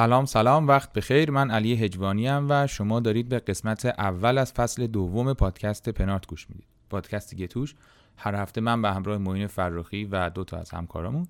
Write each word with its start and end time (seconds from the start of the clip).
سلام 0.00 0.24
سلام 0.24 0.68
وقت 0.68 0.92
بخیر. 0.92 1.30
من 1.30 1.50
علی 1.50 1.74
هجوانی 1.74 2.28
ام 2.28 2.46
و 2.48 2.66
شما 2.66 3.00
دارید 3.00 3.28
به 3.28 3.38
قسمت 3.38 3.86
اول 3.86 4.38
از 4.38 4.52
فصل 4.52 4.86
دوم 4.86 5.34
پادکست 5.34 5.88
پنارت 5.88 6.26
گوش 6.26 6.50
می‌دید. 6.50 6.66
پادکستی 6.90 7.36
که 7.36 7.46
توش 7.46 7.74
هر 8.16 8.34
هفته 8.34 8.60
من 8.60 8.82
به 8.82 8.90
همراه 8.90 9.18
معین 9.18 9.46
فرخی 9.46 10.04
و 10.04 10.30
دو 10.30 10.44
تا 10.44 10.56
از 10.56 10.70
همکارامون 10.70 11.26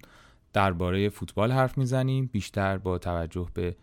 درباره 0.52 1.09
فوتبال 1.09 1.52
حرف 1.52 1.78
می‌زنیم. 1.78 2.30
بیشتر 2.33 2.78
با 2.78 2.98
توجه 2.98 3.47
به 3.55 3.77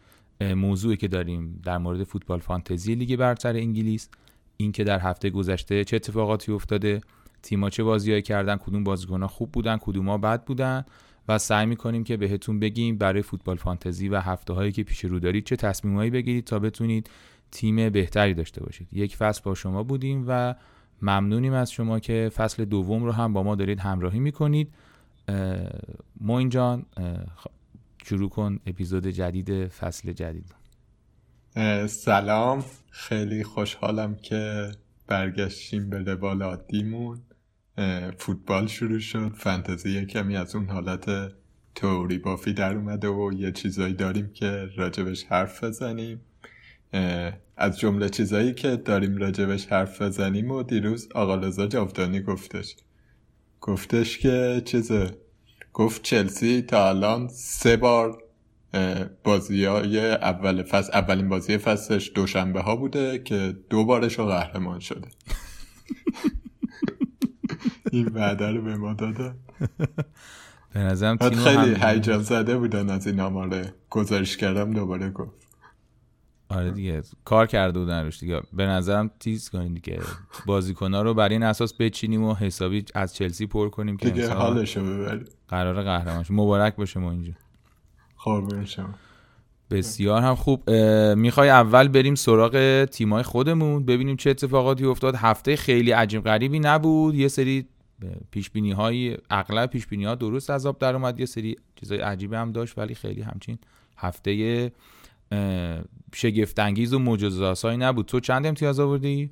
موضوعی 0.55 0.97
که 0.97 1.07
داریم 1.07 1.61
در 1.63 1.77
مورد 1.77 2.03
فوتبال 2.03 2.39
فانتزی 2.39 2.95
لیگ 2.95 3.15
برتر 3.15 3.55
انگلیس 3.55 4.09
اینکه 4.57 4.83
در 4.83 4.99
هفته 4.99 5.29
گذشته 5.29 5.83
چه 5.83 5.95
اتفاقاتی 5.95 6.51
افتاده 6.51 7.01
تیم‌ها 7.41 7.69
چه 7.69 7.83
بازیایی 7.83 8.21
کردن 8.21 8.57
کدوم 8.57 8.83
بازیکن‌ها 8.83 9.27
خوب 9.27 9.51
بودن 9.51 9.77
کدوم‌ها 9.77 10.17
بد 10.17 10.43
بودن. 10.43 10.85
و 11.27 11.37
سعی 11.37 11.65
می‌کنیم 11.65 12.03
که 12.03 12.17
بهتون 12.17 12.59
بگیم 12.59 12.97
برای 12.97 13.21
فوتبال 13.21 13.57
فانتزی 13.57 14.09
و 14.09 14.19
هفته 14.19 14.53
هایی 14.53 14.71
که 14.71 14.83
پیش 14.83 15.05
رو 15.05 15.19
دارید 15.19 15.45
چه 15.45 15.55
تصمیمهایی 15.55 16.09
بگیرید 16.09 16.45
تا 16.45 16.59
بتونید 16.59 17.09
تیم 17.51 17.89
بهتری 17.89 18.33
داشته 18.33 18.63
باشید. 18.63 18.87
یک 18.91 19.15
فصل 19.15 19.41
با 19.43 19.55
شما 19.55 19.83
بودیم 19.83 20.25
و 20.27 20.55
ممنونیم 21.01 21.53
از 21.53 21.71
شما 21.71 21.99
که 21.99 22.31
فصل 22.35 22.65
دوم 22.65 23.03
رو 23.03 23.11
هم 23.11 23.33
با 23.33 23.43
ما 23.43 23.55
دارید 23.55 23.79
همراهی 23.79 24.19
می‌کنید. 24.19 24.73
موین 26.21 26.49
جان 26.49 26.85
شروع 28.05 28.29
کن 28.29 28.59
اپیزود 28.65 29.07
جدید 29.07 29.67
فصل 29.67 30.11
جدید. 30.13 30.55
سلام. 31.87 32.65
خیلی 32.89 33.43
خوشحالم 33.43 34.15
که 34.15 34.71
برگشتیم 35.07 35.89
به 35.89 35.97
روال 36.03 36.41
عادیمون. 36.41 37.19
فوتبال 38.17 38.67
شروع 38.67 38.99
شد. 38.99 39.31
فانتزی 39.35 40.05
کمی 40.05 40.37
از 40.37 40.55
اون 40.55 40.69
حالت 40.69 41.31
توری 41.75 42.17
بافی 42.17 42.53
در 42.53 42.75
اومده 42.75 43.07
و 43.07 43.33
یه 43.33 43.51
چیزایی 43.51 43.93
داریم 43.93 44.31
که 44.33 44.69
راجبش 44.75 45.23
حرف 45.23 45.63
بزنیم. 45.63 46.21
از 47.57 47.79
جمله 47.79 48.09
چیزایی 48.09 48.53
که 48.53 48.75
داریم 48.75 49.17
راجبش 49.17 49.65
حرف 49.65 50.01
بزنیم 50.01 50.51
و 50.51 50.63
دیروز 50.63 51.09
آقا 51.15 51.35
لزا 51.35 51.67
جاودانی 51.67 52.21
گفتش. 52.21 52.75
گفتش 53.61 54.17
که 54.17 54.61
چیزه؟ 54.65 55.17
گفت 55.73 56.01
چلسی 56.01 56.61
تا 56.61 56.89
الان 56.89 57.27
سه 57.27 57.77
بار 57.77 58.23
بازی 59.23 59.65
های 59.65 60.11
اول 60.11 60.63
فصل 60.63 60.91
اولین 60.93 61.29
بازی 61.29 61.57
فصلش 61.57 62.11
دوشنبه 62.15 62.61
ها 62.61 62.75
بوده 62.75 63.19
که 63.19 63.55
دو 63.69 63.85
بارش 63.85 64.19
رو 64.19 64.25
قهرمان 64.25 64.79
شده. 64.79 65.07
این 67.91 68.07
وعده 68.07 68.51
رو 68.51 68.61
به 68.61 68.75
ما 68.75 68.93
دادن. 68.93 69.35
به 70.73 70.79
نظرم 70.79 71.17
خیلی 71.17 71.75
هیجان 71.81 72.23
زده 72.23 72.57
بودن 72.57 72.89
از 72.89 73.07
این 73.07 73.19
آماره 73.19 73.73
گزارش 73.89 74.37
کردم 74.37 74.73
دوباره 74.73 75.09
گفت. 75.09 75.47
آره 76.49 76.71
دیگه 76.71 77.01
کار 77.25 77.47
کرده 77.47 77.79
بودن 77.79 78.03
روش 78.05 78.19
دیگه. 78.19 78.41
به 78.53 78.65
نظرم 78.65 79.11
تیز 79.19 79.49
کنیم 79.49 79.73
دیگه. 79.73 79.99
بازیکن‌ها 80.45 81.01
رو 81.01 81.13
بر 81.13 81.29
این 81.29 81.43
اساس 81.43 81.73
بچینیم 81.73 82.23
و 82.23 82.33
حسابی 82.33 82.85
از 82.95 83.15
چلسی 83.15 83.47
پر 83.47 83.69
کنیم 83.69 83.97
که 83.97 84.09
دیگه 84.09 84.33
حالشو 84.33 84.83
ببریم. 84.85 85.25
قرار 85.47 85.83
قهرمان 85.83 86.25
مبارک 86.29 86.75
باشه 86.75 86.99
ما 86.99 87.11
اینجا. 87.11 87.33
خب 88.15 88.63
شما 88.65 88.89
بسیار 89.71 90.21
هم 90.21 90.35
خوب. 90.35 90.69
می‌خوای 91.15 91.49
اول 91.49 91.87
بریم 91.87 92.15
سراغ 92.15 92.85
تیمای 92.85 93.23
خودمون 93.23 93.85
ببینیم 93.85 94.15
چه 94.15 94.29
اتفاقاتی 94.29 94.85
افتاد. 94.85 95.15
هفته 95.15 95.55
خیلی 95.55 95.91
عجیب 95.91 96.23
غریبی 96.23 96.59
نبود. 96.59 97.15
یه 97.15 97.27
سری 97.27 97.67
پیش 98.31 98.49
بینی 98.49 98.71
های 98.71 99.17
اغلب 99.29 99.69
پیش 99.69 99.87
بینی 99.87 100.05
ها 100.05 100.15
درست 100.15 100.49
از 100.49 100.65
آب 100.65 100.79
در 100.79 100.95
اومد. 100.95 101.19
یه 101.19 101.25
سری 101.25 101.55
چیزای 101.75 101.99
عجیبی 101.99 102.35
هم 102.35 102.51
داشت 102.51 102.77
ولی 102.77 102.95
خیلی 102.95 103.21
همچین 103.21 103.57
هفته 103.97 104.71
شگفت 106.15 106.59
انگیز 106.59 106.93
و 106.93 106.99
معجزه‌آسایی 106.99 107.77
نبود. 107.77 108.05
تو 108.05 108.19
چند 108.19 108.45
امتیاز 108.45 108.79
آوردی؟ 108.79 109.31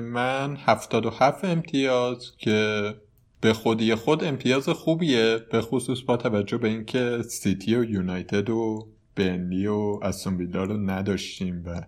من 0.00 0.56
77 0.56 1.44
امتیاز 1.44 2.36
که 2.36 2.94
به 3.40 3.52
خودی 3.52 3.94
خود 3.94 4.24
امتیاز 4.24 4.68
خوبیه 4.68 5.38
به 5.52 5.60
خصوص 5.60 6.00
با 6.00 6.16
توجه 6.16 6.58
به 6.58 6.68
اینکه 6.68 7.22
سیتی 7.28 7.74
و 7.74 7.84
یونایتد 7.84 8.50
و 8.50 8.88
بنلی 9.16 9.66
و 9.66 9.98
استون 10.02 10.52
رو 10.52 10.90
نداشتیم 10.90 11.62
و 11.66 11.82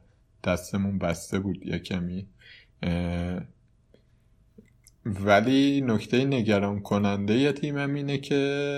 دستمون 0.44 0.98
بسته 0.98 1.38
بود 1.38 1.66
یه 1.66 1.78
کمی. 1.78 2.26
ولی 5.06 5.80
نکته 5.80 6.24
نگران 6.24 6.80
کننده 6.80 7.34
یه 7.34 7.52
تیمم 7.52 7.94
اینه 7.94 8.18
که 8.18 8.34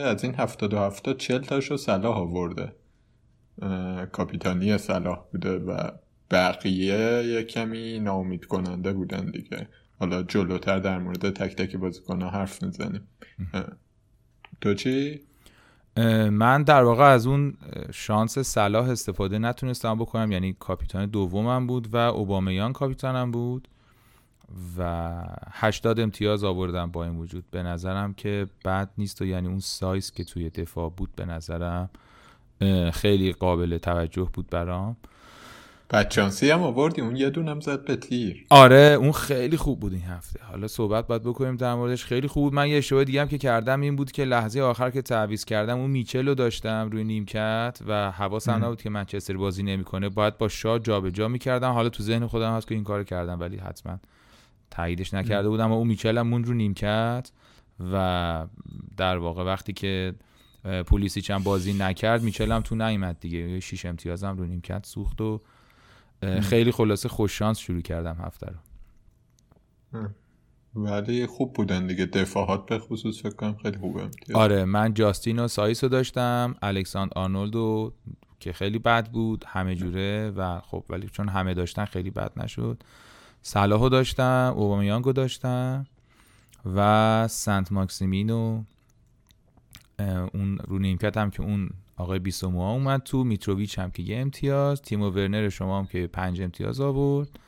از 0.06 0.24
این 0.24 0.34
هفتاد 0.34 0.74
و 0.74 0.78
هفتاد 0.78 1.16
چل 1.16 1.38
تاشو 1.38 1.76
صلاح 1.76 2.16
آورده. 2.16 2.72
کاپیتانی 4.12 4.78
صلاح 4.78 5.24
بوده 5.32 5.58
و 5.58 5.90
بقیه 6.30 7.24
یه 7.26 7.42
کمی 7.42 7.98
ناامید 7.98 8.44
کننده 8.44 8.92
بودن 8.92 9.30
دیگه. 9.30 9.68
حالا 9.98 10.22
جلوتر 10.22 10.78
در 10.78 10.98
مورد 10.98 11.30
تک 11.30 11.56
تک 11.56 11.76
بازیکنها 11.76 12.30
حرف 12.30 12.62
می‌زنیم. 12.62 13.08
تو 14.60 14.74
چی؟ 14.74 15.20
من 16.30 16.62
در 16.62 16.82
واقع 16.82 17.04
از 17.04 17.26
اون 17.26 17.56
شانس 17.92 18.38
صلاح 18.38 18.88
استفاده 18.88 19.38
نتونستم 19.38 19.98
بکنم. 19.98 20.32
یعنی 20.32 20.56
کاپیتان 20.58 21.06
دومم 21.06 21.66
بود 21.66 21.94
و 21.94 21.96
اوبامیان 21.96 22.72
کاپیتانم 22.72 23.30
بود. 23.30 23.68
و 24.78 25.12
80 25.50 26.00
امتیاز 26.00 26.44
آوردم 26.44 26.90
با 26.90 27.04
این 27.04 27.16
وجود. 27.16 27.44
به 27.50 27.62
نظرم 27.62 28.14
که 28.14 28.46
بد 28.64 28.90
نیست 28.98 29.22
و 29.22 29.24
یعنی 29.24 29.48
اون 29.48 29.60
سایز 29.60 30.10
که 30.10 30.24
توی 30.24 30.50
دفاع 30.50 30.90
بود 30.96 31.10
به 31.16 31.24
نظرم 31.24 31.90
خیلی 32.92 33.32
قابل 33.32 33.78
توجه 33.78 34.28
بود 34.32 34.50
برام. 34.50 34.96
بچانسی 35.90 36.50
هم 36.50 36.62
آوردی 36.62 37.00
اون 37.00 37.16
یه 37.16 37.30
دونم 37.30 37.60
زد 37.60 37.84
به 37.84 37.96
تیر. 37.96 38.46
آره 38.50 38.96
اون 39.00 39.12
خیلی 39.12 39.56
خوب 39.56 39.80
بود 39.80 39.92
این 39.92 40.02
هفته. 40.02 40.40
حالا 40.44 40.68
صحبت 40.68 41.06
باید 41.06 41.22
بکنیم 41.22 41.56
در 41.56 41.74
موردش. 41.74 42.04
خیلی 42.04 42.28
خوب 42.28 42.44
بود. 42.44 42.54
من 42.54 42.68
یه 42.68 42.78
اشتباه 42.78 43.04
دیگه 43.04 43.20
هم 43.20 43.28
که 43.28 43.38
کردم 43.38 43.80
این 43.80 43.96
بود 43.96 44.12
که 44.12 44.24
لحظه 44.24 44.60
آخر 44.60 44.90
که 44.90 45.02
تعویض 45.02 45.44
کردم 45.44 45.78
اون 45.78 45.90
میچل 45.90 46.28
رو 46.28 46.34
داشتم 46.34 46.88
روی 46.92 47.04
نیمکت 47.04 47.78
و 47.86 48.10
حواسم 48.10 48.64
نبود 48.64 48.82
که 48.82 48.90
منچستر 48.90 49.36
بازی 49.36 49.62
نمی‌کنه. 49.62 50.08
باید 50.08 50.38
با 50.38 50.48
شاه 50.48 50.78
جابجا 50.78 51.28
می‌کردم. 51.28 51.72
حالا 51.72 51.88
تو 51.88 52.02
ذهن 52.02 52.26
خودم 52.26 52.52
هست 52.56 52.68
که 52.68 52.74
این 52.74 52.84
کار 52.84 53.04
کردم 53.04 53.40
ولی 53.40 53.56
حتما 53.56 53.98
تاییدش 54.72 55.14
نکرده 55.14 55.48
بودم 55.48 55.70
و 55.70 55.74
اون 55.74 55.86
میچل 55.86 56.18
هم 56.18 56.28
مون 56.28 56.44
رو 56.44 56.54
نیمکت 56.54 57.30
و 57.92 58.46
در 58.96 59.16
واقع 59.16 59.44
وقتی 59.44 59.72
که 59.72 60.14
پولیسیچ 60.86 61.20
هم 61.20 61.44
بازی 61.44 61.72
نکرد 61.72 62.22
میچل 62.22 62.52
هم 62.52 62.60
تو 62.60 62.74
نیومد 62.74 63.20
دیگه. 63.20 63.60
شیش 63.60 63.86
امتیازم 63.86 64.36
رو 64.36 64.44
نیمکت 64.44 64.86
سوخت 64.86 65.20
و 65.20 65.40
خیلی 66.40 66.72
خلاصه 66.72 67.08
خوش 67.08 67.38
شانس 67.38 67.58
شروع 67.58 67.80
کردم 67.80 68.16
هفته 68.20 68.46
رو. 68.46 68.56
ولی 70.74 71.26
خوب 71.26 71.52
بودن 71.52 71.86
دیگه. 71.86 72.06
دفاعات 72.06 72.66
به 72.66 72.78
خصوص 72.78 73.22
فکر 73.22 73.34
کنم 73.34 73.56
خیلی 73.62 73.78
خوبه 73.78 74.08
آره 74.34 74.64
من 74.64 74.94
جاستین 74.94 75.38
و 75.38 75.48
سایس 75.48 75.84
رو 75.84 75.90
داشتم 75.90 76.54
الکساندر 76.62 77.12
آرنولد 77.18 77.92
که 78.40 78.52
خیلی 78.52 78.78
بد 78.78 79.10
بود 79.10 79.44
همه 79.48 79.74
جوره 79.74 80.30
و 80.30 80.60
خب 80.60 80.84
ولی 80.88 81.08
چون 81.08 81.28
همه 81.28 81.54
داشتن 81.54 81.84
خیلی 81.84 82.10
بد 82.10 82.32
نشد. 82.36 82.82
صلاحو 83.42 83.88
داشتم 83.88 84.54
اوبامیانگو 84.56 85.12
داشتم 85.12 85.86
و 86.76 87.28
سنت 87.28 87.72
ماکسیمینو 87.72 88.64
اون 90.34 90.58
رو 90.58 90.78
نیمکت 90.78 91.16
هم 91.16 91.30
که 91.30 91.42
اون 91.42 91.70
آقای 91.96 92.18
بیسوموا 92.18 92.72
اومد 92.72 93.02
تو 93.02 93.24
میتروویچ 93.24 93.78
هم 93.78 93.90
که 93.90 94.02
یه 94.02 94.18
امتیاز 94.18 94.82
تیمو 94.82 95.10
ورنر 95.10 95.48
شما 95.48 95.78
هم 95.78 95.86
که 95.86 96.06
پنج 96.06 96.42
امتیاز 96.42 96.80
آورد 96.80 97.38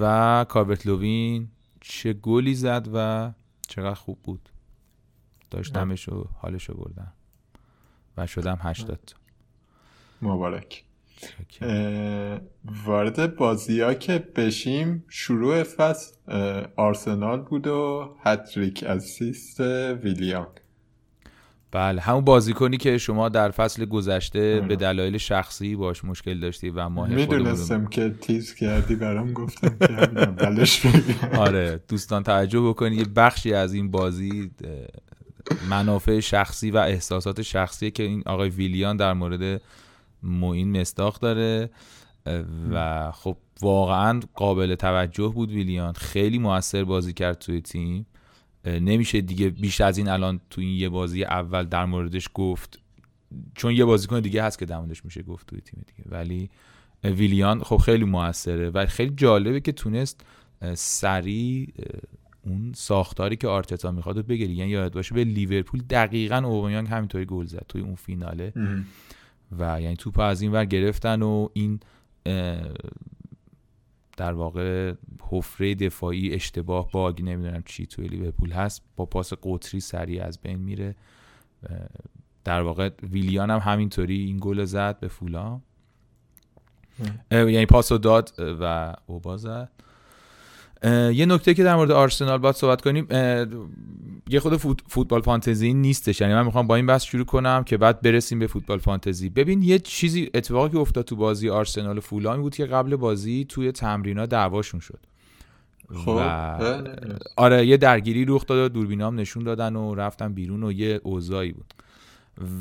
و 0.00 0.46
کاربرت 0.48 0.86
لوین 0.86 1.48
چه 1.80 2.12
گلی 2.12 2.54
زد 2.54 2.88
و 2.94 3.32
چقدر 3.68 3.94
خوب 3.94 4.18
بود. 4.22 4.48
داشتمش 5.50 6.08
و 6.08 6.28
حالشو 6.38 6.74
بردم 6.74 7.12
و 8.16 8.26
شدم 8.26 8.58
هشتاد. 8.62 9.16
مبارک. 10.22 10.84
وارد 12.86 13.36
بازی 13.36 13.80
ها 13.80 13.94
که 13.94 14.18
بشیم 14.36 15.04
شروع 15.08 15.62
فصل 15.62 16.14
آرسنال 16.76 17.40
بود 17.40 17.66
و 17.66 18.10
هتریک 18.24 18.84
اسیست 18.84 19.60
ویلیام 20.02 20.46
بله 21.72 22.00
همون 22.00 22.24
بازیکنی 22.24 22.76
که 22.76 22.98
شما 22.98 23.28
در 23.28 23.50
فصل 23.50 23.84
گذشته 23.84 24.60
به 24.68 24.76
دلایل 24.76 25.18
شخصی 25.18 25.76
باش 25.76 26.04
مشکل 26.04 26.40
داشتی 26.40 26.70
و 26.70 26.88
ما 26.88 27.06
می‌دونستم 27.06 27.86
که 27.86 28.14
تیز 28.20 28.54
کردی 28.54 28.94
برام 28.94 29.32
گفتم 29.32 29.76
که 29.78 31.38
آره 31.38 31.80
دوستان 31.88 32.22
توجه 32.22 32.60
بکنید 32.60 32.98
یه 32.98 33.04
بخشی 33.04 33.54
از 33.54 33.74
این 33.74 33.90
بازی 33.90 34.50
منافع 35.70 36.20
شخصی 36.20 36.70
و 36.70 36.76
احساسات 36.76 37.42
شخصی 37.42 37.90
که 37.90 38.02
این 38.02 38.22
آقای 38.26 38.48
ویلیان 38.48 38.96
در 38.96 39.12
مورد 39.12 39.60
موین 40.22 40.80
مستاق 40.80 41.18
داره 41.18 41.70
و 42.72 43.10
خب 43.12 43.36
واقعا 43.60 44.20
قابل 44.34 44.74
توجه 44.74 45.28
بود 45.28 45.50
ویلیان. 45.50 45.92
خیلی 45.92 46.38
موثر 46.38 46.84
بازی 46.84 47.12
کرد 47.12 47.38
توی 47.38 47.60
تیم. 47.60 48.06
نمیشه 48.64 49.20
دیگه 49.20 49.50
بیش 49.50 49.80
از 49.80 49.98
این 49.98 50.08
الان 50.08 50.40
تو 50.50 50.60
این 50.60 50.76
یه 50.76 50.88
بازی 50.88 51.24
اول 51.24 51.64
در 51.64 51.84
موردش 51.84 52.28
گفت. 52.34 52.78
چون 53.54 53.72
یه 53.72 53.84
بازیکن 53.84 54.20
دیگه 54.20 54.42
هست 54.42 54.58
که 54.58 54.66
دموندش 54.66 55.04
میشه 55.04 55.22
گفت 55.22 55.46
توی 55.46 55.60
تیم 55.60 55.84
دیگه. 55.86 56.10
ولی 56.10 56.50
ویلیان 57.04 57.62
خب 57.62 57.76
خیلی 57.76 58.04
موثره 58.04 58.70
و 58.70 58.86
خیلی 58.86 59.12
جالبه 59.16 59.60
که 59.60 59.72
تونست 59.72 60.26
سریع 60.74 61.72
اون 62.46 62.72
ساختاری 62.76 63.36
که 63.36 63.48
آرتتا 63.48 63.90
می‌خواد 63.90 64.16
رو 64.16 64.22
بگیری 64.22 64.54
یعنی 64.54 64.70
یاد 64.70 64.92
باشه 64.92 65.14
به 65.14 65.24
لیورپول 65.24 65.82
دقیقا 65.90 66.36
اوبامیانگ 66.36 66.88
همینطوری 66.88 67.24
گل 67.24 67.46
زد 67.46 67.64
توی 67.68 67.80
اون 67.80 67.94
فیناله. 67.94 68.52
و 69.58 69.80
یعنی 69.80 69.96
توپ 69.96 70.18
از 70.18 70.42
این 70.42 70.52
ور 70.52 70.64
گرفتن 70.64 71.22
و 71.22 71.48
این 71.52 71.80
در 74.16 74.32
واقع 74.32 74.94
حفره 75.30 75.74
دفاعی 75.74 76.34
اشتباه 76.34 76.90
باگ 76.90 77.22
نمی‌دونم 77.22 77.62
چی 77.66 77.86
توی 77.86 78.08
لیورپول 78.08 78.52
هست 78.52 78.82
با 78.96 79.06
پاس 79.06 79.32
قطری 79.42 79.80
سریع 79.80 80.24
از 80.24 80.38
بین 80.38 80.58
میره. 80.58 80.94
در 82.44 82.62
واقع 82.62 82.90
ویلیان 83.02 83.50
هم 83.50 83.58
همینطوری 83.58 84.24
این 84.24 84.38
گل 84.40 84.64
زد 84.64 85.00
به 85.00 85.08
فولا 85.08 85.60
یعنی 87.30 87.66
پاس 87.66 87.92
داد 87.92 88.32
و 88.38 88.94
اوبا 89.06 89.36
زد 89.36 89.70
یه 90.84 91.26
نکته 91.26 91.54
که 91.54 91.64
در 91.64 91.76
مورد 91.76 91.90
آرسنال 91.90 92.38
باید 92.38 92.54
صحبت 92.54 92.80
کنیم 92.80 93.06
یه 94.28 94.40
خود 94.40 94.56
فوتبال 94.88 95.20
فانتزی 95.20 95.74
نیستش. 95.74 96.20
یعنی 96.20 96.34
من 96.34 96.44
می‌خوام 96.44 96.66
با 96.66 96.76
این 96.76 96.86
بحث 96.86 97.04
شروع 97.04 97.24
کنم 97.24 97.64
که 97.64 97.76
بعد 97.76 98.00
برسیم 98.02 98.38
به 98.38 98.46
فوتبال 98.46 98.78
فانتزی. 98.78 99.28
ببین 99.28 99.62
یه 99.62 99.78
چیزی 99.78 100.30
اتفاقی 100.34 100.70
که 100.70 100.78
افتاد 100.78 101.04
تو 101.04 101.16
بازی 101.16 101.50
آرسنال 101.50 101.98
و 101.98 102.00
فولامی 102.00 102.42
بود 102.42 102.54
که 102.54 102.66
قبل 102.66 102.96
بازی 102.96 103.46
توی 103.48 103.72
تمرینا 103.72 104.26
دعواشون 104.26 104.80
شد. 104.80 104.98
خب 105.94 106.20
آره 107.36 107.66
یه 107.66 107.76
درگیری 107.76 108.24
رخ 108.28 108.46
داد 108.46 108.58
و 108.58 108.68
دوربینام 108.68 109.20
نشون 109.20 109.44
دادن 109.44 109.76
و 109.76 109.94
رفتن 109.94 110.32
بیرون 110.32 110.62
و 110.62 110.72
یه 110.72 111.00
اوضاعی 111.02 111.52
بود. 111.52 111.74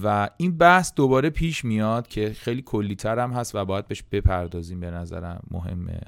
و 0.03 0.29
این 0.37 0.57
بحث 0.57 0.93
دوباره 0.95 1.29
پیش 1.29 1.65
میاد 1.65 2.07
که 2.07 2.33
خیلی 2.33 2.61
کلیتر 2.61 3.19
هم 3.19 3.31
هست 3.31 3.55
و 3.55 3.65
باید 3.65 3.87
بهش 3.87 4.03
بپردازیم 4.11 4.79
به 4.79 4.91
نظرم. 4.91 5.43
مهمه. 5.51 6.01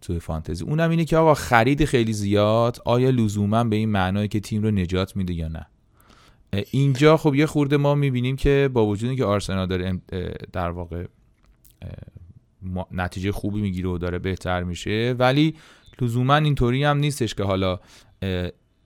توی 0.00 0.20
فانتزی. 0.20 0.64
اونم 0.64 0.90
اینه 0.90 1.04
که 1.04 1.16
آقا 1.16 1.34
خرید 1.34 1.84
خیلی 1.84 2.12
زیاد 2.12 2.78
آیا 2.84 3.10
لزوما 3.10 3.64
به 3.64 3.76
این 3.76 3.88
معنایی 3.88 4.28
که 4.28 4.40
تیم 4.40 4.62
رو 4.62 4.70
نجات 4.70 5.16
میده 5.16 5.34
یا 5.34 5.48
نه؟ 5.48 5.66
اینجا 6.70 7.16
خب 7.16 7.34
یه 7.34 7.46
خورده 7.46 7.76
ما 7.76 7.94
می‌بینیم 7.94 8.36
که 8.36 8.70
با 8.72 8.86
وجودی 8.86 9.16
که 9.16 9.24
آرسنال 9.24 9.66
داره 9.66 10.00
در 10.52 10.70
واقع 10.70 11.06
نتیجه 12.92 13.32
خوبی 13.32 13.60
می‌گیره 13.60 13.88
و 13.88 13.98
داره 13.98 14.18
بهتر 14.18 14.62
میشه 14.62 15.14
ولی 15.18 15.54
لزوما 16.00 16.36
اینطوری 16.36 16.84
هم 16.84 16.98
نیستش 16.98 17.34
که 17.34 17.44
حالا 17.44 17.78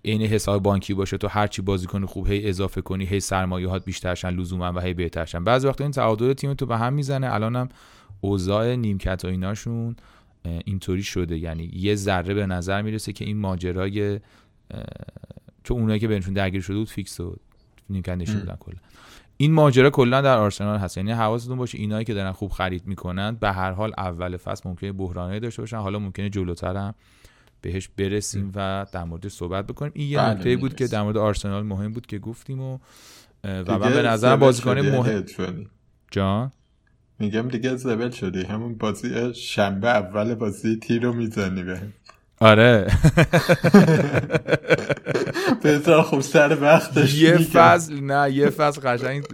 عین 0.04 0.22
حساب 0.22 0.62
بانکی 0.62 0.94
باشه 0.94 1.18
تو 1.18 1.28
هر 1.28 1.46
چی 1.46 1.62
بازیکن 1.62 2.06
خوب 2.06 2.26
هی 2.26 2.48
اضافه 2.48 2.80
کنی 2.80 3.06
هی 3.06 3.20
سرمایه‌هات 3.20 3.84
بیشترشن 3.84 4.30
لزوما 4.30 4.72
و 4.72 4.80
هی 4.80 4.94
بهترشن 4.94 5.44
بعضی 5.44 5.66
وقتا 5.66 5.84
این 5.84 5.90
تعادل 5.90 6.32
تیم 6.32 6.54
تو 6.54 6.66
به 6.66 6.78
هم 6.78 6.92
می‌زنه 6.92 7.34
الانم 7.34 7.68
اوضاع 8.20 8.76
نیمکت 8.76 9.24
و 9.24 9.28
ایناشون. 9.28 9.96
اینطوری 10.44 11.02
شده. 11.02 11.38
یعنی 11.38 11.70
یه 11.72 11.94
ذره 11.94 12.34
به 12.34 12.46
نظر 12.46 12.82
می‌رسه 12.82 13.12
که 13.12 13.24
این 13.24 13.36
ماجرای 13.36 14.20
چون 15.64 15.80
اونایی 15.80 16.00
که 16.00 16.08
بینشون 16.08 16.34
درگیر 16.34 16.60
شده 16.60 16.76
بود 16.76 16.88
فیکس 16.88 17.20
و 17.20 17.36
نیمکت 17.90 18.16
نشون 18.16 18.40
بودن 18.40 18.56
کلا. 18.60 18.76
این 19.36 19.52
ماجرا 19.52 19.90
کلا 19.90 20.20
در 20.20 20.38
آرسنال 20.38 20.78
هست. 20.78 20.96
یعنی 20.96 21.12
حواستون 21.12 21.58
باشه 21.58 21.78
اینایی 21.78 22.04
که 22.04 22.14
دارن 22.14 22.32
خوب 22.32 22.50
خرید 22.50 22.86
می‌کنن 22.86 23.34
به 23.40 23.52
هر 23.52 23.70
حال 23.70 23.92
اول 23.98 24.36
فصل 24.36 24.68
ممکنه 24.68 24.92
بحرانه 24.92 25.40
داشته 25.40 25.62
باشن. 25.62 25.76
حالا 25.76 25.98
ممکنه 25.98 26.30
جلوتر 26.30 26.76
هم 26.76 26.94
بهش 27.60 27.88
برسیم 27.96 28.52
و 28.54 28.86
در 28.92 29.04
مورد 29.04 29.28
صحبت 29.28 29.66
بکنیم. 29.66 29.92
این 29.94 30.08
یه 30.08 30.18
بله، 30.18 30.34
نکته 30.34 30.56
بود 30.56 30.76
که 30.76 30.86
در 30.86 31.02
مورد 31.02 31.16
آرسنال 31.16 31.62
مهم 31.62 31.92
بود 31.92 32.06
که 32.06 32.18
گفتیم 32.18 32.60
و 32.60 32.78
و 33.44 33.78
من 33.78 33.92
به 33.92 34.02
نظر 34.02 34.36
بازیکن 34.36 34.78
مهم 34.78 35.24
جان؟ 36.10 36.52
میگم 37.20 37.48
دیگه 37.48 37.76
زبل 37.76 38.10
شدی. 38.10 38.42
همون 38.42 38.74
بازی 38.74 39.34
شنبه 39.34 39.88
اول 39.88 40.34
بازی 40.34 40.76
تیر 40.76 41.02
رو 41.02 41.12
می‌زنی 41.12 41.62
به 41.62 41.80
آره. 42.40 42.86
بهتر 45.62 46.02
خوب 46.02 46.20
سر 46.20 46.58
وقتش 46.60 47.14
یه 47.14 47.36
فصل 47.38 48.00
نه 48.00 48.32
یه 48.32 48.50
فصل 48.50 48.80
قشنگ 48.80 49.24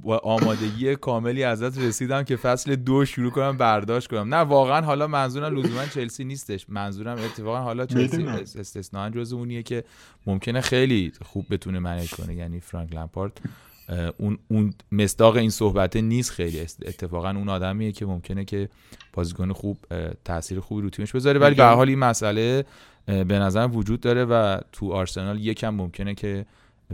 با 0.00 0.18
آمادگی 0.18 0.96
کاملی 0.96 1.44
ازت 1.44 1.78
رسیدم 1.78 2.22
که 2.22 2.36
فصل 2.36 2.76
دو 2.76 3.04
شروع 3.04 3.30
کنم 3.30 3.56
برداشت 3.56 4.08
کنم. 4.10 4.34
نه 4.34 4.40
واقعا 4.40 4.80
حالا 4.80 5.06
منظورم 5.06 5.56
لزوما 5.56 5.86
چلسی 5.86 6.24
نیستش. 6.24 6.66
منظورم 6.68 7.18
اتفاقا 7.18 7.58
حالا 7.60 7.86
چلسی 7.86 8.26
استثنا 8.58 9.10
جز 9.10 9.32
اونیه 9.32 9.62
که 9.62 9.84
ممکنه 10.26 10.60
خیلی 10.60 11.12
خوب 11.22 11.46
بتونه 11.50 11.78
منیج 11.78 12.10
کنه. 12.10 12.34
یعنی 12.34 12.60
فرانک 12.60 12.94
لمپارد 12.94 13.40
اون 14.16 14.38
اون 14.48 14.74
مصداق 14.92 15.36
این 15.36 15.50
صحبته 15.50 16.00
نیست 16.00 16.30
خیلی. 16.30 16.60
اتفاقا 16.60 17.30
اون 17.30 17.48
آدمیه 17.48 17.92
که 17.92 18.06
ممکنه 18.06 18.44
که 18.44 18.68
بازیکن 19.12 19.52
خوب 19.52 19.78
تاثیر 20.24 20.60
خوبی 20.60 20.82
رو 20.82 20.90
تیمش 20.90 21.12
بذاره. 21.12 21.40
ولی 21.40 21.54
به 21.54 21.64
حال 21.64 21.88
این 21.88 21.98
مسئله 21.98 22.64
به 23.06 23.38
نظر 23.38 23.68
وجود 23.72 24.00
داره 24.00 24.24
و 24.24 24.60
تو 24.72 24.92
آرسنال 24.92 25.40
یکم 25.40 25.70
ممکنه 25.70 26.14
که 26.14 26.46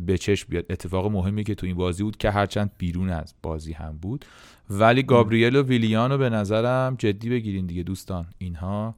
به 0.06 0.18
چشم 0.18 0.46
بیاد. 0.50 0.64
اتفاق 0.70 1.06
مهمی 1.12 1.44
که 1.44 1.54
تو 1.54 1.66
این 1.66 1.76
بازی 1.76 2.02
بود 2.02 2.16
که 2.16 2.30
هرچند 2.30 2.70
بیرون 2.78 3.10
از 3.10 3.34
بازی 3.42 3.72
هم 3.72 3.98
بود. 4.02 4.24
ولی 4.70 5.02
گابریل 5.02 5.56
و 5.56 5.62
ویلیانو 5.62 6.18
به 6.18 6.30
نظرم 6.30 6.96
جدی 6.98 7.30
بگیرین 7.30 7.66
دیگه 7.66 7.82
دوستان. 7.82 8.26
اینها 8.38 8.94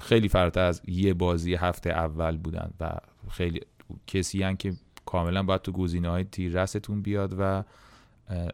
خیلی 0.00 0.28
فراتر 0.28 0.64
از 0.64 0.82
یه 0.86 1.14
بازی 1.14 1.54
هفته 1.54 1.90
اول 1.90 2.36
بودن 2.36 2.70
و 2.80 2.90
خیلی 3.30 3.60
کسی 4.06 4.42
هن 4.42 4.56
که 4.56 4.72
کاملا 5.08 5.42
باید 5.42 5.62
تو 5.62 5.72
گزینه 5.72 6.08
های 6.08 6.24
تیر 6.24 6.62
رستون 6.62 7.02
بیاد 7.02 7.34
و 7.38 7.64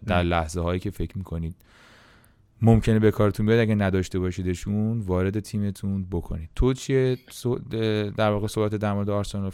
در 0.06 0.23
لحظه 0.23 0.61
هایی 0.61 0.80
که 0.80 0.90
فکر 0.90 1.18
می‌کنید 1.18 1.56
ممکنه 2.62 2.99
به 2.99 3.11
کارتون 3.11 3.46
بیاد 3.46 3.58
اگه 3.58 3.75
نداشته 3.75 4.18
باشیدشون 4.18 5.00
وارد 5.00 5.40
تیمتون 5.40 6.06
بکنید. 6.11 6.50
تو 6.54 6.73
چیه؟ 6.73 7.18
در 8.16 8.30
واقع 8.30 8.46
صحبت 8.46 8.75
در 8.75 8.92
مورد 8.92 9.11
آرسنال 9.11 9.50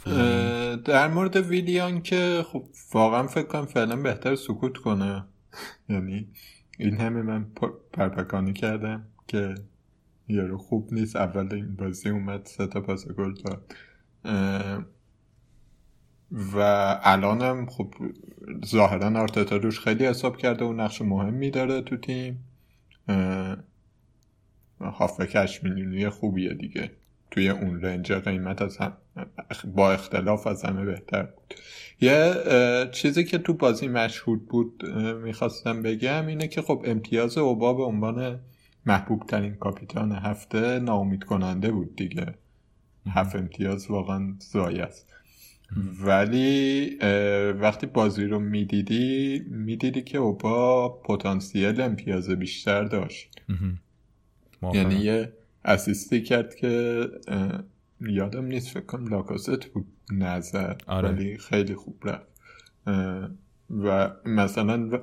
در 0.85 1.09
مورد 1.09 1.37
ویلیان 1.37 2.02
که 2.02 2.45
خب 2.52 2.64
واقعا 2.95 3.26
فکر 3.26 3.47
کنم 3.47 3.66
فعلا 3.66 3.97
بهتر 3.97 4.35
سکوت 4.35 4.76
کنه. 4.76 5.25
یعنی 5.88 6.28
این 6.78 6.97
همه 6.97 7.23
من 7.23 7.47
پرپکانی 7.92 8.52
کردم 8.52 9.04
که 9.26 9.54
یارو 10.28 10.59
خوب 10.59 10.92
نیست. 10.92 11.16
اول 11.16 11.54
این 11.54 11.76
بازی 11.76 12.09
اومد 12.09 12.47
سه 12.47 12.66
تا 12.66 12.80
پاس 12.80 13.09
گل 13.09 13.35
داد. 13.35 13.75
و 16.32 16.58
الانم 17.02 17.66
خب 17.66 17.94
ظاهرا 18.66 19.20
آرتتا 19.20 19.56
روش 19.56 19.80
خیلی 19.80 20.06
حساب 20.06 20.37
کرده 20.37 20.64
و 20.64 20.72
نقش 20.72 21.02
مهمی 21.02 21.50
داره 21.50 21.80
تو 21.80 21.96
تیم. 21.96 22.44
هافکش 24.80 25.64
میلیونی 25.64 26.08
خوبیه 26.08 26.54
دیگه. 26.54 26.90
توی 27.30 27.49
اون 27.49 27.80
رنج 27.80 28.12
قیمت 28.12 28.62
از 28.62 28.76
هم 28.76 28.92
با 29.75 29.92
اختلاف 29.92 30.46
از 30.46 30.64
همه 30.64 30.84
بهتر 30.84 31.22
بود. 31.22 31.54
یه 32.00 32.34
چیزی 32.92 33.25
که 33.25 33.38
تو 33.38 33.54
بازی 33.54 33.88
مشهود 33.88 34.49
بود 34.49 34.87
می‌خواستم 35.25 35.82
بگم 35.82 36.26
اینه 36.26 36.49
که 36.49 36.62
خب 36.62 36.82
امتیاز 36.87 37.38
اوبا 37.38 37.75
به 37.75 37.82
عنوان 37.82 38.40
محبوب 38.87 39.26
ترین 39.26 39.54
کاپیتان 39.54 40.12
هفته 40.12 40.78
ناامید 40.78 41.25
کننده 41.25 41.70
بود 41.70 41.96
دیگه. 41.96 42.34
هفت 43.06 43.37
امتیاز 43.37 43.90
واقعا 43.90 44.34
زای 44.38 44.80
است. 44.80 45.10
ولی 46.03 46.97
وقتی 47.61 47.87
بازی 47.87 48.25
رو 48.25 48.39
می‌دیدی 48.39 49.43
می‌دیدی 49.50 50.03
که 50.03 50.19
اوبا 50.19 50.89
پتانسیل 50.89 51.81
امتیاز 51.81 52.31
بیشتر 52.31 52.85
داشت. 52.85 53.41
یعنی 54.75 54.95
یه 54.95 55.33
اسیستی 55.65 56.23
کرد 56.23 56.55
که 56.55 57.05
یادم 58.00 58.45
نیست 58.45 58.69
فکر 58.69 58.87
کنم 58.87 59.07
لاکاست 59.07 59.67
بود 59.67 59.87
نظر 60.12 60.75
آره. 60.87 61.09
ولی 61.09 61.39
خیلی 61.39 61.75
خوب 61.75 62.09
رفت. 62.09 62.31
و 63.71 64.11
مثلا 64.25 65.00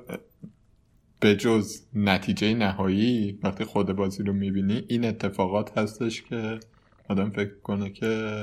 به 1.20 1.36
جز 1.36 1.82
نتیجه 1.94 2.54
نهایی 2.54 3.38
وقتی 3.42 3.64
خود 3.64 3.92
بازی 3.92 4.22
رو 4.22 4.32
می‌بینی 4.32 4.84
این 4.88 5.04
اتفاقات 5.04 5.78
هستش 5.78 6.22
که 6.22 6.60
آدم 7.08 7.30
فکر 7.30 7.54
کنه 7.62 7.90
که 7.90 8.42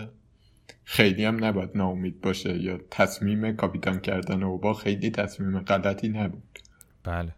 خیلی 0.84 1.26
هم 1.26 1.46
نباید 1.46 1.70
ناامید 1.76 2.22
باشه 2.22 2.58
یا 2.58 2.80
تصمیم 2.92 3.56
کاپیتان 3.56 4.00
کردن 4.00 4.44
او 4.44 4.58
با 4.58 4.74
خیلی 4.74 5.10
تصمیم 5.10 5.60
غلطی 5.60 6.10
نبود. 6.10 6.60
بله. 7.04 7.32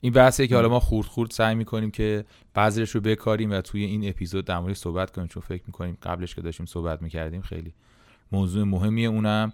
این 0.00 0.12
بحثه 0.12 0.46
که 0.46 0.54
حالا 0.54 0.68
ما 0.68 0.80
خورد 0.80 1.06
خورد 1.06 1.30
سعی 1.30 1.54
می‌کنیم 1.54 1.90
که 1.90 2.24
بعضیش 2.54 2.90
رو 2.90 3.00
بکاریم 3.00 3.50
و 3.50 3.60
توی 3.60 3.84
این 3.84 4.08
اپیزود 4.08 4.44
در 4.44 4.58
مورد 4.58 4.74
صحبت 4.74 5.10
کنیم 5.10 5.28
چون 5.28 5.42
فکر 5.42 5.62
می‌کنیم 5.66 5.98
قبلش 6.02 6.34
که 6.34 6.40
داشتیم 6.40 6.66
صحبت 6.66 7.02
می‌کردیم 7.02 7.40
خیلی 7.40 7.72
موضوع 8.32 8.64
مهمیه 8.64 9.08
اونم. 9.08 9.52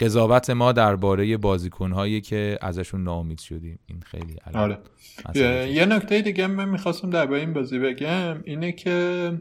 قضاوت 0.00 0.50
ما 0.50 0.72
درباره 0.72 1.36
بازیکنهایی 1.36 2.20
که 2.20 2.58
ازشون 2.60 3.02
ناامید 3.02 3.38
شدیم. 3.38 3.78
این 3.86 4.00
خیلی 4.00 4.36
آره. 4.54 4.78
یه 5.72 5.86
نکته 5.86 6.22
دیگه 6.22 6.46
من 6.46 6.68
می‌خواستم 6.68 7.10
درباره 7.10 7.40
این 7.40 7.52
بازی 7.52 7.78
بگم 7.78 8.42
اینه 8.44 8.72
که 8.72 9.32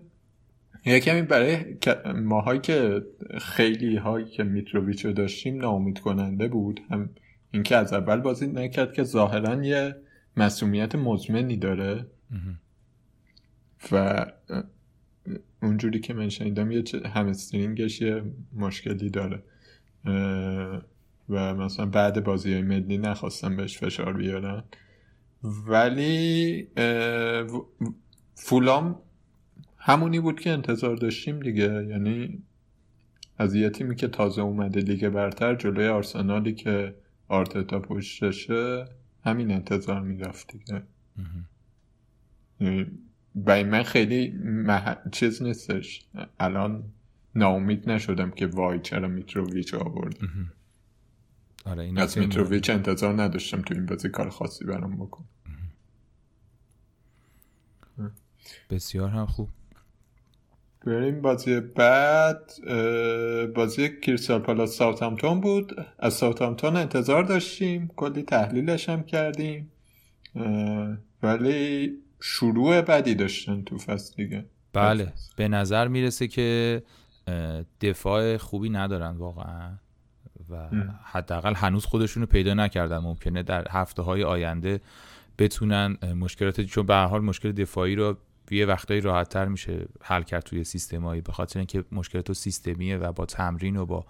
یا 0.86 1.00
کمی 1.00 1.22
برای 1.22 1.78
ماهایی 2.16 2.60
که 2.60 3.04
خیلی 3.42 3.96
هایی 3.96 4.26
که 4.26 4.44
میتروویچ 4.44 5.06
رو 5.06 5.14
داشتیم 5.14 5.58
ناامید 5.58 6.00
کننده 6.00 6.48
بود. 6.48 6.80
هم 6.90 7.10
اینکه 7.52 7.76
از 7.76 7.94
اول 7.94 8.20
بازی 8.20 8.48
نکرد 8.48 8.94
که 8.94 9.04
ظاهرا 9.04 9.64
یه 9.64 9.96
مسئولیت 10.38 10.96
مزمنی 10.96 11.58
داره. 11.58 12.06
و 13.92 14.26
اونجوری 15.62 16.00
که 16.00 16.14
من 16.14 16.30
شنیدم 16.30 16.72
یه 16.72 16.84
همسترینگش 17.14 18.02
یه 18.02 18.24
مشکلی 18.54 19.10
داره. 19.10 19.44
و 21.30 21.56
مثلا 21.56 21.86
بعد 21.86 22.24
بازی 22.24 22.54
های 22.54 22.62
ملی 22.62 22.98
نخواستم 22.98 23.56
بهش 23.56 23.78
فشار 23.78 24.14
بیارن. 24.14 24.64
ولی 25.68 26.68
فولام 28.36 29.00
همونی 29.88 30.20
بود 30.20 30.40
که 30.40 30.50
انتظار 30.50 30.96
داشتیم 30.96 31.40
دیگه. 31.40 31.86
یعنی 31.90 32.44
از 33.38 33.56
یه 33.56 33.70
تیمی 33.70 33.96
که 33.96 34.08
تازه 34.08 34.42
اومده 34.42 34.80
لیگ 34.80 35.10
برتر 35.10 35.56
جلوی 35.56 35.88
آرسنالی 35.88 36.54
که 36.54 36.96
آرتتا 37.28 37.80
پشتشه 37.80 38.86
همین 39.24 39.52
انتظار 39.52 40.02
می‌رفت 40.02 40.52
دیگه. 40.52 40.84
برای 43.36 43.64
من 43.64 43.84
خیلی 43.84 44.32
مح... 44.44 44.96
چیز 45.12 45.44
نیستش. 45.44 46.06
الان 46.40 46.84
ناامید 47.36 47.90
نشدم 47.90 48.32
که 48.32 48.48
وای 48.48 48.80
چرا 48.80 49.08
میتروویچ 49.08 49.74
آورد 49.74 50.18
آره 51.66 51.84
این 51.84 51.98
از 51.98 52.18
میتروویچ 52.18 52.70
انتظار 52.70 53.22
نداشتم 53.22 53.62
تو 53.62 53.74
این 53.74 53.86
بازی 53.86 54.10
کار 54.10 54.30
خاصی 54.30 54.66
برام 54.66 54.96
بکن 54.96 55.26
بسیار 58.70 59.10
هم 59.10 59.26
خوب. 59.26 59.50
بریم. 60.86 61.22
بازی 61.22 61.60
بعد 61.60 62.52
بازی 63.56 63.90
کریستال 64.02 64.40
پالاس 64.40 64.78
ساوثهامپتون 64.78 65.42
بود. 65.42 65.86
از 66.00 66.14
ساوثهامپتون 66.14 66.76
انتظار 66.76 67.24
داشتیم. 67.24 67.92
کلی 67.96 68.24
تحلیلش 68.24 68.90
هم 68.90 69.04
کردیم. 69.04 69.72
ولی 71.24 71.92
شروع 72.20 72.82
بدی 72.82 73.16
داشتن 73.16 73.62
تو 73.62 73.78
فصل 73.78 74.14
دیگه. 74.16 74.46
بله. 74.74 75.14
به 75.36 75.48
نظر 75.48 75.88
می‌رسه 75.88 76.28
که 76.28 76.84
دفاع 77.82 78.38
خوبی 78.38 78.70
ندارن 78.70 79.18
واقعا. 79.18 79.72
و 80.50 80.70
حداقل 81.04 81.54
هنوز 81.54 81.86
خودشون 81.86 82.24
رو 82.24 82.28
پیدا 82.28 82.54
نکردن. 82.54 82.98
ممکنه 82.98 83.44
در 83.44 83.68
هفته 83.70 84.02
های 84.02 84.24
آینده 84.24 84.82
بتونن 85.38 85.98
مشکلات 86.20 86.62
چون 86.62 86.86
به 86.86 86.96
حال 86.96 87.22
مشکل 87.22 87.52
دفاعی 87.52 87.96
رو 87.96 88.18
یه 88.52 88.66
وقتایی 88.66 89.02
راحت 89.02 89.30
تر 89.30 89.46
میشه 89.46 89.88
حل 90.02 90.24
کرد 90.24 90.44
توی 90.44 90.64
سیستمایی 90.64 91.22
به 91.22 91.32
خاطر 91.32 91.60
اینکه 91.60 91.84
مشکلات 91.92 92.34
سیستمیه 92.34 92.98
و 92.98 93.12
با 93.12 93.26
تمرین 93.26 93.78
و 93.78 93.86
با 93.86 94.06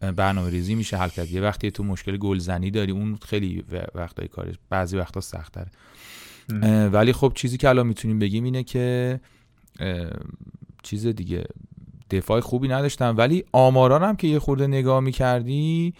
برنامه 0.00 0.50
ریزی 0.50 0.74
میشه 0.74 0.96
حل 0.96 1.08
کرد. 1.08 1.30
یه 1.30 1.40
وقتی 1.40 1.70
تو 1.70 1.84
مشکل 1.84 2.16
گلزنی 2.16 2.70
داری 2.70 2.92
اون 2.92 3.16
خیلی 3.16 3.64
وقتایی 3.94 4.28
کارش 4.28 4.54
بعضی 4.70 4.96
وقتا 4.96 5.20
سختره 5.20 5.70
ولی 6.92 7.12
خب 7.12 7.32
چیزی 7.34 7.56
که 7.56 7.68
الان 7.68 7.86
می‌تونیم 7.86 8.18
بگیم 8.18 8.44
اینه 8.44 8.62
که 8.62 9.20
چیز 10.82 11.06
دیگه 11.06 11.44
دفاع 12.10 12.40
خوبی 12.40 12.68
نداشتن 12.68 13.10
ولی 13.16 13.44
آماران 13.52 14.02
هم 14.02 14.16
که 14.16 14.26
یه 14.26 14.38
خورده 14.38 14.66
نگاه 14.66 15.00
می‌کردی 15.00 15.94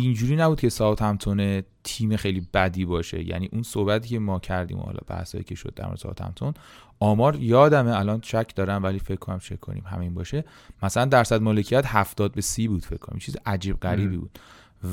اینجوری 0.00 0.36
نبود 0.36 0.60
که 0.60 0.68
ساوت 0.68 1.02
همتون 1.02 1.62
تیم 1.84 2.16
خیلی 2.16 2.48
بدی 2.54 2.84
باشه. 2.84 3.28
یعنی 3.28 3.48
اون 3.52 3.62
صحبتی 3.62 4.08
که 4.08 4.18
ما 4.18 4.38
کردیم 4.38 4.78
حالا 4.78 5.00
بحثایی 5.06 5.44
که 5.44 5.54
شد 5.54 5.74
در 5.74 5.86
مورد 5.86 5.98
ساوت 5.98 6.22
همتون 6.22 6.54
آمار 7.00 7.36
یادمه 7.36 7.98
الان 7.98 8.20
چک 8.20 8.52
دارم 8.56 8.82
ولی 8.82 8.98
فکر 8.98 9.16
کنم 9.16 9.38
چک 9.38 9.60
کنیم 9.60 9.84
همین 9.86 10.14
باشه. 10.14 10.44
مثلا 10.82 11.04
درصد 11.04 11.42
مالکیت 11.42 11.84
70 11.86 12.32
به 12.32 12.40
30 12.40 12.68
بود 12.68 12.84
فکر 12.84 12.96
کنم. 12.96 13.18
چیز 13.18 13.36
عجیب 13.46 13.80
غریبی 13.80 14.16
بود. 14.16 14.38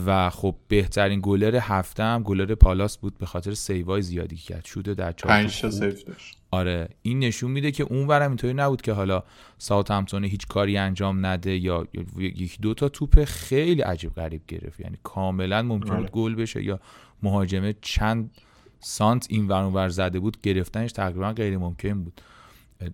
و 0.06 0.30
خب 0.30 0.56
بهترین 0.68 1.20
گلر 1.24 1.60
هفته 1.62 2.04
هم 2.04 2.24
گلر 2.24 2.56
پالاس 2.56 2.98
بود 2.98 3.18
به 3.18 3.26
خاطر 3.26 3.54
save 3.54 3.92
ای 3.92 4.02
زیادی 4.02 4.36
کرد. 4.36 4.66
شده 4.66 4.94
در 4.94 5.12
چهار 5.12 5.36
5 5.36 5.52
save 5.52 5.92
داشت. 5.92 6.38
آره 6.52 6.90
این 7.02 7.20
نشون 7.20 7.52
میده 7.52 7.72
که 7.72 7.84
اون 7.84 8.08
ورم 8.08 8.30
اینطوری 8.30 8.54
نبود 8.54 8.82
که 8.82 8.94
حالا 8.94 9.24
ساوتهمپتون 9.58 10.24
هیچ 10.24 10.48
کاری 10.48 10.78
انجام 10.78 11.26
نده 11.26 11.58
یا 11.58 11.88
یک 12.18 12.62
دو 12.62 12.74
تا 12.74 12.90
توپ 12.90 13.24
خیلی 13.26 13.82
عجیب 13.82 14.16
غریب 14.16 14.42
گرفت. 14.48 14.80
یعنی 14.80 14.98
کاملا 15.04 15.62
ممکن 15.62 15.90
بود 15.90 15.98
آره. 15.98 16.10
گل 16.10 16.36
بشه 16.36 16.64
یا 16.64 16.80
مهاجمه 17.24 17.76
چند 17.82 18.32
سانت 18.80 19.28
این 19.30 19.48
ور 19.48 19.64
ور 19.64 19.90
زده 19.90 20.20
بود 20.20 20.42
گرفتنش 20.42 20.92
تقریبا 20.92 21.32
غیر 21.32 21.58
ممکن 21.58 22.04
بود. 22.04 22.22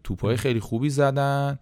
توپای 0.03 0.37
خیلی 0.37 0.59
خوبی 0.59 0.89
زدن. 0.89 1.59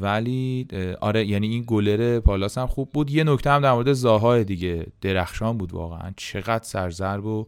ولی 0.00 0.68
آره 1.00 1.26
یعنی 1.26 1.48
این 1.48 1.64
گلر 1.66 2.20
پالاس 2.20 2.58
هم 2.58 2.66
خوب 2.66 2.90
بود. 2.92 3.10
یه 3.10 3.24
نکته 3.24 3.50
هم 3.50 3.62
در 3.62 3.72
مورد 3.72 3.92
زاهای 3.92 4.44
دیگه 4.44 4.86
درخشان 5.00 5.58
بود 5.58 5.72
واقعا. 5.72 6.12
چقدر 6.16 6.64
سرزرب 6.64 7.24
و 7.24 7.46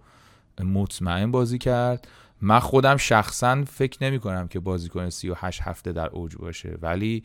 مطمئن 0.65 1.31
بازی 1.31 1.59
کرد. 1.59 2.09
من 2.41 2.59
خودم 2.59 2.97
شخصا 2.97 3.65
فکر 3.65 4.05
نمی 4.05 4.19
کنم 4.19 4.49
که 4.49 4.61
بازیکن 4.61 5.11
38 5.11 5.63
هفته 5.63 5.93
در 5.93 6.09
اوج 6.09 6.37
باشه 6.37 6.79
ولی 6.83 7.23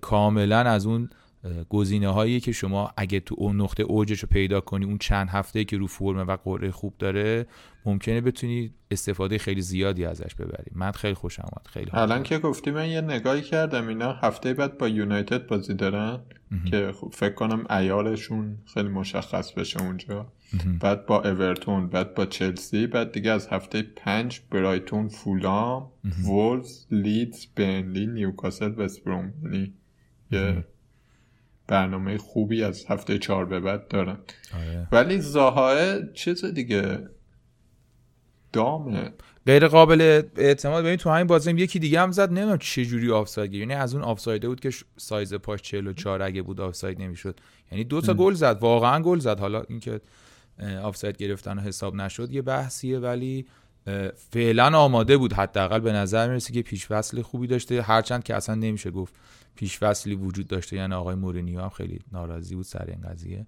کاملا 0.00 0.58
از 0.58 0.86
اون 0.86 1.10
گزینه 1.68 2.08
هایی 2.08 2.40
که 2.40 2.52
شما 2.52 2.90
اگه 2.96 3.20
تو 3.20 3.34
اون 3.38 3.60
نقطه 3.60 3.82
اوجش 3.82 4.20
رو 4.20 4.28
پیدا 4.28 4.60
کنی 4.60 4.84
اون 4.84 4.98
چند 4.98 5.28
هفته 5.28 5.64
که 5.64 5.76
رو 5.76 5.86
فرمه 5.86 6.22
و 6.22 6.36
قره 6.44 6.70
خوب 6.70 6.94
داره 6.98 7.46
ممکنه 7.86 8.20
بتونی 8.20 8.74
استفاده 8.90 9.38
خیلی 9.38 9.60
زیادی 9.60 10.04
ازش 10.04 10.34
ببری. 10.34 10.70
من 10.74 10.90
خیلی 10.92 11.14
خوشم 11.14 11.42
اومد 11.42 11.66
خیلی 11.66 11.90
الان 11.92 12.22
که 12.22 12.38
گفتی 12.38 12.70
من 12.70 12.88
یه 12.88 13.00
نگاهی 13.00 13.42
کردم 13.42 13.88
اینا 13.88 14.12
هفته 14.12 14.54
بعد 14.54 14.78
با 14.78 14.88
یونایتد 14.88 15.46
بازی 15.46 15.74
دارن 15.74 16.20
که 16.70 16.92
خب 17.00 17.10
فکر 17.12 17.34
کنم 17.34 17.64
ایارشون 17.70 18.58
خیلی 18.74 18.88
مشخص 18.88 19.52
بشه 19.52 19.82
اونجا. 19.82 20.26
بعد 20.80 21.06
با 21.06 21.22
اورتون 21.22 21.88
بعد 21.88 22.14
با 22.14 22.26
چلسی 22.26 22.86
بعد 22.86 23.12
دیگه 23.12 23.30
از 23.30 23.48
هفته 23.48 23.82
پنج 23.82 24.40
برایتون 24.50 25.08
فولام 25.08 25.90
وولز 26.24 26.86
لیدز 26.90 27.46
بنلی 27.56 28.06
نیوکاسل 28.06 28.74
وستبروم 28.76 29.32
یعنی 29.42 29.72
یه 30.30 30.64
برنامه 31.66 32.18
خوبی 32.18 32.64
از 32.64 32.84
هفته 32.88 33.18
چهار 33.18 33.44
به 33.44 33.60
بعد 33.60 33.88
دارن. 33.88 34.18
آره. 34.54 34.88
ولی 34.92 35.20
زاهای 35.20 36.02
چیز 36.14 36.44
دیگه 36.44 37.08
دامه. 38.52 39.12
غیر 39.46 39.68
قابل 39.68 40.22
اعتماد. 40.36 40.84
ببین 40.84 40.96
تو 40.96 41.10
همین 41.10 41.26
بازی 41.26 41.50
یکی 41.50 41.78
دیگه 41.78 42.00
هم 42.00 42.12
زد. 42.12 42.28
نمی‌دونم 42.28 42.58
چه 42.58 42.84
جوری 42.84 43.12
آفساید 43.12 43.54
یعنی 43.54 43.74
از 43.74 43.94
اون 43.94 44.04
آفسایده 44.04 44.48
بود 44.48 44.60
که 44.60 44.70
سایز 44.96 45.34
پاش 45.34 45.62
44 45.62 46.22
اگه 46.22 46.42
بود 46.42 46.60
آفساید 46.60 47.02
نمی‌شد. 47.02 47.40
یعنی 47.72 47.84
دو 47.84 48.00
تا 48.00 48.14
گل 48.14 48.34
زد. 48.34 48.58
واقعا 48.60 49.02
گل 49.02 49.18
زد. 49.18 49.40
حالا 49.40 49.62
اینکه 49.68 50.00
آفساید 50.82 51.16
گرفتن 51.16 51.58
حساب 51.58 51.94
نشد 51.94 52.32
یه 52.32 52.42
بحثیه 52.42 52.98
ولی 52.98 53.46
فعلا 54.30 54.78
آماده 54.78 55.16
بود 55.16 55.32
حداقل 55.32 55.80
به 55.80 55.92
نظر 55.92 56.28
می‌رسه 56.28 56.52
که 56.52 56.62
پیش 56.62 56.86
فصل 56.86 57.22
خوبی 57.22 57.46
داشته. 57.46 57.82
هرچند 57.82 58.24
که 58.24 58.34
اصلا 58.34 58.54
نمیشه 58.54 58.90
گفت 58.90 59.14
پیش 59.54 59.78
فصلی 59.78 60.14
وجود 60.14 60.46
داشته. 60.46 60.76
یعنی 60.76 60.94
آقای 60.94 61.14
مورینیو 61.14 61.60
هم 61.60 61.68
خیلی 61.68 62.00
ناراضی 62.12 62.54
بود 62.54 62.64
سر 62.64 62.84
این 62.88 63.00
قضیه. 63.00 63.46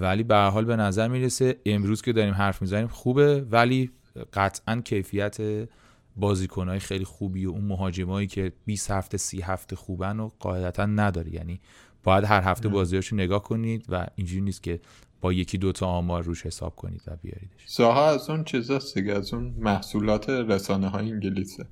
ولی 0.00 0.22
به 0.22 0.36
حال 0.36 0.64
به 0.64 0.76
نظر 0.76 1.08
می‌رسه 1.08 1.56
امروز 1.66 2.02
که 2.02 2.12
داریم 2.12 2.34
حرف 2.34 2.62
می‌زنیم 2.62 2.86
خوبه 2.86 3.40
ولی 3.40 3.90
قطعا 4.32 4.80
کیفیت 4.80 5.68
بازیکنهای 6.16 6.78
خیلی 6.78 7.04
خوبی 7.04 7.46
و 7.46 7.50
اون 7.50 7.64
مهاجمایی 7.64 8.26
که 8.26 8.52
20 8.64 8.90
هفته 8.90 9.18
30 9.18 9.40
هفته 9.40 9.76
خوبن 9.76 10.20
و 10.20 10.30
قاعدتا 10.38 10.86
نداره. 10.86 11.34
یعنی 11.34 11.60
باید 12.02 12.24
هر 12.24 12.40
هفته 12.40 12.68
بازیاشو 12.68 13.16
نگاه 13.16 13.42
کنید 13.42 13.86
و 13.88 14.06
اینجوری 14.14 14.40
نیست 14.40 14.62
که 14.62 14.80
با 15.20 15.32
یکی 15.32 15.58
دوتا 15.58 15.86
آمار 15.86 16.22
روش 16.22 16.46
حساب 16.46 16.76
کنید 16.76 17.02
و 17.06 17.16
بیاریدش. 17.22 17.66
ساها 17.66 18.10
از 18.10 18.30
اون 18.30 18.44
چیزاست 18.44 18.98
دیگه 18.98 19.12
از 19.12 19.34
اون 19.34 19.54
محصولات 19.58 20.30
رسانه 20.30 20.88
های 20.88 21.12
انگلیسه. 21.12 21.66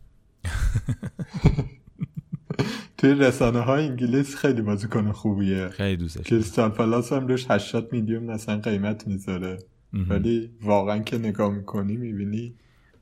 توی 3.00 3.14
رسانه 3.14 3.60
های 3.60 3.86
انگلیس 3.86 4.36
خیلی 4.36 4.62
بازیکن 4.62 5.12
خوبیه. 5.12 5.68
خیلی 5.68 5.96
دوستش 5.96 6.26
کریستال 6.26 6.70
پالاس 6.70 7.12
هم 7.12 7.26
روش 7.26 7.46
80 7.50 7.92
میلیون 7.92 8.22
مثلا 8.22 8.58
قیمت 8.58 9.06
می‌ذاره. 9.06 9.58
ولی 9.92 10.50
واقعا 10.62 10.98
که 10.98 11.18
نگاه 11.18 11.50
می‌کنی 11.54 11.96
می‌بینی 11.96 12.54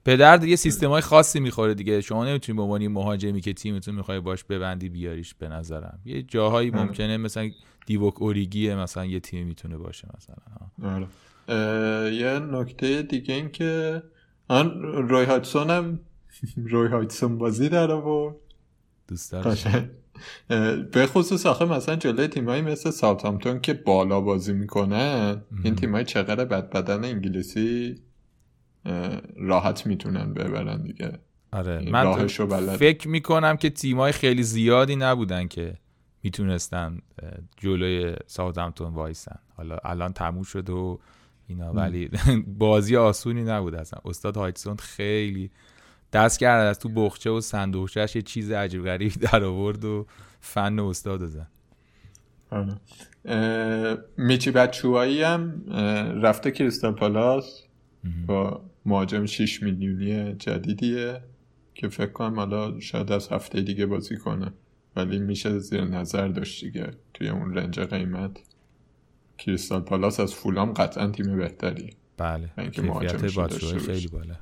به 0.04 0.16
درد 0.16 0.44
یه 0.44 0.56
سیستم 0.56 0.88
های 0.88 1.00
خاصی 1.00 1.40
می‌خوره 1.40 1.74
دیگه. 1.74 2.00
شما 2.00 2.26
نمی‌تونی 2.26 2.56
به 2.56 2.62
عنوان 2.62 2.88
مهاجمی 2.88 3.40
که 3.40 3.52
تیمتون 3.52 3.94
می‌خوای 3.94 4.20
باش 4.20 4.44
ببندی 4.44 4.88
بیاریش 4.88 5.34
به 5.34 5.48
نظرم. 5.48 5.98
یه 6.04 6.22
جاهایی 6.22 6.70
ممکنه 6.70 7.16
مثلا 7.16 7.50
دیوک 7.86 8.22
اوریگی 8.22 8.74
مثلا 8.74 9.04
یه 9.04 9.20
تیم 9.20 9.46
می‌تونه 9.46 9.76
باشه 9.76 10.08
مثلا. 10.16 10.36
آره. 10.94 11.06
یه 12.14 12.38
نکته 12.38 13.02
دیگه 13.02 13.34
این 13.34 13.50
که 13.50 14.02
آن 14.48 14.82
روی 14.82 15.24
هایتسون 15.24 15.70
هم 15.70 16.00
روی 16.72 16.88
هایتسون 16.88 17.38
بازی 17.38 17.68
در 17.68 17.90
آورد. 17.90 18.36
دوست 19.08 19.34
به 20.92 21.06
خصوص 21.06 21.46
آخه 21.46 21.64
مثلا 21.64 21.96
جلوی 21.96 22.28
تیمایی 22.28 22.62
مثل 22.62 22.90
ساوثهامپتون 22.90 23.60
که 23.60 23.74
بالا 23.74 24.20
بازی 24.20 24.52
می‌کنن 24.52 25.42
این 25.64 25.74
تیمای 25.74 26.04
چقدر 26.04 26.44
بد 26.44 26.70
بدن 26.70 27.04
انگلیسی 27.04 27.94
راحت 29.36 29.86
می‌تونن 29.86 30.34
ببرن 30.34 30.82
دیگه. 30.82 31.18
آره. 31.52 31.90
من 31.90 32.26
فکر 32.76 33.08
می‌کنم 33.08 33.56
که 33.56 33.70
تیمای 33.70 34.12
خیلی 34.12 34.42
زیادی 34.42 34.96
نبودن 34.96 35.48
که 35.48 35.74
می‌تونستن 36.22 36.98
جلوی 37.56 38.16
ساوثهمپتون 38.26 38.94
وایسن. 38.94 39.38
حالا 39.56 39.78
الان 39.84 40.12
تموم 40.12 40.42
شد 40.42 40.70
و 40.70 41.00
اینا 41.46 41.72
ولی 41.72 42.10
بازی 42.58 42.96
آسونی 42.96 43.42
نبود 43.44 43.74
اصلا. 43.74 44.00
استاد 44.04 44.36
هایتسون 44.36 44.76
خیلی 44.76 45.50
دست 46.12 46.38
کرد 46.38 46.66
از 46.66 46.78
تو 46.78 46.88
بخچه 46.88 47.30
و 47.30 47.40
صندوقچهش 47.40 48.16
یه 48.16 48.22
چیز 48.22 48.50
عجیب 48.50 48.84
غریب 48.84 49.12
در 49.32 49.44
آورد 49.44 49.84
و 49.84 50.06
فن 50.40 50.78
استاد 50.78 51.26
زن 51.26 51.46
آره. 52.50 52.78
میچی 54.16 54.50
بچوهایی 54.50 55.22
هم 55.22 55.64
رفته 56.22 56.50
کریستال 56.50 56.92
پالاس. 56.92 57.62
با 58.26 58.64
مهاجم 58.86 59.26
6 59.26 59.62
میلیونی 59.62 60.34
جدیدیه 60.34 61.20
که 61.74 61.88
فکر 61.88 62.12
کنم 62.12 62.36
حالا 62.36 62.80
شاید 62.80 63.12
از 63.12 63.28
هفته 63.28 63.60
دیگه 63.60 63.86
بازی 63.86 64.16
کنه. 64.16 64.52
ولی 64.96 65.18
میشه 65.18 65.58
زیر 65.58 65.84
نظر 65.84 66.28
داشت 66.28 66.64
دیگه. 66.64 66.90
توی 67.14 67.28
اون 67.28 67.54
رنج 67.54 67.80
قیمت. 67.80 68.40
کریستال 69.38 69.80
پالاس 69.80 70.20
از 70.20 70.34
فولام 70.34 70.72
قطعا 70.72 71.06
تیم 71.10 71.36
بهتری 71.36 71.90
بله. 72.16 72.50
کیفیت 72.72 73.16
خیلی 73.78 74.08
بالا 74.08 74.36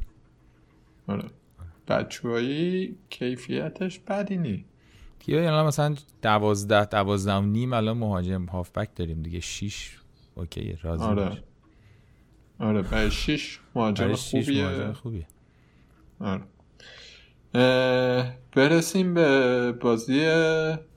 آره. 1.07 1.25
بچوهایی 1.89 2.97
کیفیتش 3.11 3.99
بدی 3.99 4.37
نی. 4.37 4.65
دیگه 5.27 5.43
یعنی 5.43 5.63
مثلا 5.67 5.95
دوازده 6.23 6.85
دوازده 6.85 7.35
و 7.35 7.41
نیم 7.41 7.73
الان 7.73 7.99
مهاجم 7.99 8.45
هافبک 8.45 8.89
داریم 8.97 9.23
دیگه. 9.23 9.41
شیش 9.41 9.99
اوکی 10.35 10.79
راضی 10.83 11.05
آره. 11.05 11.43
آره 12.59 12.83
برای 12.83 13.11
شیش 13.11 13.61
مهاجم 13.75 14.13
خوبیه. 14.15 14.93
خوبیه. 14.93 15.27
آره. 16.21 16.43
برسیم 18.53 19.15
به 19.15 19.73
بازی 19.73 20.27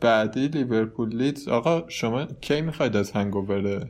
بعدی 0.02 0.48
لیورپول 0.48 1.16
لیدز. 1.16 1.48
آقا 1.48 1.84
شما 1.90 2.26
کی 2.26 2.62
می‌خواید 2.62 2.96
از 2.96 3.12
هنگوور 3.12 3.90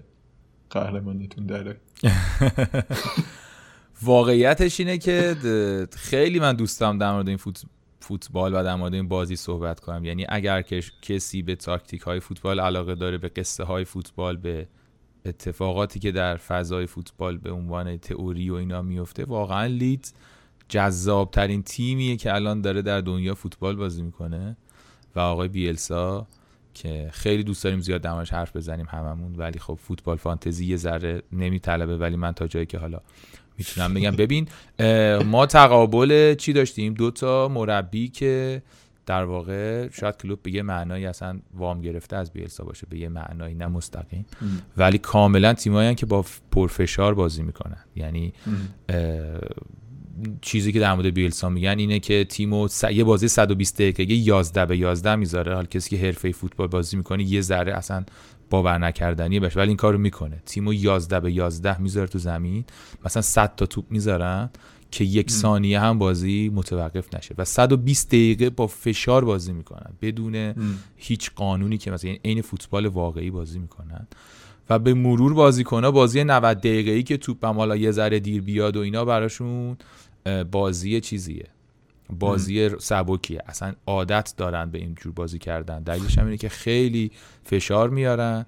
قهرمانیتون 0.69 1.45
داره 1.45 1.77
واقعیتش 4.01 4.79
اینه 4.79 4.97
که 4.97 5.35
خیلی 5.95 6.39
من 6.39 6.53
دوستم 6.53 6.97
در 6.97 7.11
مورد 7.11 7.27
این 7.27 7.39
فوتبال 7.99 8.53
و 8.53 8.63
در 8.63 8.75
مورد 8.75 8.93
این 8.93 9.07
بازی 9.07 9.35
صحبت 9.35 9.79
کنم. 9.79 10.05
یعنی 10.05 10.25
اگر 10.29 10.61
که 10.61 10.83
کسی 11.01 11.41
به 11.41 11.55
تاکتیک 11.55 12.01
های 12.01 12.19
فوتبال 12.19 12.59
علاقه 12.59 12.95
داره 12.95 13.17
به 13.17 13.27
قصه 13.27 13.63
های 13.63 13.85
فوتبال 13.85 14.37
به 14.37 14.67
اتفاقاتی 15.25 15.99
که 15.99 16.11
در 16.11 16.37
فضای 16.37 16.87
فوتبال 16.87 17.37
به 17.37 17.51
عنوان 17.51 17.97
تئوری 17.97 18.49
و 18.49 18.53
اینا 18.53 18.81
میفته 18.81 19.25
واقعا 19.25 19.65
لیدز 19.65 20.13
جذاب 20.69 21.31
ترین 21.31 21.63
تیمیه 21.63 22.15
که 22.15 22.35
الان 22.35 22.61
داره 22.61 22.81
در 22.81 23.01
دنیا 23.01 23.35
فوتبال 23.35 23.75
بازی 23.75 24.01
می‌کنه. 24.01 24.57
و 25.15 25.19
آقای 25.19 25.47
بیلسا 25.47 26.27
که 26.73 27.09
خیلی 27.13 27.43
دوست 27.43 27.63
داریم 27.63 27.79
زیاد 27.79 28.01
دماش 28.01 28.33
حرف 28.33 28.55
بزنیم 28.55 28.85
هممون 28.89 29.35
ولی 29.35 29.59
خب 29.59 29.79
فوتبال 29.81 30.17
فانتزی 30.17 30.65
یه 30.65 30.77
ذره 30.77 31.21
نمیطلبه 31.31 31.97
ولی 31.97 32.15
من 32.15 32.31
تا 32.31 32.47
جایی 32.47 32.65
که 32.65 32.77
حالا 32.77 33.01
می‌تونم 33.59 33.93
بگم. 33.93 34.11
ببین 34.11 34.47
ما 35.23 35.45
تقابل 35.45 36.35
چی 36.35 36.53
داشتیم؟ 36.53 36.93
دو 36.93 37.11
تا 37.11 37.47
مربی 37.47 38.07
که 38.07 38.61
در 39.05 39.23
واقع 39.23 39.89
شاید 39.91 40.17
کلوب 40.17 40.39
به 40.43 40.51
یه 40.51 40.61
معنایی 40.61 41.05
اصلا 41.05 41.39
وام 41.53 41.81
گرفته 41.81 42.15
از 42.15 42.33
بیلسا 42.33 42.63
باشه 42.63 42.87
به 42.89 42.97
یه 42.97 43.09
معنایی 43.09 43.55
نه 43.55 43.67
مستقیم. 43.67 44.25
ولی 44.77 44.97
کاملا 44.97 45.53
تیمایی 45.53 45.95
که 45.95 46.05
با 46.05 46.25
پرفشار 46.51 47.13
بازی 47.13 47.43
می‌کنن. 47.43 47.83
یعنی 47.95 48.33
چیزی 50.41 50.71
که 50.71 50.79
در 50.79 50.93
مورد 50.93 51.13
بیلسا 51.13 51.49
میگن 51.49 51.79
اینه 51.79 51.99
که 51.99 52.23
تیمو 52.23 52.67
س... 52.67 52.83
یه 52.83 53.03
بازی 53.03 53.27
120 53.27 53.81
دقیقه 53.81 54.13
11 54.13 54.65
به 54.65 54.77
11 54.77 55.15
می‌ذاره. 55.15 55.55
حال 55.55 55.65
کسی 55.65 55.89
که 55.89 56.05
حرفه 56.05 56.31
فوتبال 56.31 56.67
بازی 56.67 56.97
می‌کنه 56.97 57.23
یه 57.23 57.41
ذره 57.41 57.73
اصلا 57.73 58.05
باور 58.49 58.77
نکردنی 58.77 59.39
بشه 59.39 59.59
ولی 59.59 59.67
این 59.67 59.77
کارو 59.77 59.97
می‌کنه. 59.97 60.41
تیمو 60.45 60.73
11 60.73 61.19
به 61.19 61.31
11 61.31 61.81
می‌ذاره 61.81 62.07
تو 62.07 62.19
زمین. 62.19 62.65
مثلا 63.05 63.21
100 63.21 63.55
تا 63.55 63.65
توپ 63.65 63.85
می‌ذارن 63.89 64.49
که 64.91 65.03
یک 65.03 65.31
ثانیه 65.31 65.79
هم 65.79 65.99
بازی 65.99 66.51
متوقف 66.53 67.15
نشه 67.15 67.35
و 67.37 67.45
120 67.45 68.07
دقیقه 68.07 68.49
با 68.49 68.67
فشار 68.67 69.25
بازی 69.25 69.53
می‌کنن. 69.53 69.91
بدون 70.01 70.55
هیچ 70.97 71.31
قانونی 71.35 71.77
که 71.77 71.91
مثلا 71.91 72.15
عین 72.25 72.41
فوتبال 72.41 72.85
واقعی 72.85 73.31
بازی 73.31 73.59
می‌کنن. 73.59 74.07
و 74.69 74.79
به 74.79 74.93
مرور 74.93 75.33
بازیکن‌ها 75.33 75.91
بازی 75.91 76.23
90 76.23 76.57
دقیقه‌ای 76.57 77.03
که 77.03 77.17
توپ 77.17 77.45
هم 77.45 77.55
حالا 77.55 77.75
یه 77.75 77.91
ذره 77.91 78.19
دیر 78.19 78.41
بیاد 78.41 78.77
و 78.77 78.79
اینا 78.79 79.05
براشون 79.05 79.77
بازی 80.51 81.01
چیزیه. 81.01 81.47
بازی 82.09 82.69
سبکیه. 82.79 83.41
اصلا 83.45 83.73
عادت 83.87 84.33
دارن 84.37 84.71
به 84.71 84.77
اینجور 84.77 85.13
بازی 85.13 85.39
کردن. 85.39 85.83
دلیلش 85.83 86.17
هم 86.17 86.25
اینه 86.25 86.37
که 86.37 86.49
خیلی 86.49 87.11
فشار 87.43 87.89
میارن 87.89 88.45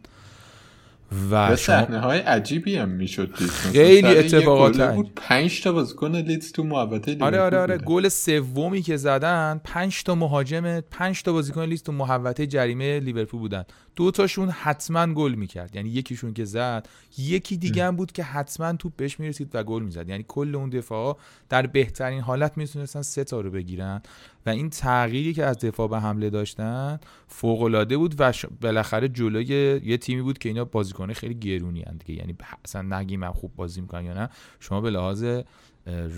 و 1.31 1.55
صحنه 1.55 1.99
های 1.99 2.19
عجیبی 2.19 2.75
هم 2.75 2.89
می‌شد 2.89 3.35
خیلی 3.35 4.07
اتفاقات 4.07 4.81
بود 4.95 5.11
5 5.15 5.61
تا 5.61 5.71
بازیکن 5.71 6.15
لیدز 6.15 6.51
تو 6.51 6.63
محوطه 6.63 7.17
آره 7.19 7.39
آره 7.39 7.57
آره. 7.57 7.77
گل 7.77 8.09
سومی 8.09 8.81
که 8.81 8.97
زدن 8.97 9.61
5 9.63 10.03
تا 10.03 10.15
مهاجم 10.15 10.79
5 10.79 11.23
تا 11.23 11.33
بازیکن 11.33 11.63
لیدز 11.63 11.83
تو 11.83 11.91
محوطه 11.91 12.47
جریمه 12.47 12.99
لیورپول 12.99 13.39
بودن. 13.39 13.63
دو 13.95 14.11
تاشون 14.11 14.49
حتما 14.49 15.13
گل 15.13 15.33
می‌کرد. 15.33 15.75
یعنی 15.75 15.89
یکیشون 15.89 16.33
که 16.33 16.45
زد 16.45 16.89
یکی 17.17 17.57
دیگه 17.57 17.85
هم 17.85 17.95
بود 17.95 18.11
که 18.11 18.23
حتما 18.23 18.73
توپ 18.73 18.95
بهش 18.95 19.19
می‌رسید 19.19 19.49
و 19.53 19.63
گل 19.63 19.83
می‌زد. 19.83 20.09
یعنی 20.09 20.25
کل 20.27 20.55
اون 20.55 20.69
دفاع 20.69 21.17
در 21.49 21.67
بهترین 21.67 22.21
حالت 22.21 22.57
می‌تونستن 22.57 23.01
سه 23.01 23.23
تا 23.23 23.41
رو 23.41 23.51
بگیرن 23.51 24.01
و 24.45 24.49
این 24.49 24.69
تغییری 24.69 25.33
که 25.33 25.45
از 25.45 25.59
دفاع 25.59 25.87
به 25.87 25.99
حمله 25.99 26.29
داشتن 26.29 26.99
فوق 27.27 27.61
العاده 27.61 27.97
بود 27.97 28.15
و 28.19 28.33
بالاخره 28.61 29.07
جلوی 29.07 29.81
یه 29.83 29.97
تیمی 29.97 30.21
بود 30.21 30.37
که 30.37 30.49
اینا 30.49 30.65
بازیکن 30.65 31.13
خیلی 31.13 31.35
گرونی 31.35 31.83
اند 31.83 32.03
دیگه. 32.05 32.19
یعنی 32.19 32.35
اصلا 32.65 32.99
نگیم 32.99 33.31
خوب 33.31 33.55
بازی 33.55 33.81
می‌کنن 33.81 34.05
یا 34.05 34.13
نه. 34.13 34.29
شما 34.59 34.81
به 34.81 34.89
لحاظ 34.89 35.25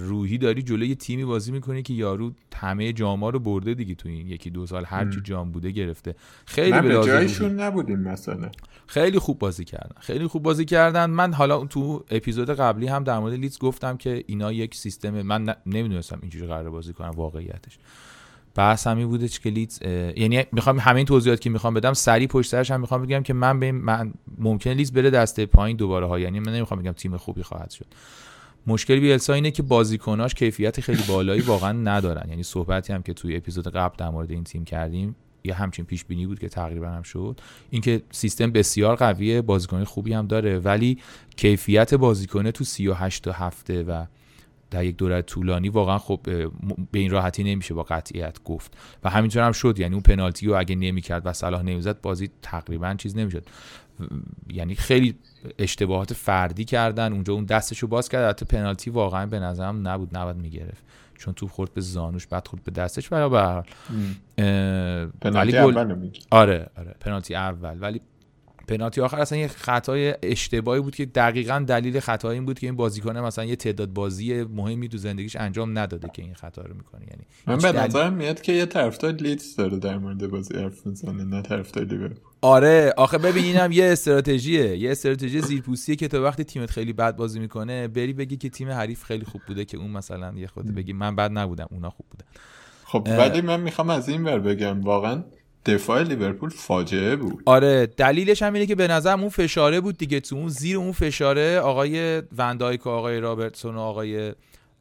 روحی 0.08 0.38
داری 0.38 0.62
جلوی 0.64 0.88
یه 0.88 0.96
تیمی 0.96 1.26
بازی 1.26 1.52
می‌کنی 1.52 1.84
که 1.84 1.94
یارو 1.94 2.32
همه 2.56 2.94
جاما 2.94 3.30
رو 3.30 3.40
برده 3.40 3.74
دیگه 3.74 3.96
تو 3.96 4.10
این 4.10 4.28
یکی 4.28 4.50
دو 4.50 4.66
سال 4.66 4.86
هر 4.86 5.12
چی 5.12 5.22
جام 5.22 5.52
بوده 5.52 5.72
گرفته. 5.72 6.16
خیلی 6.46 6.82
به 6.82 6.90
جایشون 6.90 7.60
نبودیم 7.60 8.00
مثلا. 8.00 8.50
خیلی 8.88 9.20
خوب 9.20 9.40
بازی 9.40 9.66
کردن. 9.66 9.96
خیلی 10.00 10.28
خوب 10.28 10.44
بازی 10.44 10.66
کردن. 10.66 11.06
من 11.06 11.34
حالا 11.34 11.66
تو 11.66 12.04
اپیزود 12.12 12.50
قبلی 12.50 12.88
هم 12.88 13.04
در 13.04 13.20
مورد 13.20 13.34
لیدز 13.34 13.60
گفتم 13.60 13.98
که 13.98 14.24
اینا 14.28 14.52
یک 14.52 14.76
سیستم 14.76 15.22
من 15.22 15.56
نمی‌دونستم 15.66 16.18
اینجوری 16.22 16.48
قرار 16.48 16.70
بازی 16.70 16.94
کنم 16.94 17.12
واقعیتش. 17.12 17.78
بحث 18.56 18.88
همین 18.88 19.08
بودش 19.08 19.40
که 19.40 19.50
لیدز 19.50 19.80
یعنی 20.18 20.44
می‌خوام 20.52 20.80
همین 20.80 21.06
توضیحات 21.06 21.42
که 21.42 21.50
می‌خوام 21.50 21.74
بدم 21.74 21.94
سری 21.94 22.28
پشت 22.28 22.50
سرش 22.52 22.72
هم 22.72 22.82
می‌خوام 22.82 23.02
بگم 23.02 23.24
که 23.24 23.34
من 23.34 23.60
به 23.60 23.72
من 23.72 24.14
ممکن 24.38 24.70
لیدز 24.70 24.92
بره 24.92 25.10
دسته 25.10 25.46
پایین 25.46 25.78
دوباره 25.78 26.06
ها. 26.06 26.20
یعنی 26.20 26.40
من 26.40 26.54
نمی‌خوام 26.54 26.80
بگم 26.80 26.92
تیم 26.92 27.18
خوبی 27.18 27.44
خواهد 27.44 27.72
شد. 27.72 27.86
مشکل 28.68 29.00
بیلسا 29.00 29.34
اینه 29.34 29.52
که 29.52 29.64
بازیکناش 29.64 30.34
کیفیت 30.34 30.82
خیلی 30.82 31.04
بالایی 31.08 31.42
واقعا 31.42 31.72
ندارن. 31.72 32.30
یعنی 32.30 32.44
صحبتی 32.44 32.94
هم 32.94 33.04
که 33.04 33.14
توی 33.14 33.36
اپیزود 33.36 33.68
قبل 33.68 33.96
در 33.98 34.10
مورد 34.10 34.32
این 34.32 34.44
تیم 34.44 34.66
کردیم 34.66 35.16
یه 35.44 35.54
همچین 35.54 35.86
پیش 35.86 36.06
بینی 36.06 36.28
بود 36.28 36.40
که 36.40 36.50
تقریبا 36.50 36.88
هم 36.88 37.02
شد. 37.02 37.42
اینکه 37.70 38.02
سیستم 38.12 38.52
بسیار 38.52 38.96
قویه 38.96 39.42
بازیکن 39.42 39.84
خوبی 39.84 40.14
هم 40.14 40.28
داره 40.28 40.60
ولی 40.60 40.98
کیفیت 41.36 41.94
بازیکنه 41.94 42.52
تو 42.52 42.64
38 42.64 43.28
هفته 43.28 43.84
و 43.84 44.06
در 44.72 44.86
یک 44.86 44.98
دوره 44.98 45.22
طولانی 45.22 45.70
واقعا 45.70 45.98
خب 45.98 46.20
به 46.92 47.00
این 47.00 47.12
راحتی 47.12 47.44
نمیشه 47.44 47.74
با 47.74 47.84
قطعیت 47.84 48.44
گفت. 48.44 48.78
و 49.04 49.10
همینطور 49.10 49.44
هم 49.44 49.52
شد. 49.52 49.80
یعنی 49.80 49.94
اون 49.94 50.04
پنالتی 50.04 50.48
رو 50.48 50.60
اگه 50.60 50.76
نمی‌کرد 50.76 51.22
و 51.26 51.34
صلاح 51.34 51.62
نمی‌زد 51.62 52.02
بازی 52.02 52.30
تقریبا 52.42 52.94
چیز 52.94 53.18
نمی‌شد. 53.18 53.46
یعنی 54.48 54.76
خیلی 54.76 55.16
اشتباهات 55.60 56.14
فردی 56.14 56.66
کردن. 56.66 57.14
اونجا 57.14 57.34
اون 57.34 57.46
دستشو 57.46 57.88
باز 57.88 58.10
کرد. 58.10 58.30
حتی 58.30 58.46
پنالتی 58.46 58.90
واقعا 58.90 59.26
به 59.26 59.40
نظرم 59.40 59.88
نبود. 59.88 60.18
نباید 60.18 60.38
می‌گرفت. 60.38 60.84
چون 61.18 61.34
تو 61.34 61.48
خورد 61.48 61.74
به 61.74 61.82
زانوش 61.82 62.28
بعد 62.28 62.48
خورد 62.48 62.64
به 62.64 62.72
دستش. 62.72 63.12
و 63.12 63.30
به 63.30 63.40
هر 63.40 63.64
پنالتی 65.22 65.58
اول 65.58 66.10
آره 66.32 66.70
آره. 66.78 66.96
پنالتی 67.00 67.36
اول. 67.36 67.78
ولی 67.82 68.02
پنالتی 68.68 69.02
آخر 69.02 69.20
اصلا 69.20 69.38
یه 69.38 69.48
خطای 69.48 70.16
اشتباهی 70.24 70.82
بود 70.82 70.96
که 70.96 71.06
دقیقا 71.06 71.66
دلیل 71.68 72.00
خطا 72.00 72.32
این 72.32 72.46
بود 72.46 72.60
که 72.60 72.68
این 72.68 72.76
بازیکن 72.76 73.18
مثلا 73.18 73.46
یه 73.46 73.56
تعداد 73.56 73.94
بازی 73.94 74.44
مهمی 74.44 74.90
تو 74.90 74.98
زندگیش 74.98 75.36
انجام 75.36 75.78
نداده 75.78 76.10
که 76.14 76.22
این 76.22 76.34
خطا 76.34 76.62
رو 76.62 76.76
می‌کنه. 76.76 77.02
یعنی 77.02 77.24
من 77.48 77.72
به 77.72 77.80
نظرم 77.82 78.14
میاد 78.14 78.42
که 78.42 78.54
یه 78.54 78.66
طرفدار 78.66 79.12
لیدز 79.12 79.56
داره 79.56 79.80
در 79.80 79.98
مورد 79.98 80.28
بازی 80.28 80.54
حرف 80.54 80.86
می‌زنه 80.86 81.24
نه 81.24 81.42
طرفدار 81.42 81.84
لیورپول. 81.84 82.33
آره 82.44 82.94
آخه 82.98 83.18
ببین 83.18 83.44
اینم 83.44 83.72
یه 83.72 83.86
استراتژیه. 83.86 84.78
یه 84.78 84.92
استراتژی 84.92 85.42
زیرپوستیه 85.42 85.96
که 85.96 86.08
تو 86.08 86.24
وقتی 86.24 86.44
تیمت 86.44 86.72
خیلی 86.72 86.94
بد 86.94 87.16
بازی 87.16 87.40
می‌کنه 87.40 87.88
بری 87.88 88.14
بگی 88.14 88.38
که 88.38 88.50
تیم 88.50 88.70
حریف 88.70 89.04
خیلی 89.04 89.26
خوب 89.26 89.42
بوده 89.48 89.66
که 89.66 89.78
اون 89.78 89.92
مثلا 89.92 90.34
یه 90.38 90.48
خود 90.48 90.76
بگی 90.76 90.94
من 90.94 91.16
بد 91.16 91.32
نبودم 91.32 91.68
اونا 91.72 91.90
خوب 91.90 92.06
بودن. 92.12 92.26
خب 92.86 93.08
ولی 93.20 93.42
من 93.42 93.62
می‌خوام 93.62 93.90
از 93.90 94.10
این 94.10 94.24
ور 94.24 94.40
بگم 94.40 94.82
واقعا 94.82 95.24
دفاع 95.66 96.04
لیورپول 96.04 96.50
فاجعه 96.50 97.16
بود. 97.16 97.44
آره 97.46 97.86
دلیلش 97.86 98.44
هم 98.44 98.54
اینه 98.54 98.66
که 98.66 98.76
به 98.76 98.88
نظر 98.88 99.14
اون 99.14 99.30
فشاره 99.30 99.82
بود 99.82 99.98
دیگه 99.98 100.20
تو 100.20 100.36
اون 100.36 100.48
زیر 100.48 100.78
اون 100.78 100.92
فشاره 100.92 101.60
آقای 101.60 102.22
وندایک 102.38 102.86
و 102.86 102.90
آقای 102.90 103.20
رابرتسون 103.20 103.76
و 103.76 103.80
آقای 103.80 104.34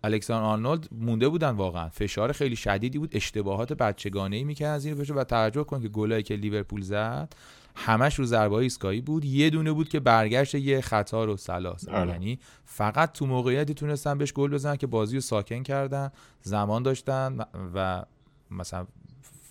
الکساندر 0.05 0.43
آرنولد 0.43 0.89
مونده 0.93 1.29
بودن 1.29 1.51
واقعا. 1.51 1.89
فشار 1.89 2.33
خیلی 2.33 2.57
شدیدی 2.57 2.99
بود. 2.99 3.17
اشتباهات 3.17 3.73
بچگانه 3.73 4.37
ای 4.37 4.45
می‌کرد 4.45 4.75
از 4.75 4.85
این 4.85 4.95
فشار 4.95 5.17
و 5.17 5.25
توجه 5.25 5.65
کن 5.65 5.83
که 5.83 5.89
گلایی 5.89 6.23
که 6.23 6.37
لیورپول 6.37 6.81
زد 6.81 7.33
همش 7.77 8.19
رو 8.19 8.25
ضربه 8.25 8.55
ایستگاهی 8.55 9.01
بود. 9.01 9.25
یه 9.25 9.51
دونه 9.51 9.73
بود 9.73 9.89
که 9.89 10.01
برگشت 10.01 10.55
یه 10.55 10.81
خطا 10.81 11.25
رو 11.25 11.37
صلاحس. 11.37 11.89
آره. 11.89 12.11
یعنی 12.11 12.39
فقط 12.65 13.13
تو 13.13 13.27
موقعیتی 13.27 13.75
تونستن 13.75 14.19
بهش 14.19 14.33
گل 14.33 14.51
بزنن 14.51 14.77
که 14.77 14.87
بازی 14.87 15.15
رو 15.15 15.21
ساکن 15.21 15.63
کردن 15.63 16.11
زمان 16.43 16.83
داشتن 16.83 17.39
و 17.75 18.05
مثلا 18.51 18.87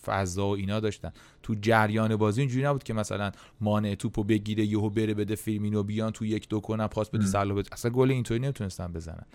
فضا 0.05 0.47
و 0.47 0.55
اینا 0.55 0.79
داشتن. 0.79 1.11
تو 1.43 1.55
جریان 1.61 2.15
بازی 2.15 2.41
اینجوری 2.41 2.65
نبود 2.65 2.83
که 2.83 2.93
مثلا 2.93 3.31
مانه 3.61 3.95
توپو 3.95 4.23
بگیره 4.23 4.65
یهو 4.65 4.89
بره 4.89 5.13
بده 5.13 5.35
فیرمینو 5.35 5.83
بیان 5.83 6.11
تو 6.11 6.25
یک 6.25 6.49
دو 6.49 6.59
کنن 6.59 6.87
پاس 6.87 7.09
بده 7.09 7.23
ام. 7.23 7.29
صلاح 7.29 7.53
بده. 7.53 7.69
اصلا 7.71 7.91
گل 7.91 8.11
اینطوری 8.11 8.39
نمی‌تونستن 8.39 8.93
بزنن. 8.93 9.25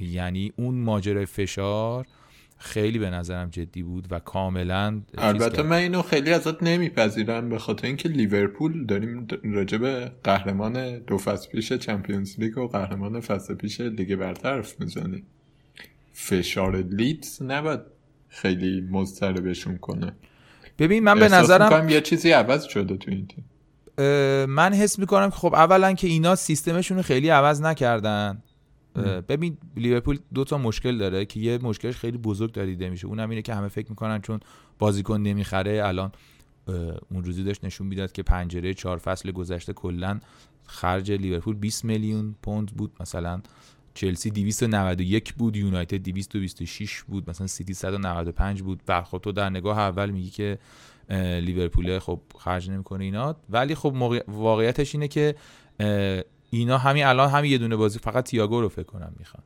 یعنی 0.00 0.52
اون 0.56 0.74
ماجرای 0.74 1.26
فشار 1.26 2.06
خیلی 2.58 2.98
به 2.98 3.10
نظرم 3.10 3.50
جدی 3.50 3.82
بود 3.82 4.06
و 4.10 4.18
کاملا 4.18 5.00
البته. 5.18 5.62
من 5.62 5.76
اینو 5.76 6.02
خیلی 6.02 6.32
ازت 6.32 6.62
نمیپذیرم 6.62 7.48
به 7.48 7.58
خاطر 7.58 7.86
اینکه 7.86 8.08
لیورپول 8.08 8.86
داریم 8.86 9.26
راجع 9.44 9.78
به 9.78 10.12
قهرمان 10.24 10.98
دو 10.98 11.18
فصل 11.18 11.48
پیش 11.48 11.72
چمپیونز 11.72 12.40
لیگ 12.40 12.58
و 12.58 12.68
قهرمان 12.68 13.20
فصل 13.20 13.54
پیش 13.54 13.80
لیگ 13.80 14.16
برتر 14.16 14.54
حرف 14.54 14.80
می‌زنیم 14.80 15.26
فشار 16.12 16.76
لیدز 16.76 17.42
نباید 17.42 17.80
خیلی 18.28 18.80
مضطربشون 18.90 19.78
کنه 19.78 20.12
ببین 20.78 21.04
من 21.04 21.20
به 21.20 21.28
نظرم 21.28 21.64
می‌کنم 21.64 21.88
یه 21.88 22.00
چیزی 22.00 22.30
عوض 22.30 22.64
شده 22.64 22.96
تو 22.96 23.10
این 23.10 23.26
تیم 23.26 23.44
من 24.44 24.72
حس 24.74 24.98
می‌کنم 24.98 25.30
که 25.30 25.36
خب 25.36 25.54
اولا 25.54 25.92
که 25.92 26.06
اینا 26.06 26.34
سیستمشون 26.34 26.96
رو 26.96 27.02
خیلی 27.02 27.28
عوض 27.28 27.62
نکردن. 27.62 28.42
ببین 29.02 29.58
لیورپول 29.76 30.18
دو 30.34 30.44
تا 30.44 30.58
مشکل 30.58 30.98
داره 30.98 31.24
که 31.24 31.40
یه 31.40 31.58
مشکلش 31.58 31.96
خیلی 31.96 32.18
بزرگ 32.18 32.52
داره 32.52 32.66
دیده 32.68 32.88
میشه. 32.90 33.06
اونم 33.06 33.30
اینه 33.30 33.42
که 33.42 33.54
همه 33.54 33.68
فکر 33.68 33.90
می‌کنن 33.90 34.20
چون 34.20 34.40
بازیکن 34.78 35.20
نمی‌خره 35.20 35.82
الان 35.84 36.12
اون 37.10 37.24
روزی 37.24 37.44
داشت 37.44 37.64
نشون 37.64 37.86
می‌داد 37.86 38.12
که 38.12 38.22
پنجره 38.22 38.74
چهار 38.74 38.98
فصل 38.98 39.30
گذشته 39.30 39.72
کلا 39.72 40.20
خرج 40.66 41.12
لیورپول 41.12 41.54
20 41.56 41.84
میلیون 41.84 42.34
پوند 42.42 42.70
بود. 42.76 42.92
مثلا 43.00 43.40
چلسی 43.94 44.30
291 44.30 45.34
بود 45.34 45.56
یونایتد 45.56 45.96
226 45.96 47.02
بود 47.02 47.30
مثلا 47.30 47.46
سیتی 47.46 47.74
195 47.74 48.62
بود. 48.62 48.82
و 48.88 49.02
خب 49.02 49.18
تو 49.18 49.32
در 49.32 49.50
نگاه 49.50 49.78
اول 49.78 50.10
میگی 50.10 50.30
که 50.30 50.58
لیورپول 51.40 51.98
خب 51.98 52.20
خرج 52.38 52.70
نمی‌کنه 52.70 53.04
اینا. 53.04 53.36
ولی 53.50 53.74
خب 53.74 53.92
موقع- 53.96 54.24
واقعیتش 54.28 54.94
اینه 54.94 55.08
که 55.08 55.34
اینا 56.50 56.78
همین 56.78 57.04
الان 57.04 57.30
همین 57.30 57.52
یه 57.52 57.58
دونه 57.58 57.76
بازی 57.76 57.98
فقط 57.98 58.24
تییاگو 58.24 58.60
رو 58.60 58.68
فکر 58.68 58.82
کنم 58.82 59.12
می‌خوان. 59.18 59.42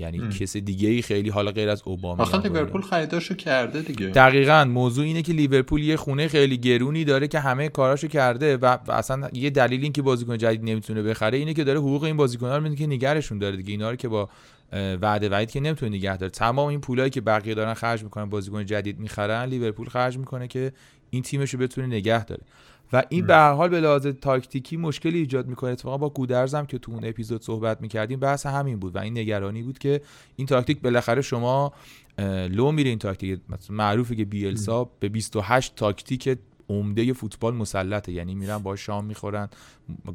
یعنی 0.00 0.18
م. 0.18 0.30
کس 0.30 0.56
دیگه 0.56 0.88
ای 0.88 1.02
خیلی 1.02 1.30
حالا 1.30 1.50
غیر 1.50 1.68
از 1.68 1.82
اوباما 1.84 2.22
آخه 2.22 2.42
لیورپول 2.42 2.82
خریداشو 2.82 3.34
کرده 3.34 3.82
دیگه. 3.82 4.06
دقیقا 4.06 4.64
موضوع 4.64 5.04
اینه 5.04 5.22
که 5.22 5.32
لیورپول 5.32 5.82
یه 5.82 5.96
خونه 5.96 6.28
خیلی 6.28 6.56
گرونی 6.56 7.04
داره 7.04 7.28
که 7.28 7.40
همه 7.40 7.68
کاراشو 7.68 8.08
کرده 8.08 8.56
و 8.56 8.76
و 8.86 8.92
اصلا 8.92 9.28
یه 9.32 9.50
دلیل 9.50 9.82
این 9.82 9.92
که 9.92 10.02
بازیکن 10.02 10.38
جدید 10.38 10.64
نمی‌تونه 10.64 11.02
بخره 11.02 11.38
اینه 11.38 11.54
که 11.54 11.64
داره 11.64 11.78
حقوق 11.78 12.04
این 12.04 12.16
بازیکن‌ها 12.16 12.56
رو 12.56 12.62
میده 12.62 12.76
که 12.76 12.86
نگرشون 12.86 13.38
داره 13.38 13.56
دیگه. 13.56 13.70
اینا 13.70 13.90
رو 13.90 13.96
که 13.96 14.08
با 14.08 14.28
وعده 14.72 15.28
وعید 15.28 15.50
که 15.50 15.60
نمی‌تونه 15.60 15.96
نگه 15.96 16.16
داره. 16.16 16.30
تمام 16.30 16.68
این 16.68 16.80
پولایی 16.80 17.10
که 17.10 17.20
بقیه 17.20 17.54
دارن 17.54 17.74
خرج 17.74 18.02
می‌کنن 18.02 18.24
بازیکن 18.24 18.66
جدید 18.66 18.98
می‌خرن 18.98 19.44
لیورپول 19.44 19.88
خرج 19.88 20.18
می‌کنه 20.18 20.48
که 20.48 20.72
این 21.10 21.22
تیمش 21.22 21.50
رو 21.54 21.60
بتونه 21.60 21.86
نگه 21.86 22.24
داره. 22.24 22.42
و 22.92 23.02
این 23.08 23.26
به 23.26 23.34
هر 23.34 23.52
حال 23.52 23.68
به 23.68 23.80
لحاظ 23.80 24.06
تاکتیکی 24.06 24.76
مشکلی 24.76 25.18
ایجاد 25.18 25.46
می‌کنه. 25.46 25.70
اتفاقا 25.70 25.98
با 25.98 26.10
گودرزم 26.10 26.66
که 26.66 26.78
تو 26.78 26.92
اون 26.92 27.04
اپیزود 27.04 27.42
صحبت 27.42 27.80
می‌کردیم 27.80 28.20
بحث 28.20 28.46
همین 28.46 28.78
بود 28.78 28.96
و 28.96 28.98
این 28.98 29.18
نگرانی 29.18 29.62
بود 29.62 29.78
که 29.78 30.00
این 30.36 30.46
تاکتیک 30.46 30.80
بالاخره 30.80 31.22
شما 31.22 31.72
لو 32.50 32.72
میره 32.72 32.90
این 32.90 32.98
تاکتیک. 32.98 33.40
معروفه 33.70 34.16
که 34.16 34.24
بیلسا 34.24 34.90
به 35.00 35.08
28 35.08 35.74
تاکتیک 35.76 36.38
عمده 36.68 37.12
فوتبال 37.12 37.54
مسلطه. 37.54 38.12
یعنی 38.12 38.34
میرن 38.34 38.58
با 38.58 38.76
شام 38.76 39.04
می‌خورن 39.04 39.48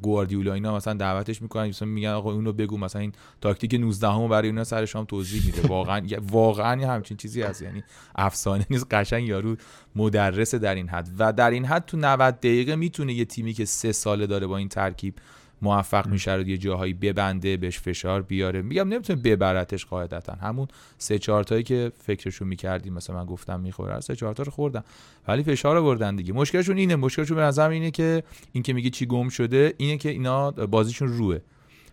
گواردیولا 0.01 0.53
اینا 0.53 0.75
مثلا 0.75 0.93
دعوتش 0.93 1.41
می‌کنن 1.41 1.67
مثلا 1.67 1.87
میگن 1.87 2.09
آقا 2.09 2.31
اونو 2.31 2.53
بگو 2.53 2.77
مثلا 2.77 3.01
این 3.01 3.11
تاکتیک 3.41 3.73
19 3.73 4.07
همو 4.07 4.27
برای 4.27 4.47
اینا 4.47 4.63
سر 4.63 4.85
شام 4.85 5.05
توضیح 5.05 5.45
میده. 5.45 5.67
واقعا 5.73 6.07
واقعا 6.21 6.87
همچین 6.93 7.17
چیزی 7.17 7.41
هست. 7.41 7.61
یعنی 7.61 7.83
افسانه 8.15 8.65
نیست 8.69 8.87
قشنگ 8.91 9.27
یارو 9.27 9.55
مدرسه 9.95 10.59
در 10.59 10.75
این 10.75 10.89
حد. 10.89 11.09
و 11.19 11.33
در 11.33 11.51
این 11.51 11.65
حد 11.65 11.85
تو 11.85 11.97
90 11.97 12.39
دقیقه 12.39 12.75
می‌تونه 12.75 13.13
یه 13.13 13.25
تیمی 13.25 13.53
که 13.53 13.65
سه 13.65 13.91
ساله 13.91 14.27
داره 14.27 14.47
با 14.47 14.57
این 14.57 14.69
ترکیب 14.69 15.13
موفق 15.63 16.07
میشه 16.07 16.33
رو 16.33 16.47
یه 16.47 16.57
جاهایی 16.57 16.93
ببنده 16.93 17.57
بهش 17.57 17.79
فشار 17.79 18.21
بیاره. 18.21 18.61
میگم 18.61 18.87
نمی‌تونه 18.87 19.21
ببرتش 19.21 19.85
قاعدتا. 19.85 20.33
همون 20.33 20.67
سه 20.97 21.19
چهار 21.19 21.43
تایی 21.43 21.63
که 21.63 21.91
فکرشون 21.97 22.47
می‌کردیم 22.47 22.93
مثلا 22.93 23.15
من 23.15 23.25
گفتم 23.25 23.59
می‌خوره 23.59 23.99
سه 23.99 24.15
چهار 24.15 24.33
تا 24.33 24.43
رو 24.43 24.51
خوردن. 24.51 24.83
ولی 25.27 25.43
فشار 25.43 25.77
آوردن 25.77 26.15
دیگه. 26.15 26.33
مشکلشون 26.33 26.77
اینه 26.77 26.95
مشکلشون 26.95 27.37
به 27.37 27.43
نظر 27.43 27.69
اینه 27.69 27.91
که 27.91 28.23
این 28.51 28.63
که 28.63 28.73
میگه 28.73 28.89
چی 28.89 29.05
گم 29.05 29.29
شده 29.29 29.73
اینه 29.77 29.97
که 29.97 30.09
اینا 30.09 30.51
بازیشون 30.51 31.07
روه. 31.07 31.39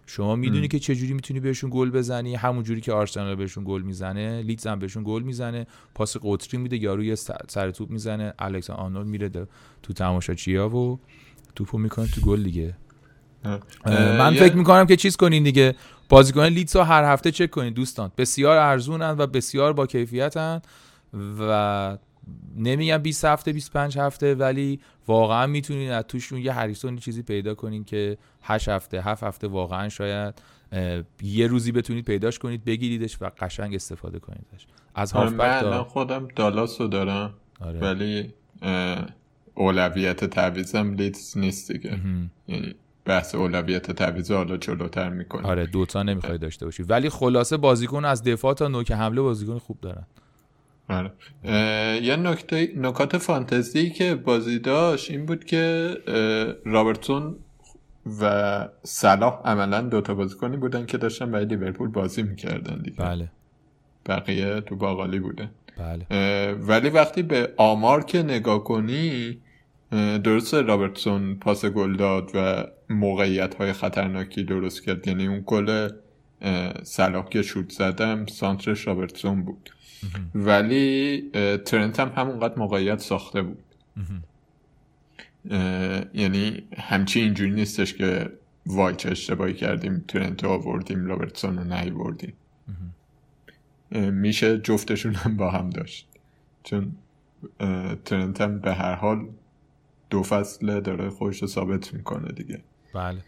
شما 0.07 0.37
می‌دونی. 0.37 0.69
که 0.69 0.79
چه 0.79 0.95
جوری 0.95 1.13
می‌تونی 1.13 1.41
بهشون 1.41 1.71
گل 1.73 1.91
بزنی؟ 1.91 2.35
همون 2.35 2.63
جوری 2.63 2.81
که 2.81 2.93
آرسنال 2.93 3.35
بهشون 3.35 3.65
گل 3.67 3.83
می‌زنه 3.83 4.43
لیدز 4.43 4.67
هم 4.67 4.79
بهشون 4.79 5.03
گل 5.07 5.23
می‌زنه. 5.23 5.67
پاس 5.95 6.17
قطری 6.23 6.61
میده 6.61 6.77
یارو 6.77 7.05
یه 7.05 7.15
سر 7.49 7.71
توپ 7.71 7.91
می‌زنه. 7.91 8.35
الکس 8.39 8.71
آرنولد 8.71 9.07
میره 9.07 9.29
تو 9.83 9.93
تماشاچیا 9.93 10.77
و 10.77 11.01
توپو 11.55 11.79
می‌کنه 11.79 12.07
تو 12.07 12.21
گل 12.21 12.43
دیگه. 12.43 12.77
من 13.85 14.35
فکر 14.35 14.55
می‌کنم 14.55 14.87
که 14.87 14.97
چیز 14.97 15.17
کنین 15.17 15.43
دیگه. 15.43 15.75
بازیکن 16.09 16.45
لیدز 16.45 16.77
رو 16.77 16.83
هر 16.83 17.05
هفته 17.05 17.31
چک 17.31 17.51
کنین 17.51 17.73
دوستان. 17.73 18.13
بسیار 18.19 18.57
ارزونن 18.57 19.11
و 19.19 19.27
بسیار 19.27 19.73
با 19.73 19.87
کیفیتن 19.87 20.61
و 21.41 21.99
نمیگم 22.57 22.99
20 22.99 23.25
هفته 23.25 23.53
25 23.53 23.99
هفته 23.99 24.35
ولی 24.35 24.81
واقعا 25.07 25.47
می‌تونین 25.47 25.91
از 25.91 26.05
توشون 26.09 26.39
یه 26.39 26.53
هریسون 26.53 26.97
چیزی 26.97 27.23
پیدا 27.23 27.55
کنین 27.55 27.85
که 27.85 28.19
8 28.43 28.69
هفته 28.69 29.03
7 29.03 29.23
هفته 29.23 29.49
واقعا 29.49 29.89
شاید 29.89 30.35
یه 31.23 31.47
روزی 31.47 31.73
بتونید 31.73 32.05
پیداش 32.05 32.39
کنید 32.39 32.65
بگیریدش 32.65 33.19
و 33.21 33.31
قشنگ 33.39 33.75
استفاده 33.75 34.19
کنیدش. 34.19 34.67
از 34.95 35.13
آره، 35.13 35.31
من 35.31 35.83
خودم 35.83 36.29
دالاس 36.37 36.81
رو 36.81 36.87
دارم 36.87 37.35
آره. 37.61 37.79
ولی 37.79 38.33
اولویت 39.55 40.25
تعویزم 40.25 40.95
لیدز 40.95 41.39
نیست 41.39 41.73
دیگه. 41.73 41.99
یعنی 42.49 42.75
بحث 43.11 43.35
اولویت 43.35 43.91
تعویض 43.91 44.31
حالا 44.31 44.57
جلوتر 44.57 45.09
می‌کنه. 45.09 45.47
آره 45.47 45.67
دوتا 45.67 46.03
نمی‌خوای 46.03 46.39
داشته 46.39 46.65
باشی. 46.65 46.83
ولی 46.83 47.09
خلاصه 47.09 47.57
بازیکن 47.57 48.05
از 48.05 48.23
دفاع 48.23 48.55
تا 48.55 48.69
نوک 48.69 48.93
حمله 48.93 49.21
بازیکن 49.21 49.59
خوب 49.59 49.81
دارن. 49.81 50.07
آره. 50.89 51.13
یه 52.03 52.17
نکته 52.17 52.73
نکات 52.77 53.19
فانتزی 53.19 53.91
که 53.91 54.15
بازی 54.15 54.59
داشت 54.59 55.11
این 55.11 55.27
بود 55.27 55.45
که 55.45 55.97
اه، 56.07 56.73
رابرتسون 56.73 57.37
و 58.21 58.69
صلاح 58.83 59.41
عملا 59.45 59.81
دوتا 59.81 60.15
بازیکنی 60.15 60.57
بودن 60.57 60.87
که 60.87 60.99
داشتن 60.99 61.31
برای 61.31 61.45
لیورپول 61.45 61.89
بازی 61.89 62.23
می‌کردن 62.23 62.79
دیگه. 62.83 62.97
بله. 62.97 63.31
بقیه 64.07 64.61
تو 64.61 64.77
باقالی 64.77 65.19
بودن 65.21 65.51
بله. 65.79 66.55
ولی 66.55 66.91
وقتی 66.91 67.23
به 67.23 67.53
آمار 67.57 68.05
که 68.05 68.23
نگاه 68.23 68.65
کنی 68.65 69.39
اه، 69.93 70.19
درسته 70.19 70.63
رابرتسون 70.63 71.35
پاس 71.35 71.65
گل 71.65 71.97
داد 71.97 72.31
و 72.35 72.67
موقعیت 72.89 73.55
های 73.55 73.73
خطرناکی 73.73 74.45
درست 74.45 74.85
کرد. 74.85 75.09
یعنی 75.09 75.27
اون 75.27 75.43
گل 75.47 75.89
اه، 76.43 76.85
صلاح 76.85 77.29
که 77.29 77.43
شوت 77.43 77.71
زدم 77.71 78.27
سانترش 78.27 78.87
رابرتسون 78.87 79.43
بود. 79.43 79.71
ولی 80.35 81.23
ترنت 81.65 82.01
هم 82.01 82.13
همونقدر 82.17 82.59
موقعیت 82.59 82.99
ساخته 82.99 83.43
بود. 83.43 83.65
یعنی 86.15 86.63
همچی 86.79 87.21
اینجوری 87.21 87.51
نیستش 87.51 87.95
که 87.95 88.33
وای 88.67 88.95
چه 88.97 89.11
اشتباهی 89.11 89.55
کردیم 89.55 90.05
ترنت 90.09 90.45
آوردیم 90.45 91.07
رابرتسون 91.07 91.59
رو 91.59 91.65
نیوردیم. 91.65 92.33
میشه 93.93 94.59
جفتشون 94.59 95.15
هم 95.15 95.37
با 95.37 95.51
هم 95.51 95.71
داشت. 95.71 96.09
چون 96.63 96.93
ترنت 98.05 98.41
هم 98.41 98.59
به 98.59 98.75
هر 98.75 98.95
حال 98.95 99.29
دو 100.11 100.23
فصله 100.23 100.81
داره 100.81 101.11
خودش 101.11 101.43
رو 101.43 101.49
ثابت 101.49 101.95
می‌کنه 101.95 102.33
دیگه. 102.33 102.63
بله. 102.95 103.23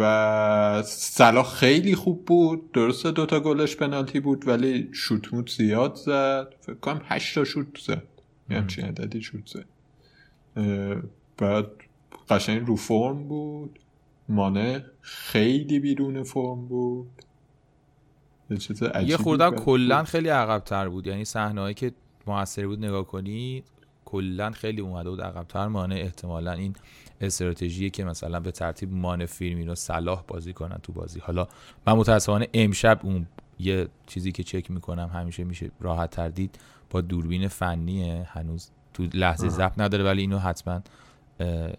و 0.00 0.82
صلاح 0.86 1.54
خیلی 1.54 1.94
خوب 1.94 2.24
بود. 2.24 2.72
درسته 2.72 3.10
دوتا 3.10 3.40
گلش 3.40 3.76
پنالتی 3.76 4.20
بود 4.20 4.48
ولی 4.48 4.88
شوت 4.92 5.50
زیاد 5.50 5.94
زد. 5.94 6.54
فکر 6.60 6.74
کنم 6.74 7.00
هشت 7.04 7.34
تا 7.34 7.44
شوت 7.44 7.78
زد. 7.78 8.02
یعنی 8.50 8.66
چه 8.66 8.82
عددی 8.82 9.22
شوت 9.22 9.46
زد. 9.46 9.66
بعد 11.36 11.66
قشنگ 12.30 12.66
رو 12.66 12.76
فرم 12.76 13.28
بود. 13.28 13.78
مانه 14.28 14.84
خیلی 15.00 15.78
بیرون 15.78 16.22
فرم 16.22 16.66
بود. 16.66 17.10
یه 19.04 19.16
بود. 19.16 19.54
کلا 19.54 20.04
خیلی 20.04 20.28
عقب 20.28 20.64
تر 20.64 20.88
بود. 20.88 21.06
یعنی 21.06 21.24
صحنه‌ای 21.24 21.74
که 21.74 21.92
موثر 22.26 22.66
بود 22.66 22.84
نگاه 22.84 23.06
کنی 23.06 23.64
کلا 24.08 24.50
خیلی 24.50 24.80
اومده 24.80 25.10
بود 25.10 25.20
عقب 25.20 25.42
تر 25.42 25.68
مانع 25.68 25.94
احتمالا 25.94 26.52
این 26.52 26.74
استراتژی 27.20 27.90
که 27.90 28.04
مثلا 28.04 28.40
به 28.40 28.50
ترتیب 28.50 28.92
مان 28.92 29.26
فیرمینو 29.26 29.74
صلاح 29.74 30.24
بازی 30.28 30.52
کنن 30.52 30.78
تو 30.82 30.92
بازی. 30.92 31.20
حالا 31.20 31.48
من 31.86 31.92
متاسفانه 31.92 32.48
امشب 32.54 33.00
اون 33.02 33.26
یه 33.58 33.88
چیزی 34.06 34.32
که 34.32 34.42
چک 34.42 34.70
می‌کنم 34.70 35.10
همیشه 35.14 35.44
میشه 35.44 35.70
راحت 35.80 36.10
تر 36.10 36.28
دید 36.28 36.58
با 36.90 37.00
دوربین 37.00 37.48
فنیه. 37.48 38.28
هنوز 38.30 38.70
تو 38.94 39.06
لحظه 39.14 39.48
ضبط 39.48 39.78
نداره 39.78 40.04
ولی 40.04 40.20
اینو 40.20 40.38
حتما 40.38 40.82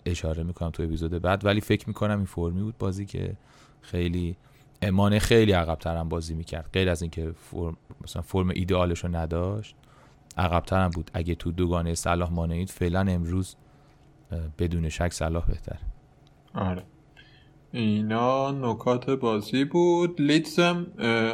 اشاره 0.05 0.43
می‌کنم 0.43 0.69
تو 0.69 0.83
اپیزود 0.83 1.11
بعد. 1.11 1.45
ولی 1.45 1.61
فکر 1.61 1.87
می‌کنم 1.87 2.17
این 2.17 2.25
فرمی 2.25 2.61
بود 2.61 2.77
بازی 2.77 3.05
که 3.05 3.35
خیلی 3.81 4.35
امانه 4.81 5.19
خیلی 5.19 5.51
عقب 5.51 6.09
بازی 6.09 6.33
می‌کرد. 6.33 6.69
غیر 6.73 6.89
از 6.89 7.01
اینکه 7.01 7.31
فرم 7.51 7.77
مثلا 8.03 8.21
فرم 8.21 8.49
ایدئالش 8.49 9.03
رو 9.03 9.15
نداشت. 9.15 9.75
عقب 10.39 10.91
بود. 10.91 11.11
اگه 11.13 11.35
تو 11.35 11.51
دوگانه 11.51 11.95
صلاح 11.95 12.31
مانعید 12.31 12.69
فعلا 12.69 12.99
امروز 12.99 13.55
بدون 14.59 14.89
شک 14.89 15.13
صلاح 15.13 15.45
بهتر 15.45 15.77
آره. 16.53 16.83
اینا 17.71 18.51
نکات 18.51 19.09
بازی 19.09 19.65
بود. 19.65 20.21
لیدزم 20.21 20.87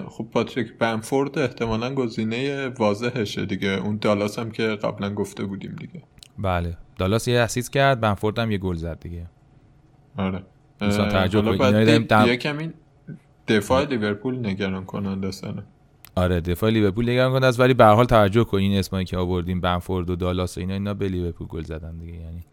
خب 0.10 0.28
پاتریک 0.32 0.78
بنفورد 0.78 1.39
احتمالا 1.39 1.94
گزینه 1.94 2.68
واضحشه 2.68 3.46
دیگه. 3.46 3.70
اون 3.70 3.98
دالاس 4.02 4.39
هم 4.39 4.52
که 4.52 4.63
قبلا 4.68 5.13
گفته 5.13 5.46
بودیم 5.46 5.76
دیگه. 5.76 6.02
بله. 6.39 6.78
دالاس 6.98 7.28
یه 7.28 7.39
اسیست 7.39 7.74
کرد 7.74 8.00
بنفورد 8.00 8.39
هم 8.39 8.52
یه 8.52 8.58
گل 8.58 8.76
زد 8.76 9.00
دیگه. 9.00 9.30
آره. 10.18 10.44
مثلا 10.82 11.10
تعجب 11.10 12.36
کمی 12.36 12.74
دفاع 13.48 13.86
لیورپول 13.86 14.46
نگران 14.46 14.86
کننده 14.86 15.32
سنه 15.32 15.63
آره 16.15 16.41
دفاع 16.41 16.69
لیورپول 16.69 17.10
نگران 17.10 17.32
کننده 17.32 17.47
است 17.47 17.60
ولی 17.60 17.73
به 17.73 17.86
حال 17.86 18.06
توجه 18.06 18.43
کن 18.43 18.58
این 18.58 18.78
اسمایی 18.78 19.06
که 19.06 19.17
آوردیم 19.17 19.62
بنفورد 19.62 20.10
و 20.10 20.15
دالاس 20.15 20.58
اینا 20.58 20.73
اینا 20.73 20.93
به 20.93 21.08
لیورپول 21.08 21.47
گل 21.47 21.63
زدن 21.63 21.97
دیگه. 21.97 22.13
یعنی 22.13 22.45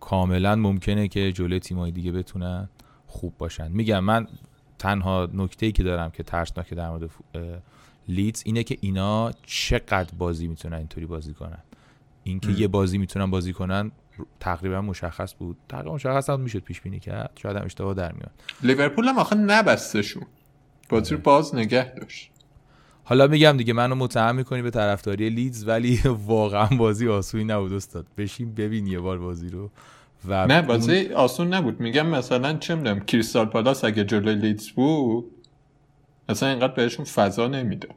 کاملا 0.00 0.56
ممکنه 0.56 1.08
که 1.08 1.32
جلوی 1.32 1.60
تیمای 1.60 1.90
دیگه 1.90 2.12
بتونن 2.12 2.68
خوب 3.06 3.34
باشن. 3.38 3.72
میگم 3.72 4.04
من 4.04 4.26
تنها 4.78 5.28
نکته 5.34 5.66
ای 5.66 5.72
که 5.72 5.82
دارم 5.82 6.10
که 6.10 6.22
ترسناکه 6.22 6.74
در 6.74 6.90
مورد 6.90 7.10
لیدز 8.08 8.42
اینه 8.46 8.62
که 8.62 8.76
اینا 8.80 9.30
چقدر 9.42 10.14
بازی 10.18 10.48
می‌تونن 10.48 10.76
اینطوری 10.76 11.06
بازی 11.06 11.34
کنن. 11.34 11.62
اینکه 12.24 12.50
یه 12.50 12.68
بازی 12.68 12.98
می‌تونن 12.98 13.30
بازی 13.30 13.52
کنن 13.52 13.92
تقریبا 14.40 14.80
مشخص 14.80 15.34
بود. 15.34 15.56
تقریبا 15.68 15.94
مشخص 15.94 16.30
هم 16.30 16.40
می‌شد 16.40 16.58
پیش 16.58 16.80
بینی 16.80 17.00
کرد. 17.00 17.38
شاید 17.42 17.56
هم 17.56 17.64
اشتباه 17.64 17.94
در 17.94 18.12
میاد 18.12 18.30
لیورپول 18.62 19.08
هم 19.08 19.18
آخه 19.18 19.36
نبسته 19.36 20.02
شون 20.02 20.26
بازی 20.88 21.14
آره. 21.14 21.22
باز 21.22 21.54
نگه 21.54 21.94
داشت. 21.94 22.30
حالا 23.10 23.26
میگم 23.26 23.56
دیگه 23.56 23.72
منو 23.72 23.94
متهم 23.94 24.36
می‌کنی 24.36 24.62
به 24.62 24.70
طرفداری 24.70 25.30
لیدز 25.30 25.68
ولی 25.68 26.00
واقعا 26.26 26.66
بازی 26.76 27.08
آسونی 27.08 27.44
نبود 27.44 27.72
استاد. 27.72 28.06
بشین 28.18 28.54
ببین 28.54 28.86
یه 28.86 29.00
بار 29.00 29.18
بازی 29.18 29.48
رو 29.48 29.70
و 30.28 30.46
نه 30.46 30.62
بازی 30.62 31.06
آسون 31.06 31.54
نبود. 31.54 31.80
میگم 31.80 32.06
مثلا 32.06 32.56
چه 32.58 32.74
می‌دونم 32.74 33.00
کریستال 33.00 33.46
پالاس 33.46 33.84
اگه 33.84 34.04
جلوی 34.04 34.34
لیدز 34.34 34.68
بود 34.68 35.24
مثلا 36.28 36.48
اینقدر 36.48 36.72
بهشون 36.72 37.04
فضا 37.04 37.48
نمی‌داد. 37.48 37.94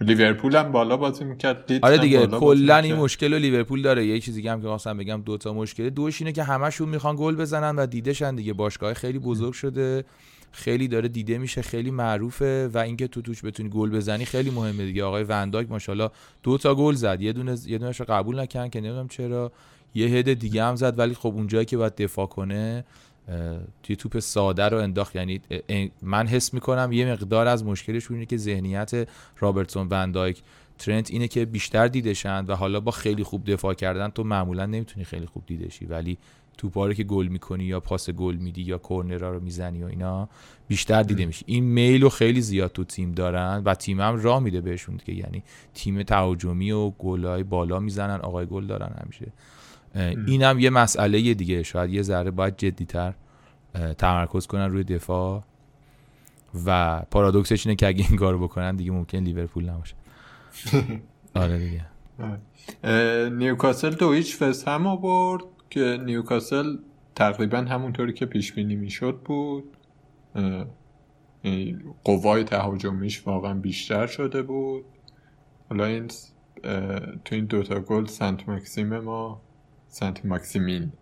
لیورپول 0.00 0.56
هم 0.56 0.72
بالا 0.72 0.96
بازی 0.96 1.24
می‌کرد 1.24 1.72
آره 1.82 1.98
دیگه 1.98 2.26
کلا 2.26 2.76
این 2.76 2.94
مشکل 2.94 3.32
رو 3.32 3.38
لیورپول 3.38 3.82
داره. 3.82 4.06
یه 4.06 4.20
چیزی 4.20 4.48
هم 4.48 4.60
که 4.62 4.66
خواستم 4.68 4.96
بگم 4.96 5.22
دو 5.24 5.36
تا 5.36 5.52
مشکل 5.52 5.90
دوش 5.90 6.20
اینه 6.20 6.32
که 6.32 6.42
همشون 6.42 6.88
می‌خوان 6.88 7.16
گل 7.18 7.36
بزنن 7.36 7.76
و 7.76 7.86
دیدهشن 7.86 8.34
دیگه. 8.34 8.52
باشگاه 8.52 8.94
خیلی 8.94 9.18
بزرگ 9.18 9.52
شده. 9.52 10.04
خیلی 10.52 10.88
داره 10.88 11.08
دیده 11.08 11.38
میشه 11.38 11.62
خیلی 11.62 11.90
معروفه 11.90 12.68
و 12.68 12.78
اینکه 12.78 13.08
تو 13.08 13.22
توش 13.22 13.44
بتونی 13.44 13.68
گل 13.68 13.90
بزنی 13.90 14.24
خیلی 14.24 14.50
مهمه 14.50 14.84
دیگه. 14.84 15.04
آقای 15.04 15.24
ونداک 15.24 15.70
ماشاءالله 15.70 16.10
دو 16.42 16.58
تا 16.58 16.74
گل 16.74 16.94
زد. 16.94 17.20
یه 17.20 17.32
دونه 17.32 17.56
یه 17.66 17.78
دونهشو 17.78 18.04
قبول 18.08 18.40
نکردن 18.40 18.68
که 18.68 18.80
نمی‌دونم 18.80 19.08
چرا. 19.08 19.52
یه 19.94 20.06
هد 20.06 20.32
دیگه 20.32 20.64
هم 20.64 20.76
زد 20.76 20.98
ولی 20.98 21.14
خب 21.14 21.32
اونجایی 21.34 21.64
که 21.64 21.76
باید 21.76 21.94
دفاع 21.96 22.26
کنه 22.26 22.84
توی 23.82 23.96
توپ 23.96 24.18
ساده 24.18 24.64
رو 24.64 24.78
انداخت. 24.78 25.16
یعنی 25.16 25.40
من 26.02 26.26
حس 26.26 26.54
می‌کنم 26.54 26.92
یه 26.92 27.12
مقدار 27.12 27.46
از 27.46 27.64
مشکلش 27.64 28.10
اینه 28.10 28.26
که 28.26 28.36
ذهنیت 28.36 29.08
رابرتسون 29.38 29.88
وندایک 29.90 30.42
ترنت 30.78 31.10
اینه 31.10 31.28
که 31.28 31.44
بیشتر 31.44 31.88
دیدشن 31.88 32.44
و 32.44 32.54
حالا 32.54 32.80
با 32.80 32.92
خیلی 32.92 33.22
خوب 33.22 33.50
دفاع 33.50 33.74
کردن 33.74 34.08
تو 34.08 34.24
معمولا 34.24 34.66
نمی‌تونی 34.66 35.04
خیلی 35.04 35.26
خوب 35.26 35.42
دیدشی 35.46 35.86
ولی 35.86 36.18
توپاره 36.58 36.94
که 36.94 37.04
گل 37.04 37.26
می‌کنی 37.26 37.64
یا 37.64 37.80
پاس 37.80 38.10
گل 38.10 38.34
میدی 38.34 38.62
یا 38.62 38.78
کورنرا 38.78 39.32
رو 39.32 39.40
می‌زنی 39.40 39.82
و 39.82 39.86
اینا 39.86 40.28
بیشتر 40.68 41.02
دیده 41.02 41.26
میشه 41.26 41.44
این 41.48 41.64
میل 41.64 42.02
رو 42.02 42.08
خیلی 42.08 42.40
زیاد 42.40 42.72
تو 42.72 42.84
تیم 42.84 43.12
دارن 43.12 43.62
و 43.64 43.74
تیم 43.74 44.00
هم 44.00 44.16
راه 44.16 44.40
میده 44.40 44.60
بهشون 44.60 44.96
که 44.96 45.12
یعنی 45.12 45.42
تیم 45.74 46.02
تهاجمی 46.02 46.70
و 46.70 46.90
گلای 46.90 47.42
بالا 47.42 47.80
می‌زنن 47.80 48.20
آقای 48.20 48.46
گل 48.46 48.66
دارن 48.66 48.92
همیشه. 49.02 49.32
اینم 50.26 50.58
یه 50.58 50.70
مسئله 50.70 51.34
دیگه. 51.34 51.62
شاید 51.62 51.90
یه 51.90 52.02
ذره 52.02 52.30
باید 52.30 52.56
جدیتر 52.56 53.14
تمرکز 53.98 54.46
کنن 54.46 54.70
روی 54.70 54.84
دفاع. 54.84 55.42
و 56.66 57.02
پارادوکسش 57.10 57.66
اینه 57.66 57.76
که 57.76 57.86
اگه 57.86 58.06
این 58.08 58.18
کارو 58.18 58.38
بکنن 58.38 58.76
دیگه 58.76 58.90
ممکن 58.90 59.18
لیورپول 59.18 59.68
نباشه. 59.68 59.94
آره 61.34 61.58
دیگه. 61.58 61.84
نیوکاسل 63.28 63.90
دو 63.90 64.12
هیچ 64.12 64.36
فست 64.36 64.68
هم 64.68 64.86
آورد. 64.86 65.44
که 65.70 65.98
نیوکاسل 66.04 66.76
تقریبا 67.14 67.58
همونطوری 67.58 68.12
که 68.12 68.26
پیش 68.26 68.52
بینی 68.52 68.76
می‌شد 68.76 69.20
بود. 69.24 69.76
قوای 72.04 72.44
تهاجمیش 72.44 73.26
واقعا 73.26 73.54
بیشتر 73.54 74.06
شده 74.06 74.42
بود. 74.42 74.84
حالا 75.70 75.84
این 75.84 76.06
تو 77.24 77.34
این 77.34 77.44
دوتا 77.44 77.80
گل 77.80 78.06
سنت 78.06 78.48
مکسیم 78.48 78.98
ما 78.98 79.42
سنت 79.88 80.26
ماکسیمین 80.26 80.92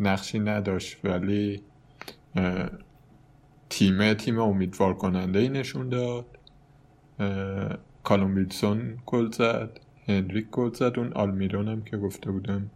نقشی 0.00 0.38
نداشت 0.38 1.04
ولی 1.04 1.62
تیم 3.70 4.14
تیم 4.14 4.38
امیدوار 4.38 4.94
کننده 4.94 5.38
ای 5.38 5.48
نشون 5.48 5.88
داد. 5.88 6.26
کالوم 8.04 8.34
ویلسون 8.34 8.96
گل 9.06 9.30
زد 9.30 9.80
هنریک 10.08 10.50
گل 10.50 10.72
زد 10.72 10.92
اون 10.96 11.12
آلمیرون 11.12 11.68
هم 11.68 11.82
که 11.82 11.96
گفته 11.96 12.30
بودم 12.30 12.70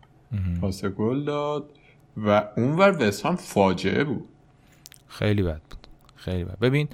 پاس 0.60 0.84
گل 0.84 1.24
داد 1.24 1.70
و 2.16 2.48
اونور 2.56 3.08
وست 3.08 3.26
هم 3.26 3.36
فاجعه 3.36 4.04
بود. 4.04 4.28
خیلی 5.08 5.42
بد 5.42 5.60
بود. 5.70 5.86
خیلی 6.16 6.44
بد. 6.44 6.58
ببین 6.58 6.88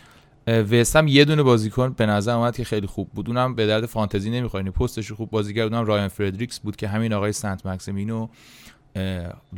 وست 0.46 0.96
هم 0.96 1.08
یه 1.08 1.24
دونه 1.24 1.42
بازیکن 1.42 1.92
به 1.92 2.06
نظر 2.06 2.34
اومد 2.34 2.56
که 2.56 2.64
خیلی 2.64 2.86
خوب 2.86 3.08
بود. 3.08 3.28
اونم 3.28 3.54
به 3.54 3.66
درد 3.66 3.86
فانتزی 3.86 4.30
نمی‌خواد 4.30 4.62
یعنی 4.62 4.70
پستش 4.70 5.12
خوب 5.12 5.30
بازی 5.30 5.54
کرد. 5.54 5.74
اونم 5.74 5.86
رایان 5.86 6.08
فردریکس 6.08 6.60
بود 6.60 6.76
که 6.76 6.88
همین 6.88 7.12
آقای 7.12 7.32
سنت 7.32 7.66
مکسیمینو 7.66 8.28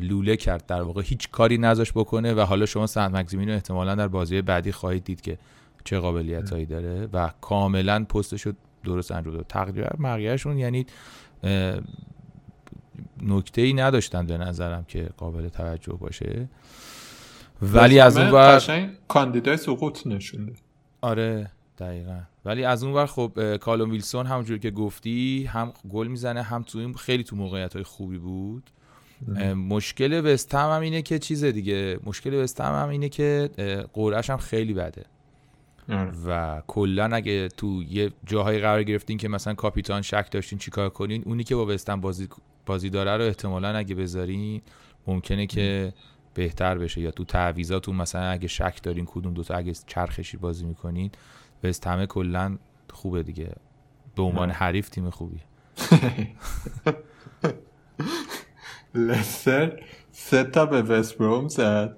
لوله 0.00 0.36
کرد. 0.36 0.66
در 0.66 0.82
واقع 0.82 1.02
هیچ 1.02 1.30
کاری 1.30 1.58
نذاش 1.58 1.92
بکنه 1.92 2.34
و 2.34 2.40
حالا 2.40 2.66
شما 2.66 2.86
سنت 2.86 3.14
مکسیمینو 3.14 3.52
احتمالا 3.52 3.94
در 3.94 4.08
بازی 4.08 4.42
بعدی 4.42 4.72
خواهید 4.72 5.04
دید 5.04 5.20
که 5.20 5.38
چه 5.84 5.98
قابلیت 5.98 6.52
هایی 6.52 6.66
داره 6.66 7.08
و 7.12 7.30
کاملا 7.40 8.04
پستش 8.04 8.42
رو 8.42 8.52
درست 8.84 9.12
انجام 9.12 9.34
داد. 9.34 9.46
تقریبا 9.48 9.88
مقیهشون 9.98 10.58
یعنی 10.58 10.86
نکته 13.22 13.62
ای 13.62 13.72
نداشتن 13.72 14.26
به 14.26 14.38
نظرم 14.38 14.84
که 14.84 15.08
قابل 15.16 15.48
توجه 15.48 15.92
باشه. 15.92 16.48
ولی 17.62 18.00
از 18.00 18.18
اون 18.18 18.30
ور 18.30 18.90
کاندیدای 19.08 19.56
سقوط 19.56 20.06
نشونده. 20.06 20.52
آره 21.00 21.50
دقیقا. 21.78 22.20
ولی 22.44 22.64
از 22.64 22.84
اون 22.84 22.92
ور 22.92 23.06
خب 23.06 23.56
کالوم 23.56 23.90
ویلسون 23.90 24.26
همونجور 24.26 24.58
که 24.58 24.70
گفتی 24.70 25.44
هم 25.44 25.72
گل 25.90 26.06
می‌زنه 26.06 26.42
هم 26.42 26.62
تو 26.62 26.78
این 26.78 26.94
خیلی 26.94 27.24
تو 27.24 27.36
موقعیت 27.36 27.74
های 27.74 27.82
خوبی 27.82 28.18
بود. 28.18 28.70
مشکل 29.54 30.32
وستهم 30.32 30.70
هم 30.70 30.80
اینه 30.80 31.02
که 31.02 31.18
چیز 31.18 31.44
دیگه 31.44 31.98
مشکل 32.04 32.34
وستهم 32.34 32.82
هم 32.82 32.88
اینه 32.88 33.08
که 33.08 33.50
قرعش 33.92 34.30
هم 34.30 34.36
خیلی 34.36 34.74
بده. 34.74 35.04
آره. 35.88 36.12
و 36.26 36.62
کلا 36.66 37.04
اگه 37.12 37.48
تو 37.48 37.82
یه 37.82 38.10
جاهایی 38.26 38.58
قرار 38.58 38.82
گرفتین 38.82 39.18
که 39.18 39.28
مثلا 39.28 39.54
کاپیتان 39.54 40.02
شک 40.02 40.28
داشتین 40.30 40.58
چیکار 40.58 40.88
کنین 40.88 41.22
اونی 41.26 41.44
که 41.44 41.54
با 41.54 41.66
وستهم 41.66 42.00
بازی 42.00 42.28
بازی 42.70 42.90
داره 42.90 43.16
رو 43.16 43.24
احتمالا 43.24 43.68
اگه 43.68 43.94
بذارین 43.94 44.62
ممکنه 45.06 45.46
که 45.46 45.92
بهتر 46.34 46.78
بشه. 46.78 47.00
یا 47.00 47.10
تو 47.10 47.24
تعویضاتون 47.24 47.96
مثلا 47.96 48.30
اگه 48.30 48.48
شک 48.48 48.82
دارین 48.82 49.06
کدوم 49.06 49.34
دوتا 49.34 49.54
اگه 49.54 49.72
چرخشی 49.86 50.36
بازی 50.36 50.64
می‌کنین 50.64 51.10
وستهم 51.64 52.06
کلا 52.06 52.58
خوبه 52.90 53.22
دیگه. 53.22 53.52
به 54.16 54.22
عنوان 54.22 54.50
حریف 54.50 54.88
تیم 54.88 55.10
خوبیه 55.10 55.40
لستر 58.94 59.82
سه 60.12 60.44
تا 60.44 60.66
به 60.66 60.82
وست 60.82 61.18
بروم 61.18 61.48
زد. 61.48 61.96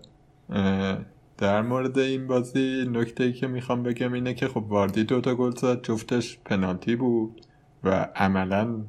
در 1.39 1.63
مورد 1.63 1.99
این 1.99 2.27
بازی 2.27 2.87
نکته 2.93 3.25
ای 3.25 3.33
که 3.33 3.47
می‌خوام 3.47 3.83
بگم 3.83 4.13
اینه 4.13 4.35
که 4.35 4.49
خب 4.49 4.65
واردی 4.69 5.05
دوتا 5.05 5.35
گل 5.35 5.51
زد 5.51 5.83
جفتش 5.83 6.39
پنالتی 6.45 6.97
بود 6.97 7.41
و 7.85 8.09
عملا 8.17 8.85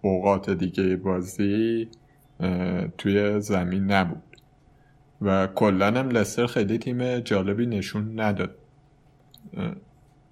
اوقات 0.00 0.50
دیگه 0.50 0.96
بازی 0.96 1.88
توی 2.98 3.40
زمین 3.40 3.84
نبود. 3.84 4.22
و 5.22 5.46
کلا 5.46 5.86
هم 5.86 6.10
لستر 6.10 6.46
خیلی 6.46 6.78
تیم 6.78 7.18
جالبی 7.20 7.66
نشون 7.66 8.20
نداد. 8.20 8.54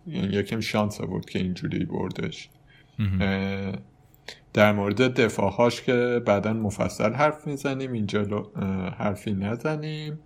یکم 0.07 0.61
شانس 0.61 1.01
بود 1.01 1.31
که 1.31 1.39
اینجوری 1.39 1.85
بردش. 1.85 2.51
در 4.53 4.73
مورد 4.73 5.21
دفاعهاش 5.21 5.83
که 5.83 6.23
بعدا 6.27 6.53
مفصل 6.53 7.13
حرف 7.13 7.47
می‌زنیم 7.47 7.93
اینجا 7.93 8.51
حرفی 8.99 9.33
نزنیم. 9.33 10.19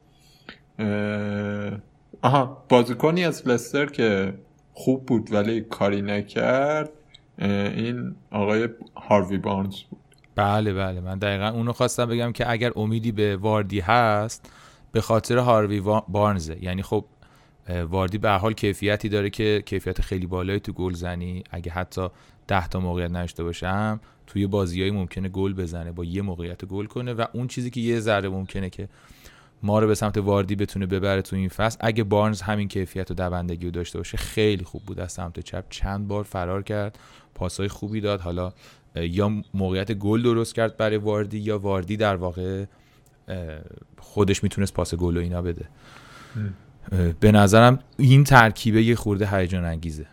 آها 2.22 2.64
بازیکنی 2.68 3.24
از 3.24 3.48
لستر 3.48 3.86
که 3.86 4.34
خوب 4.72 5.06
بود 5.06 5.32
ولی 5.32 5.60
کاری 5.60 6.02
نکرد. 6.02 6.90
این 7.38 8.14
آقای 8.30 8.68
هاروی 8.96 9.38
بارنز 9.38 9.76
بله 10.34 10.74
بله. 10.74 11.00
من 11.00 11.18
دقیقا 11.18 11.48
اونو 11.48 11.72
خواستم 11.72 12.06
بگم 12.06 12.32
که 12.32 12.50
اگر 12.50 12.72
امیدی 12.76 13.12
به 13.12 13.36
واردی 13.36 13.80
هست 13.80 14.52
به 14.92 15.00
خاطر 15.00 15.38
هاروی 15.38 15.80
بارنزه. 16.08 16.64
یعنی 16.64 16.82
خب 16.82 17.04
واردی 17.90 18.18
به 18.18 18.30
حال 18.30 18.52
کیفیتی 18.52 19.08
داره 19.08 19.30
که 19.30 19.62
کیفیت 19.66 20.00
خیلی 20.00 20.26
بالایی 20.26 20.60
تو 20.60 20.72
گل 20.72 20.92
زنی. 20.92 21.44
اگه 21.50 21.72
حتی 21.72 22.08
ده 22.46 22.68
تا 22.68 22.80
موقعیت 22.80 23.10
نشته 23.10 23.44
باشم 23.44 24.00
توی 24.26 24.46
بازیایی 24.46 24.90
ممکنه 24.90 25.28
گل 25.28 25.54
بزنه 25.54 25.92
با 25.92 26.04
یه 26.04 26.22
موقعیت 26.22 26.64
گل 26.64 26.86
کنه 26.86 27.12
و 27.14 27.24
اون 27.32 27.46
چیزی 27.46 27.70
که 27.70 27.80
یه 27.80 28.00
ذره 28.00 28.28
ممکنه 28.28 28.70
که 28.70 28.88
ما 29.62 29.78
رو 29.78 29.86
به 29.86 29.94
سمت 29.94 30.16
واردی 30.18 30.56
بتونه 30.56 30.86
ببره 30.86 31.22
تو 31.22 31.36
این 31.36 31.48
فصل. 31.48 31.78
اگه 31.80 32.04
بارنز 32.04 32.42
همین 32.42 32.68
کیفیت 32.68 33.10
و 33.10 33.14
دوندگی 33.14 33.64
رو 33.64 33.70
داشته 33.70 33.98
باشه 33.98 34.16
خیلی 34.16 34.64
خوب 34.64 34.82
بود. 34.82 35.00
از 35.00 35.12
سمت 35.12 35.40
چپ 35.40 35.64
چند 35.70 36.08
بار 36.08 36.24
فرار 36.24 36.62
کرد. 36.62 36.98
پاسای 37.38 37.68
خوبی 37.68 38.00
داد. 38.00 38.20
حالا 38.20 38.52
یا 38.94 39.32
موقعیت 39.54 39.92
گل 39.92 40.22
درست 40.22 40.54
کرد 40.54 40.76
برای 40.76 40.96
واردی 40.96 41.38
یا 41.38 41.58
واردی 41.58 41.96
در 41.96 42.16
واقع 42.16 42.64
خودش 43.98 44.42
می‌تونست 44.42 44.74
پاس 44.74 44.94
گل 44.94 45.16
و 45.16 45.20
اینا 45.20 45.42
بده. 45.42 45.68
به 47.20 47.32
نظرم 47.32 47.78
این 47.96 48.24
ترکیبه 48.24 48.82
یه 48.82 48.94
خورده 48.94 49.36
هیجان 49.36 49.64
انگیزه. 49.64 50.06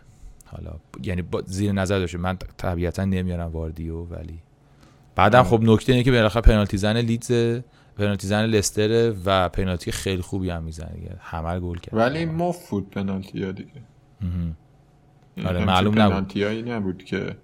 حالا 0.44 0.70
یعنی 1.02 1.22
زیر 1.46 1.72
نظر 1.72 1.98
داشته. 1.98 2.18
من 2.18 2.38
طبیعتا 2.56 3.04
نمیارم 3.04 3.52
واردیو 3.52 4.04
ولی 4.04 4.38
بعدم 5.14 5.42
خب 5.42 5.60
نکته 5.62 5.92
اینه 5.92 6.04
که 6.04 6.10
بالاخره 6.10 6.42
پنالتی 6.42 6.76
زن 6.76 6.96
لیدز 6.96 7.60
پنالتی 7.96 8.26
زن 8.26 8.46
لستر 8.46 9.14
و 9.24 9.48
پنالتی 9.48 9.92
خیلی 9.92 10.22
خوبی 10.22 10.50
هم 10.50 10.62
می‌زنه. 10.62 11.16
همه 11.20 11.60
گل 11.60 11.78
کرد. 11.78 11.94
ولی 11.94 12.24
مفت 12.24 12.70
بود 12.70 12.90
پنالتی 12.90 13.44
ها 13.44 13.52
دیگه. 13.52 13.70
آره 15.44 15.64
معلوم 15.64 16.00
نبود. 16.00 16.38
نبود 16.68 17.04
که 17.04 17.36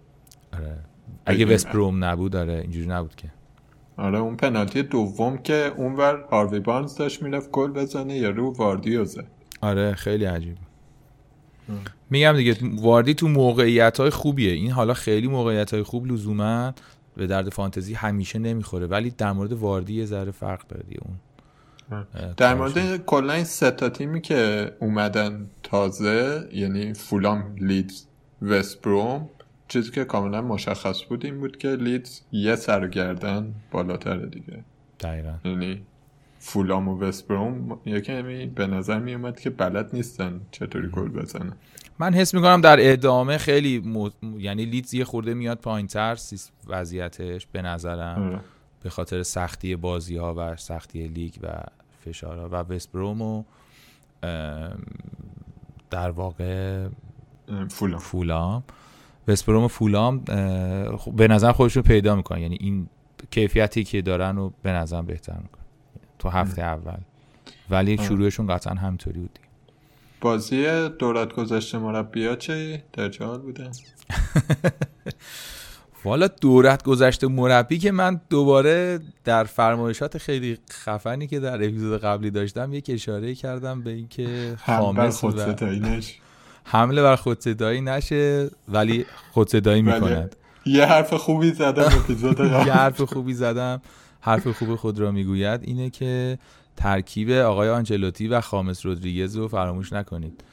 آره. 0.52 0.78
اگه 1.26 1.46
وست 1.46 1.68
بروم 1.68 2.05
نبود 2.05 2.37
آره 2.37 2.52
اینجوری 2.52 2.87
نبود 2.87 3.14
که. 3.14 3.31
آره 3.96 4.18
اون 4.18 4.37
پنالتی 4.37 4.83
دوم 4.83 5.38
که 5.38 5.72
اونور 5.76 6.24
هاروی 6.31 6.61
بانز 6.61 6.94
داشت 6.94 7.22
می‌رفت 7.22 7.50
گل 7.50 7.70
بزنه 7.70 8.16
یا 8.16 8.31
رو 8.31 8.52
واردیوزه. 8.52 9.24
آره 9.61 9.94
خیلی 9.94 10.24
عجیب. 10.24 10.57
میگم 12.11 12.33
دیگه 12.33 12.57
واردی 12.62 13.14
تو 13.14 13.28
موقعیت 13.28 14.00
های 14.00 14.11
خوبیه. 14.11 14.52
این 14.52 14.70
حالا 14.70 14.94
خیلی 14.94 15.28
موقعیت 15.28 15.74
های 15.74 15.83
خوب 15.83 16.07
لزوما 16.07 16.74
به 17.16 17.26
درد 17.26 17.48
فانتزی 17.48 17.94
همیشه 17.94 18.38
نمی‌خوره 18.38 18.87
ولی 18.87 19.11
در 19.11 19.33
مورد 19.33 19.52
واردی 19.52 19.94
یه 19.94 20.05
ذره 20.05 20.31
فرق 20.31 20.66
داره 20.66 20.83
دیگه 20.83 21.00
اون. 21.07 21.16
در 22.37 22.55
مورد 22.55 23.05
کلا 23.05 23.33
این 23.33 23.44
سه 23.44 23.70
تا 23.70 23.88
تیمی 23.88 24.20
که 24.20 24.72
اومدن 24.81 25.50
تازه 25.62 26.48
یعنی 26.52 26.94
فولام 26.94 27.57
لیدز 27.61 28.07
وست 28.42 28.83
بروم 28.83 29.28
چیزی 29.68 29.90
که 29.90 30.05
کاملا 30.05 30.42
مشخص 30.42 31.05
بود 31.09 31.24
این 31.24 31.40
بود 31.40 31.57
که 31.57 31.68
لیدز 31.68 32.20
یه 32.33 32.57
سرگردن 32.57 33.55
بالاتره 33.70 34.26
دیگه. 34.26 34.64
دقیقا. 35.00 35.35
یعنی 35.44 35.83
فولام 36.38 36.88
و 36.88 36.98
وست 36.98 37.28
بروم 37.28 37.78
یکی 37.87 38.46
به 38.46 38.66
نظر 38.66 38.98
می 38.98 39.14
اومد 39.14 39.40
که 39.40 39.50
بلد 39.50 39.90
نیستن 39.92 40.40
چطوری 40.50 40.88
گل 40.88 41.09
بزنن. 41.09 41.52
من 41.98 42.14
حس 42.14 42.35
می‌کنم 42.35 42.61
در 42.61 42.92
ادامه 42.92 43.38
خیلی 43.38 43.83
یعنی 44.38 44.64
لیدز 44.64 44.94
یه 44.94 45.05
خورده 45.05 45.35
میاد 45.35 45.59
پایین 45.59 45.87
تر 45.87 46.18
وضعیتش 46.66 47.46
به 47.46 47.62
نظرم. 47.62 48.22
آره. 48.22 48.40
به 48.83 48.90
خاطر 48.90 49.22
سختی 49.22 49.76
بازی 49.76 50.16
ها 50.16 50.35
و 50.38 50.57
سختی 50.57 51.09
لیگ 51.09 51.35
و 51.42 51.48
فشارها 52.04 52.48
و 52.48 52.54
وست 52.54 52.92
بروم 52.92 53.44
در 55.90 56.10
واقع 56.10 56.86
فولام. 57.68 58.00
فولام. 58.00 58.62
وسپروم 59.28 59.64
و 59.64 59.68
فولام 59.68 60.18
به 61.16 61.28
نظر 61.28 61.52
خودشون 61.52 61.82
پیدا 61.82 62.16
می‌کنن. 62.16 62.40
یعنی 62.40 62.56
این 62.60 62.88
کیفیتی 63.30 63.84
که 63.84 64.02
دارن 64.02 64.36
رو 64.36 64.52
به 64.62 64.72
نظر 64.72 65.02
بهتر 65.02 65.36
می‌کنن 65.36 65.64
تو 66.18 66.28
هفته 66.28 66.62
اول. 66.62 66.98
ولی 67.70 67.98
شروعشون 67.98 68.46
قطعا 68.46 68.74
همینطوری 68.74 69.20
بود 69.20 69.38
بازی 70.20 70.88
دورت 70.88 71.32
گذشته 71.32 71.78
مربیا 71.78 72.36
چه 72.36 72.84
در 72.92 73.08
بوده؟ 73.38 73.70
والا 76.04 76.28
دورت 76.28 76.82
گذشته 76.82 77.26
مربی 77.26 77.78
که 77.78 77.92
من 77.92 78.20
دوباره 78.30 79.00
در 79.24 79.44
فرمایشات 79.44 80.18
خیلی 80.18 80.58
خفنی 80.70 81.26
که 81.26 81.40
در 81.40 81.54
اپیزود 81.54 82.00
قبلی 82.00 82.30
داشتم 82.30 82.72
یک 82.72 82.90
اشاره 82.94 83.34
کردم 83.34 83.82
به 83.82 83.90
اینکه 83.90 84.56
خامس 84.66 85.24
و 85.24 85.32
حمله 86.64 87.02
بر 87.02 87.16
خودصدایی 87.16 87.80
نشه 87.80 88.50
ولی 88.68 89.06
خودصدایی 89.32 89.82
می‌کند. 89.82 90.36
یه 90.66 90.86
حرف 90.86 91.14
خوبی 91.14 91.52
زدم 91.52 91.92
اپیزود 92.04 92.40
یه 92.40 92.72
حرف 92.72 93.00
خوبی 93.00 93.34
زدم. 93.34 93.82
حرف 94.20 94.48
خوب 94.48 94.76
خود 94.76 94.98
را 94.98 95.10
می‌گوید 95.10 95.60
اینه 95.64 95.90
که 95.90 96.38
ترکیب 96.76 97.30
آقای 97.30 97.68
آنچلوتی 97.68 98.28
و 98.28 98.40
خامس 98.40 98.86
رودریگز 98.86 99.36
رو 99.36 99.48
فراموش 99.48 99.92
نکنید. 99.92 100.44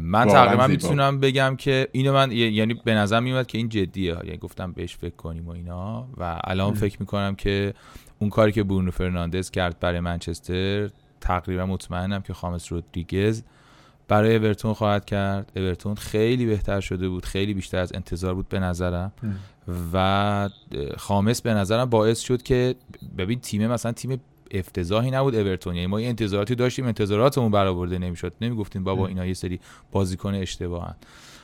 من 0.00 0.28
تقریبا 0.28 0.66
می‌تونم 0.66 1.20
بگم 1.20 1.56
که 1.58 1.88
اینو 1.92 2.12
من 2.12 2.32
یعنی 2.32 2.74
به 2.74 2.94
نظر 2.94 3.20
میاد 3.20 3.46
که 3.46 3.58
این 3.58 3.68
جدیه. 3.68 4.16
یعنی 4.24 4.36
گفتم 4.36 4.72
بهش 4.72 4.96
فکر 4.96 5.16
کنیم 5.16 5.46
و 5.46 5.50
اینا. 5.50 6.08
و 6.16 6.40
الان 6.44 6.74
فکر 6.74 6.96
می‌کنم 7.00 7.34
که 7.34 7.74
اون 8.18 8.30
کاری 8.30 8.52
که 8.52 8.62
برونو 8.62 8.90
فرناندز 8.90 9.50
کرد 9.50 9.80
برای 9.80 10.00
منچستر 10.00 10.90
تقریبا 11.20 11.66
مطمئنم 11.66 12.22
که 12.22 12.32
خامس 12.32 12.72
رودریگز 12.72 13.42
برای 14.08 14.36
اورتون 14.36 14.72
خواهد 14.72 15.04
کرد. 15.04 15.52
اورتون 15.56 15.94
خیلی 15.94 16.46
بهتر 16.46 16.80
شده 16.80 17.08
بود 17.08 17.24
خیلی 17.24 17.54
بیشتر 17.54 17.78
از 17.78 17.92
انتظار 17.94 18.34
بود 18.34 18.48
به 18.48 18.58
نظرم. 18.58 19.12
و 19.92 20.48
خامس 20.96 21.42
به 21.42 21.54
نظرم 21.54 21.90
باعث 21.90 22.20
شد 22.20 22.42
که 22.42 22.74
ببین 23.18 23.40
تیم 23.40 23.66
مثلا 23.66 23.92
تیم 23.92 24.20
افتضاحی 24.50 25.10
نبود 25.10 25.34
اورتون. 25.34 25.74
یعنی 25.74 25.86
ما 25.86 26.00
یه 26.00 26.08
انتظاراتی 26.08 26.54
داشتیم 26.54 26.86
انتظاراتمون 26.86 27.50
برآورده 27.50 27.98
نمی‌شد. 27.98 28.32
نمی‌گفتیم 28.40 28.84
بابا 28.84 29.06
اینا 29.06 29.26
یه 29.26 29.34
سری 29.34 29.60
بازیکن 29.92 30.34
اشتباهن. 30.34 30.94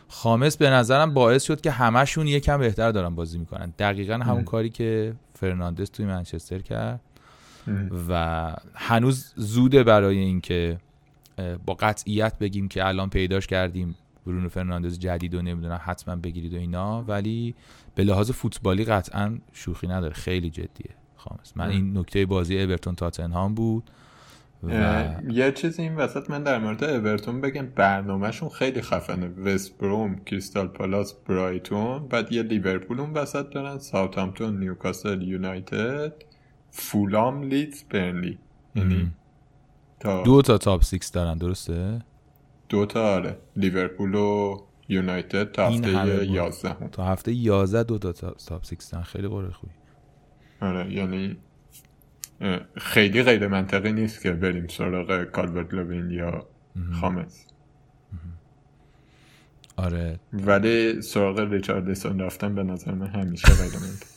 خامس 0.09 0.57
به 0.57 0.71
نظرم 0.71 1.15
باعث 1.15 1.45
شد 1.45 1.61
که 1.61 1.71
همشون 1.71 2.27
یکم 2.27 2.59
بهتر 2.59 2.91
دارن 2.91 3.15
بازی 3.15 3.39
می‌کنن. 3.39 3.73
دقیقا 3.79 4.15
همون 4.15 4.45
کاری 4.45 4.71
که 4.71 5.15
فرناندز 5.35 5.91
توی 5.91 6.07
منچستر 6.07 6.59
کرد. 6.59 7.01
و 8.09 8.55
هنوز 8.75 9.33
زوده 9.37 9.83
برای 9.83 10.19
اینکه 10.19 10.79
با 11.67 11.75
قطعیت 11.75 12.39
بگیم 12.39 12.69
که 12.69 12.87
الان 12.87 13.11
پیداش 13.11 13.47
کردیم. 13.47 13.95
برونو 14.27 14.49
فرناندز 14.49 14.99
جدید 14.99 15.35
و 15.35 15.43
نمی‌دونم 15.43 15.81
حتما 15.85 16.17
بگیرید 16.17 16.55
و 16.55 16.57
اینا. 16.57 17.03
ولی 17.03 17.55
به 17.95 18.05
لحاظ 18.05 18.31
فوتبالی 18.31 18.85
قطعا 18.85 19.39
شوخی 19.53 19.87
نداره. 19.87 20.15
خیلی 20.15 20.51
جدیه. 20.51 20.91
خامس. 21.23 21.57
من 21.57 21.69
این 21.69 21.99
نکته 21.99 22.27
بازی 22.27 22.63
اورتون 22.63 22.95
تاتنهام 22.95 23.55
بود 23.55 23.91
و... 24.63 25.05
یه 25.31 25.53
چیزی 25.53 25.83
این 25.83 25.97
وسط 25.97 26.31
من 26.31 26.43
در 26.43 26.59
مورد 26.59 26.85
اورتون 26.85 27.41
بگم. 27.41 27.67
برنامهشون 27.67 28.49
خیلی 28.49 28.83
خفنه. 28.83 29.29
وست 29.29 29.79
بروم 29.79 30.25
کریستال 30.27 30.69
پالاس 30.69 31.13
برایتون 31.13 32.09
بعد 32.09 32.33
یه 32.33 32.43
لیورپول 32.43 33.01
اون 33.01 33.13
وسط 33.13 33.51
دارن. 33.51 33.79
ساوثهامپتون 33.79 34.59
نیوکاسل 34.59 35.23
یونایتد 35.23 36.13
فولام 36.71 37.43
لیدز 37.43 37.83
برنلی. 37.83 38.39
یعنی 38.75 39.11
دو 40.25 40.43
تا 40.43 40.59
top 40.59 40.83
six 40.83 41.13
دارن 41.13 41.39
درسته؟ 41.39 42.03
دو 42.69 42.87
تا 42.87 43.15
آره. 43.15 43.39
لیورپول 43.57 44.15
و 44.15 44.61
یونایتد 44.89 45.53
تا 45.53 45.69
هفته 45.69 46.27
یازده 46.27 46.89
تا 46.93 47.05
هفته 47.05 47.33
یازده 47.33 47.83
دو 47.83 47.99
تا 47.99 48.13
top 48.31 48.65
six 48.65 48.91
دارن. 48.91 49.05
خیلی 49.05 49.29
قرعه 49.29 49.51
خوبی. 49.51 49.73
آره 50.63 50.93
یعنی 50.93 51.37
خیلی 52.77 53.23
غیر 53.23 53.49
منطقی 53.49 53.93
نیست 53.93 54.23
که 54.23 54.31
بریم 54.31 54.67
سراغ 54.67 55.25
کالورد 55.25 55.75
لوین 55.75 56.11
یا 56.11 56.47
خامس. 57.01 57.47
آره. 59.77 60.21
ولی 60.33 61.03
سراغ 61.03 61.41
ریچارلیسون 61.41 62.21
رفتن 62.21 62.55
به 62.55 62.63
نظر 62.63 62.93
من 62.93 63.07
همیشه 63.07 63.49
غیر 63.49 63.73
منطقی. 63.73 64.13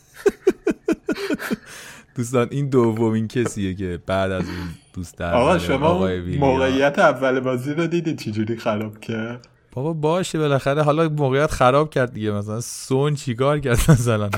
دوستان 2.15 2.47
این 2.51 2.69
دومین 2.69 3.27
کسیه 3.27 3.73
که 3.73 3.99
بعد 4.05 4.31
از 4.31 4.45
اون 4.45 4.67
دوست 4.93 5.17
در 5.17 5.33
آقا 5.33 5.57
شما 5.57 6.09
موقعیت 6.39 6.99
اول 6.99 7.39
بازی 7.39 7.73
رو 7.73 7.87
دیدی 7.87 8.15
چجوری 8.15 8.57
خراب 8.57 8.99
کرد؟ 8.99 9.47
بابا 9.75 9.93
باشه 9.93 10.39
بالاخره. 10.39 10.81
حالا 10.81 11.09
موقعیت 11.09 11.51
خراب 11.51 11.89
کرد 11.89 12.13
دیگه. 12.13 12.31
مثلا 12.31 12.61
سون 12.61 13.15
چیکار 13.15 13.59
کرد 13.59 13.79
مثلا؟ 13.91 14.29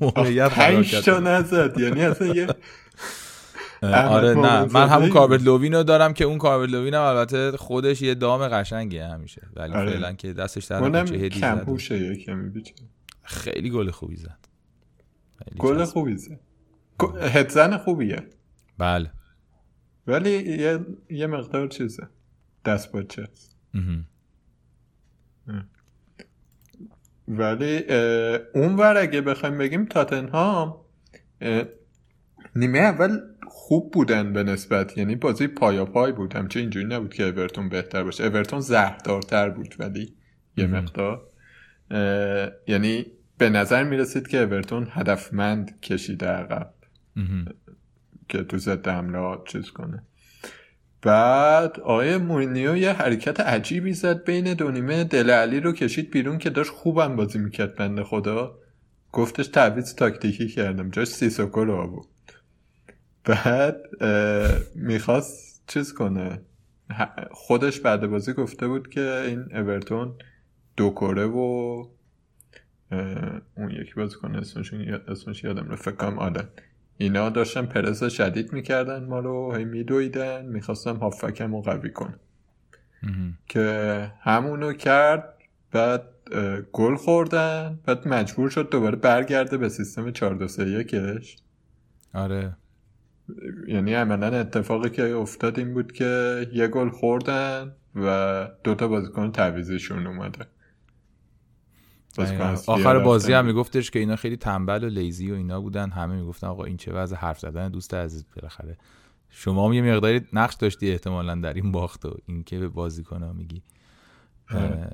موقعیت 0.00 0.48
خراب 0.48 0.82
کرد. 0.82 1.02
تا 1.02 1.18
نزد. 1.18 1.78
یعنی 1.78 2.02
اصلا 2.02 2.26
یه 2.26 2.46
آره 3.82 4.34
نه. 4.34 4.64
من 4.64 4.88
همون 4.88 5.08
کاربت 5.08 5.42
لووین 5.42 5.74
رو 5.74 5.82
دارم 5.82 6.12
که 6.12 6.24
اون 6.24 6.38
کاربت 6.38 6.70
لووین 6.70 6.94
هم 6.94 7.02
البته 7.02 7.56
خودش 7.56 8.02
یه 8.02 8.14
دام 8.14 8.48
قشنگیه 8.48 9.06
همیشه. 9.06 9.42
ولی 9.56 9.72
آره. 9.72 9.90
فعلا 9.90 10.12
که 10.12 10.32
دستش 10.32 10.64
در 10.64 11.04
چه 11.04 11.14
هدی 11.14 11.40
زد. 11.40 11.68
خیلی 13.22 13.70
گل 13.70 13.90
خوبی 13.90 14.16
زد. 14.16 14.38
گل 15.58 15.84
خوبی 15.84 16.16
زد. 16.16 16.40
هدزن 17.20 17.76
خوبیه. 17.76 18.22
بله. 18.78 19.10
ولی 20.06 20.30
یه, 20.30 20.80
یه 21.10 21.26
مقدار 21.26 21.68
چیزه. 21.68 22.08
دست 22.64 22.92
باچه 22.92 23.28
ولی 27.28 27.84
اونور 28.54 28.96
اگه 28.96 29.20
بخوایم 29.20 29.58
بگیم 29.58 29.84
تاتنهام 29.84 30.76
نیمه 32.56 32.78
اول 32.78 33.20
خوب 33.48 33.92
بودن 33.92 34.32
به 34.32 34.42
نسبت 34.42 34.98
یعنی 34.98 35.16
بازی 35.16 35.46
پایا 35.46 35.84
پای 35.84 36.12
بود. 36.12 36.36
همچه 36.36 36.60
اینجوری 36.60 36.86
نبود 36.86 37.14
که 37.14 37.24
اورتون 37.24 37.68
بهتر 37.68 38.04
باشه. 38.04 38.24
اورتون 38.24 38.60
زهردارتر 38.60 39.50
بود 39.50 39.74
ولی 39.78 40.16
یه 40.56 40.66
مقدار. 40.66 41.26
یعنی 42.66 43.06
به 43.38 43.50
نظر 43.50 43.84
می‌رسید 43.84 44.28
که 44.28 44.38
اورتون 44.38 44.88
هدفمند 44.90 45.80
کشیده 45.80 46.26
عقب. 46.26 46.74
که 48.28 48.42
تو 48.42 48.58
ضد 48.58 48.88
حمله 48.88 49.38
چیز 49.46 49.70
کنه. 49.70 50.02
بعد 51.02 51.80
آقای 51.80 52.16
مورینیو 52.16 52.76
یه 52.76 52.92
حرکت 52.92 53.40
عجیبی 53.40 53.92
زد 53.92 54.24
بین 54.24 54.54
دو 54.54 54.70
نیمه 54.70 55.04
دل 55.04 55.30
علی 55.30 55.60
رو 55.60 55.72
کشید 55.72 56.10
بیرون 56.10 56.38
که 56.38 56.50
داشت 56.50 56.70
خوبم 56.70 57.16
بازی 57.16 57.38
می‌کرد 57.38 57.76
بنده 57.76 58.04
خدا. 58.04 58.58
گفتش 59.12 59.48
تعویض 59.48 59.94
تاکتیکی 59.94 60.48
کردم. 60.48 60.90
جاش 60.90 61.08
سیسوکو 61.08 61.64
رو 61.64 61.88
بود 61.90 62.08
بعد 63.24 63.76
می‌خواست 64.74 65.62
چیز 65.66 65.92
کنه. 65.94 66.40
خودش 67.30 67.80
بعد 67.80 68.06
بازی 68.06 68.32
گفته 68.32 68.68
بود 68.68 68.88
که 68.88 69.22
این 69.26 69.56
اورتون 69.56 70.14
دو 70.76 70.90
کره 70.90 71.26
و 71.26 71.38
اون 73.56 73.70
یکی 73.70 73.92
بازی 73.96 74.16
کنه. 74.16 74.38
اسمش 75.08 75.44
یادم 75.44 75.68
رو 75.68 75.76
فکر 75.76 75.94
کنم 75.94 76.18
آدم. 76.18 76.48
اینا 77.00 77.30
داشتن 77.30 77.66
پرس 77.66 78.04
شدید 78.04 78.52
می‌کردن 78.52 79.04
ما 79.04 79.20
رو 79.20 79.54
هی 79.54 79.64
میدویدن 79.64 80.46
می‌خواستم 80.46 80.96
هافکم 80.96 81.54
رو 81.54 81.62
قوی 81.62 81.90
کنم 81.90 82.18
که 83.48 84.12
همونو 84.20 84.72
کرد 84.72 85.34
بعد 85.72 86.02
گل 86.72 86.96
خوردن 86.96 87.78
بعد 87.86 88.08
مجبور 88.08 88.50
شد 88.50 88.70
دوباره 88.70 88.96
برگرده 88.96 89.56
به 89.56 89.68
سیستم 89.68 90.10
4 90.10 90.34
2 90.34 90.48
3 90.48 90.70
1 90.70 90.96
آره. 92.14 92.56
یعنی 93.66 93.94
عملا 93.94 94.40
اتفاقی 94.40 94.90
که 94.90 95.02
افتاد 95.02 95.58
این 95.58 95.74
بود 95.74 95.92
که 95.92 96.46
یه 96.52 96.68
گل 96.68 96.88
خوردن 96.88 97.72
و 97.94 98.48
دوتا 98.64 98.88
بازیکن 98.88 99.32
تعویزشون 99.32 100.06
اومده. 100.06 100.46
آخر 102.66 102.98
بازی 102.98 103.32
هم 103.32 103.46
میگفتش 103.46 103.90
که 103.90 103.98
اینا 103.98 104.16
خیلی 104.16 104.36
تنبل 104.36 104.84
و 104.84 104.88
لیزی 104.88 105.30
و 105.30 105.34
اینا 105.34 105.60
بودن. 105.60 105.90
همه 105.90 106.16
می‌گفتن 106.16 106.46
آقا 106.46 106.64
این 106.64 106.76
چه 106.76 106.92
وضع 106.92 107.16
حرف 107.16 107.38
زدن 107.38 107.68
دوست 107.68 107.94
عزیز 107.94 108.24
بالاخره. 108.36 108.78
شما 109.28 109.66
هم 109.66 109.72
یه 109.72 109.82
مقداری 109.82 110.20
نقش 110.32 110.54
داشتی 110.54 110.90
احتمالا 110.90 111.34
در 111.34 111.52
این 111.52 111.72
باخت 111.72 112.06
و 112.06 112.16
این 112.26 112.44
که 112.44 112.58
به 112.58 112.68
بازیکن 112.68 113.32
میگی. 113.36 113.62
آره, 114.50 114.90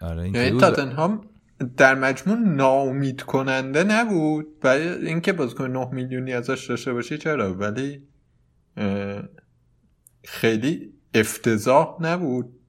آره 0.00 0.30
یعنی 0.30 0.60
تاتنهام 0.60 1.20
در 1.76 1.94
مجموع 1.94 2.38
ناامید 2.38 3.22
کننده 3.22 3.84
نبود. 3.84 4.60
برای 4.60 5.06
اینکه 5.06 5.32
بازیکن 5.32 5.70
9 5.70 5.88
میلیونی 5.92 6.32
ازش 6.32 6.66
داشته 6.68 6.92
باشی 6.92 7.18
چرا؟ 7.18 7.54
ولی 7.54 8.02
خیلی 10.24 10.92
افتضاح 11.14 11.96
نبود. 12.00 12.60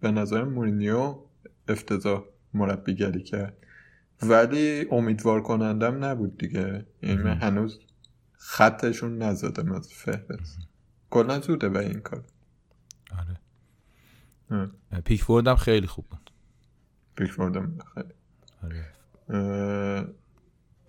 به 0.00 0.10
نظر 0.10 0.44
مورینیو 0.44 1.18
افتضاح. 1.68 2.24
مربیگری 2.54 3.22
کرد. 3.22 3.56
ولی 4.22 4.86
امیدوار 4.90 5.42
کنندم 5.42 6.04
نبود 6.04 6.38
دیگه. 6.38 6.86
این 7.00 7.20
من 7.20 7.38
هنوز 7.38 7.80
خطشون 8.32 9.18
نزدم 9.22 9.72
از 9.72 9.92
فهرست. 9.92 10.58
کلا 11.10 11.40
زوده 11.40 11.68
به 11.68 11.78
این 11.78 12.00
کار. 12.00 12.24
آره. 13.18 14.70
پیکفورد 15.04 15.48
هم 15.48 15.56
خیلی 15.56 15.86
خوب 15.86 16.04
بود. 16.10 16.30
پیکفورد 17.16 17.56
هم 17.56 17.78
خیلی. 17.94 18.14
آره. 18.62 18.86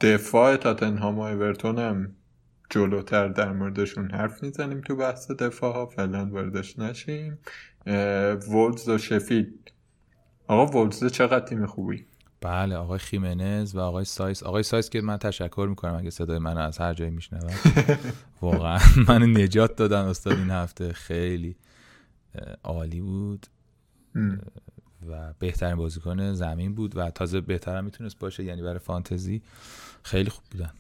دفاع 0.02 0.58
تاتنهام 0.58 1.20
و 1.20 1.22
اورتون 1.22 1.80
هم 1.80 2.16
جلوتر 2.70 3.28
در 3.28 3.52
موردشون 3.52 4.12
حرف 4.12 4.44
می‌زنیم 4.44 4.82
تو 4.82 4.96
بحث 4.96 5.32
دفاع 5.32 5.74
ها 5.74 5.86
فعلا 5.86 6.26
واردش 6.26 6.80
نشیم. 6.80 7.38
وولوز 8.48 8.90
و 8.90 8.98
شفیلد 8.98 9.72
آقا 10.48 10.66
وولوز 10.66 11.06
چقدر 11.06 11.46
تیم 11.46 11.66
خوبی؟ 11.66 12.06
بله 12.42 12.76
آقای 12.76 13.00
خیمنز 13.00 13.76
و 13.76 13.80
آقای 13.80 14.06
سایس. 14.06 14.44
آقای 14.44 14.64
سایس 14.64 14.90
که 14.90 15.02
من 15.02 15.18
تشکر 15.18 15.68
می‌کنم 15.70 15.96
اگه 15.96 16.10
صدای 16.10 16.40
من 16.40 16.58
از 16.58 16.78
هر 16.78 16.94
جایی 16.94 17.12
میشنوم 17.12 17.54
واقعا 18.42 18.80
من 19.08 19.24
نجات 19.24 19.76
دادن 19.76 20.02
استاد 20.02 20.34
این 20.34 20.52
هفته 20.52 20.94
خیلی 20.94 21.56
عالی 22.64 23.02
بود. 23.02 23.48
و 25.10 25.34
بهترین 25.40 25.76
بازیکن 25.76 26.34
زمین 26.34 26.76
بود 26.76 26.98
و 26.98 27.10
تازه 27.10 27.42
بهتر 27.42 27.78
هم 27.78 27.86
می‌تونست 27.86 28.20
باشه 28.20 28.44
یعنی 28.44 28.62
برای 28.62 28.80
فانتزی 28.80 29.42
خیلی 30.04 30.30
خوب 30.30 30.44
بودن. 30.52 30.72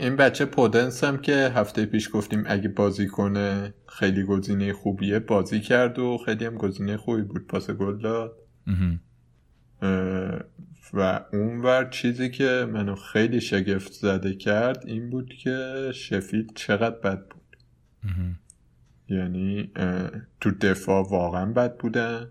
این 0.00 0.16
بچه 0.16 0.44
پودنس 0.44 1.04
هم 1.04 1.18
که 1.18 1.52
هفته 1.54 1.86
پیش 1.86 2.10
گفتیم 2.12 2.44
اگه 2.46 2.68
بازی 2.68 3.06
کنه 3.06 3.74
خیلی 3.86 4.22
گزینه 4.22 4.72
خوبیه 4.72 5.18
بازی 5.18 5.60
کرد 5.60 5.98
و 5.98 6.18
خیلی 6.26 6.44
هم 6.44 6.54
گزینه 6.54 6.96
خوبی 6.96 7.22
بود 7.22 7.46
پاس 7.46 7.70
گل 7.70 7.98
داد. 7.98 8.36
و 10.92 11.20
اونور 11.32 11.88
چیزی 11.90 12.30
که 12.30 12.68
منو 12.72 12.94
خیلی 12.94 13.40
شگفت 13.40 13.92
زده 13.92 14.34
کرد 14.34 14.84
این 14.86 15.10
بود 15.10 15.34
که 15.34 15.90
شفید 15.94 16.52
چقدر 16.54 16.96
بد 16.96 17.26
بود. 17.26 17.56
یعنی 19.08 19.72
تو 20.40 20.50
دفاع 20.50 21.08
واقعا 21.10 21.46
بد 21.52 21.76
بودن 21.76 22.28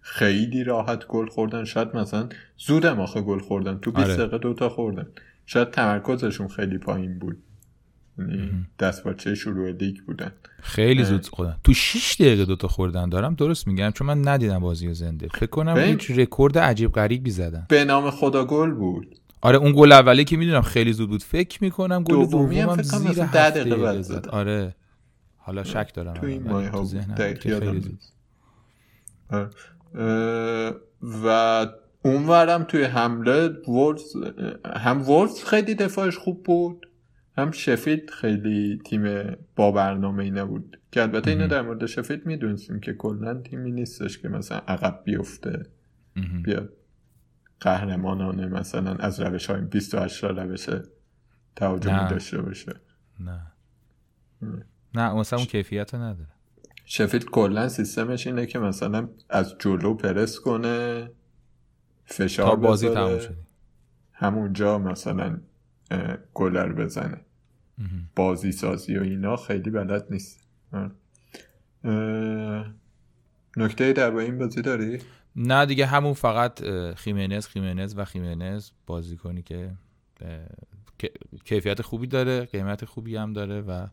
خیلی 0.00 0.64
راحت 0.64 1.06
گل 1.06 1.26
خوردن 1.26 1.64
شاید 1.64 1.96
مثلا 1.96 2.28
زودم 2.56 3.00
آخه 3.00 3.20
گل 3.20 3.38
خوردن 3.38 3.78
تو 3.78 3.92
20 3.92 4.06
آره. 4.06 4.16
دقیقه 4.16 4.38
دوتا 4.38 4.68
خوردن. 4.68 5.06
شاید 5.48 5.70
تمرکزشون 5.70 6.48
خیلی 6.48 6.78
پایین 6.78 7.18
بود. 7.18 7.36
یعنی 8.18 8.66
دست 8.78 9.04
باچه 9.04 9.34
شروع 9.34 9.70
لیگ 9.70 9.96
بودن. 10.06 10.32
خیلی 10.62 11.04
زود 11.04 11.26
خوردن. 11.26 11.56
تو 11.64 11.74
6 11.74 12.14
دقیقه 12.20 12.44
دوتا 12.44 12.68
خوردن 12.68 13.08
دارم 13.08 13.34
درست 13.34 13.66
میگم 13.66 13.90
چون 13.90 14.06
من 14.06 14.28
ندیدم 14.28 14.58
بازی 14.58 14.94
زنده. 14.94 15.28
فکر 15.28 15.46
کنم 15.46 15.76
هیچ 15.76 16.10
رکورد 16.10 16.58
عجیب 16.58 16.92
غریبی 16.92 17.30
زدن 17.30 17.66
به 17.68 17.84
نام 17.84 18.10
خدا 18.10 18.44
گل 18.44 18.70
بود. 18.70 19.18
آره 19.40 19.58
اون 19.58 19.72
گل 19.76 19.92
اولی 19.92 20.24
که 20.24 20.36
می‌دونم 20.36 20.62
خیلی 20.62 20.92
زود 20.92 21.08
بود. 21.08 21.22
فکر 21.22 21.62
می‌کنم 21.62 22.02
گل 22.02 22.26
دومی 22.26 22.60
هم 22.60 22.82
زیر 22.82 23.24
10 23.26 23.50
دقیقه 23.50 23.76
بعد 23.76 24.00
زد. 24.00 24.28
آره. 24.28 24.74
حالا 25.36 25.64
شک 25.64 25.94
دارم 25.94 26.14
تو 26.14 26.26
این 26.26 26.42
مایه 26.42 26.68
ها 26.68 26.84
خیلی 26.84 27.80
زود. 27.80 27.98
و 31.24 31.66
اونورم 32.02 32.64
توی 32.64 32.84
حمله 32.84 33.48
وولز 33.48 34.02
هم 34.76 35.02
وولز 35.02 35.44
خیلی 35.44 35.74
دفاعش 35.74 36.18
خوب 36.18 36.42
بود 36.42 36.88
هم 37.38 37.50
شفید 37.50 38.10
خیلی 38.10 38.78
تیم 38.84 39.36
با 39.56 39.72
برنامه 39.72 40.24
ای 40.24 40.30
نبود. 40.30 40.80
که 40.92 41.02
البته 41.02 41.30
اینو 41.30 41.46
در 41.46 41.62
مورد 41.62 41.86
شفید 41.86 42.26
می‌دونستیم 42.26 42.80
که 42.80 42.92
کلا 42.92 43.34
تیمی 43.34 43.72
نیستش 43.72 44.18
که 44.18 44.28
مثلا 44.28 44.58
عقب 44.58 45.00
بیفته 45.04 45.66
بیاد 46.44 46.72
قهرمانانه 47.60 48.46
مثلا 48.46 48.94
از 48.94 49.20
روش 49.20 49.50
های 49.50 49.60
28 49.60 50.24
روش 50.24 50.68
تهاجمی 51.56 52.08
داشته 52.10 52.42
باشه. 52.42 52.72
نه. 53.20 53.52
نه 54.94 55.12
مثلا 55.14 55.38
اون 55.38 55.46
کیفیت 55.46 55.94
رو 55.94 56.00
نداره. 56.00 56.28
شفید 56.84 57.24
کلا 57.24 57.68
سیستمش 57.68 58.26
اینه 58.26 58.46
که 58.46 58.58
مثلا 58.58 59.08
از 59.28 59.54
جلو 59.58 59.94
پرس 59.94 60.40
کنه 60.40 61.10
فشار 62.10 62.46
تا 62.46 62.56
بازی 62.56 62.88
تموم 62.88 63.18
شد 63.18 63.36
همونجا 64.12 64.78
مثلا 64.78 65.40
گلر 66.34 66.72
بزنه. 66.72 67.20
بازی 68.16 68.52
سازی 68.52 68.98
و 68.98 69.02
اینا 69.02 69.36
خیلی 69.36 69.70
بلد 69.70 70.06
نیست. 70.10 70.48
نکته 73.56 73.92
در 73.92 74.10
با 74.10 74.20
این 74.20 74.38
بازی 74.38 74.62
داری؟ 74.62 74.98
نه 75.36 75.66
دیگه 75.66 75.86
همون 75.86 76.12
فقط 76.12 76.64
خیمنز 76.94 77.46
خیمنز 77.46 77.94
و 77.96 78.04
خیمنز 78.04 78.70
بازی 78.86 79.16
کنی 79.16 79.42
که 79.42 79.70
کیفیت 81.44 81.82
خوبی 81.82 82.06
داره 82.06 82.44
قیمت 82.44 82.84
خوبی 82.84 83.16
هم 83.16 83.32
داره 83.32 83.60
و 83.60 83.86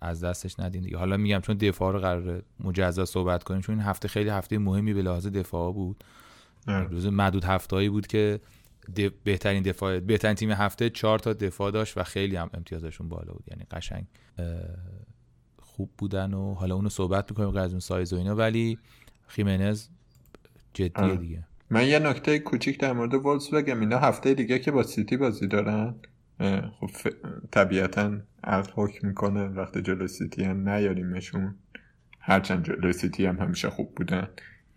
از 0.00 0.24
دستش 0.24 0.60
ندین 0.60 0.82
دیگه. 0.82 0.98
حالا 0.98 1.16
میگم 1.16 1.40
چون 1.40 1.56
دفاع 1.56 1.92
رو 1.92 1.98
قرار 1.98 2.42
مجزا 2.60 3.04
صحبت 3.04 3.42
کنیم 3.42 3.60
چون 3.60 3.78
این 3.78 3.84
هفته 3.84 4.08
خیلی 4.08 4.30
هفته 4.30 4.58
مهمی 4.58 4.94
به 4.94 5.02
لحاظ 5.02 5.26
دفاع 5.26 5.72
بود. 5.72 6.04
روز 6.66 7.06
معدود 7.06 7.44
هفتهایی 7.44 7.88
بود 7.88 8.06
که 8.06 8.40
بهترین 9.24 9.62
دفاع 9.62 10.00
بهترین 10.00 10.34
تیم 10.34 10.50
هفته 10.50 10.90
چهار 10.90 11.18
تا 11.18 11.32
دفاع 11.32 11.70
داشت 11.70 11.98
و 11.98 12.02
خیلی 12.02 12.36
هم 12.36 12.50
امتیازشون 12.54 13.08
بالا 13.08 13.32
بود. 13.32 13.44
یعنی 13.50 13.64
قشنگ 13.70 14.06
خوب 15.58 15.90
بودن 15.98 16.34
و 16.34 16.54
حالا 16.54 16.74
اونو 16.74 16.88
صحبت 16.88 17.30
می‌کنیم 17.30 17.56
از 17.56 17.70
اون 17.70 17.80
سایز 17.80 18.12
و 18.12 18.16
اینا 18.16 18.34
ولی 18.34 18.78
خیمنز 19.26 19.88
جدیه 20.74 21.16
دیگه. 21.16 21.44
من 21.70 21.86
یه 21.86 21.98
نکته 21.98 22.38
کوچیک 22.38 22.80
در 22.80 22.92
مورد 22.92 23.14
وولوز 23.14 23.50
بگم. 23.50 23.80
اینا 23.80 23.98
هفته 23.98 24.34
دیگه 24.34 24.58
که 24.58 24.70
با 24.70 24.82
سیتی 24.82 25.16
بازی 25.16 25.46
دارن 25.46 25.94
خب 26.80 26.90
طبیعتا 27.50 28.18
عقل 28.44 28.72
حکم 28.74 29.08
می‌کنه. 29.08 29.46
وقتی 29.46 29.82
جلو 29.82 30.06
سیتی 30.06 30.44
هم 30.44 30.68
نیاریمشون 30.68 31.54
هرچند 32.20 32.64
جلوی 32.64 32.92
سیتی 32.92 33.26
هم 33.26 33.38
همیشه 33.38 33.70
خوب 33.70 33.94
بودن. 33.94 34.28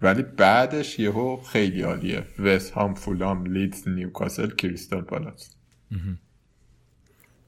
ولی 0.01 0.23
بعدش 0.23 0.99
یهو 0.99 1.37
خیلی 1.37 1.81
عالیه. 1.81 2.25
وست 2.39 2.71
هام 2.71 2.93
فولام 2.93 3.45
لیدز 3.45 3.87
نیوکاسل 3.87 4.49
کریستال 4.49 5.01
پالاس 5.01 5.55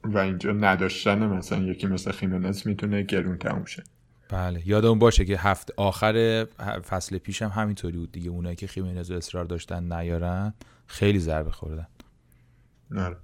و 0.03 0.17
اینجا 0.17 0.51
نداشتن 0.51 1.27
مثلا 1.27 1.63
یکی 1.63 1.87
مثل 1.87 2.11
خیمنز 2.11 2.67
می‌تونه 2.67 3.03
گرون 3.03 3.37
تموم 3.37 3.65
شه. 3.65 3.83
بله 4.29 4.67
یادمون 4.67 4.99
باشه 4.99 5.25
که 5.25 5.37
هفت 5.37 5.71
آخر 5.77 6.45
فصل 6.89 7.17
پیش 7.17 7.41
هم 7.41 7.49
همینطوری 7.49 7.97
بود 7.97 8.11
دیگه. 8.11 8.29
اونایی 8.29 8.55
که 8.55 8.67
خیمنز 8.67 9.11
اصرار 9.11 9.45
داشتن 9.45 9.93
نیارن 9.93 10.53
خیلی 10.87 11.19
ضربه 11.19 11.51
خوردن. 11.51 11.87
نه 12.91 13.15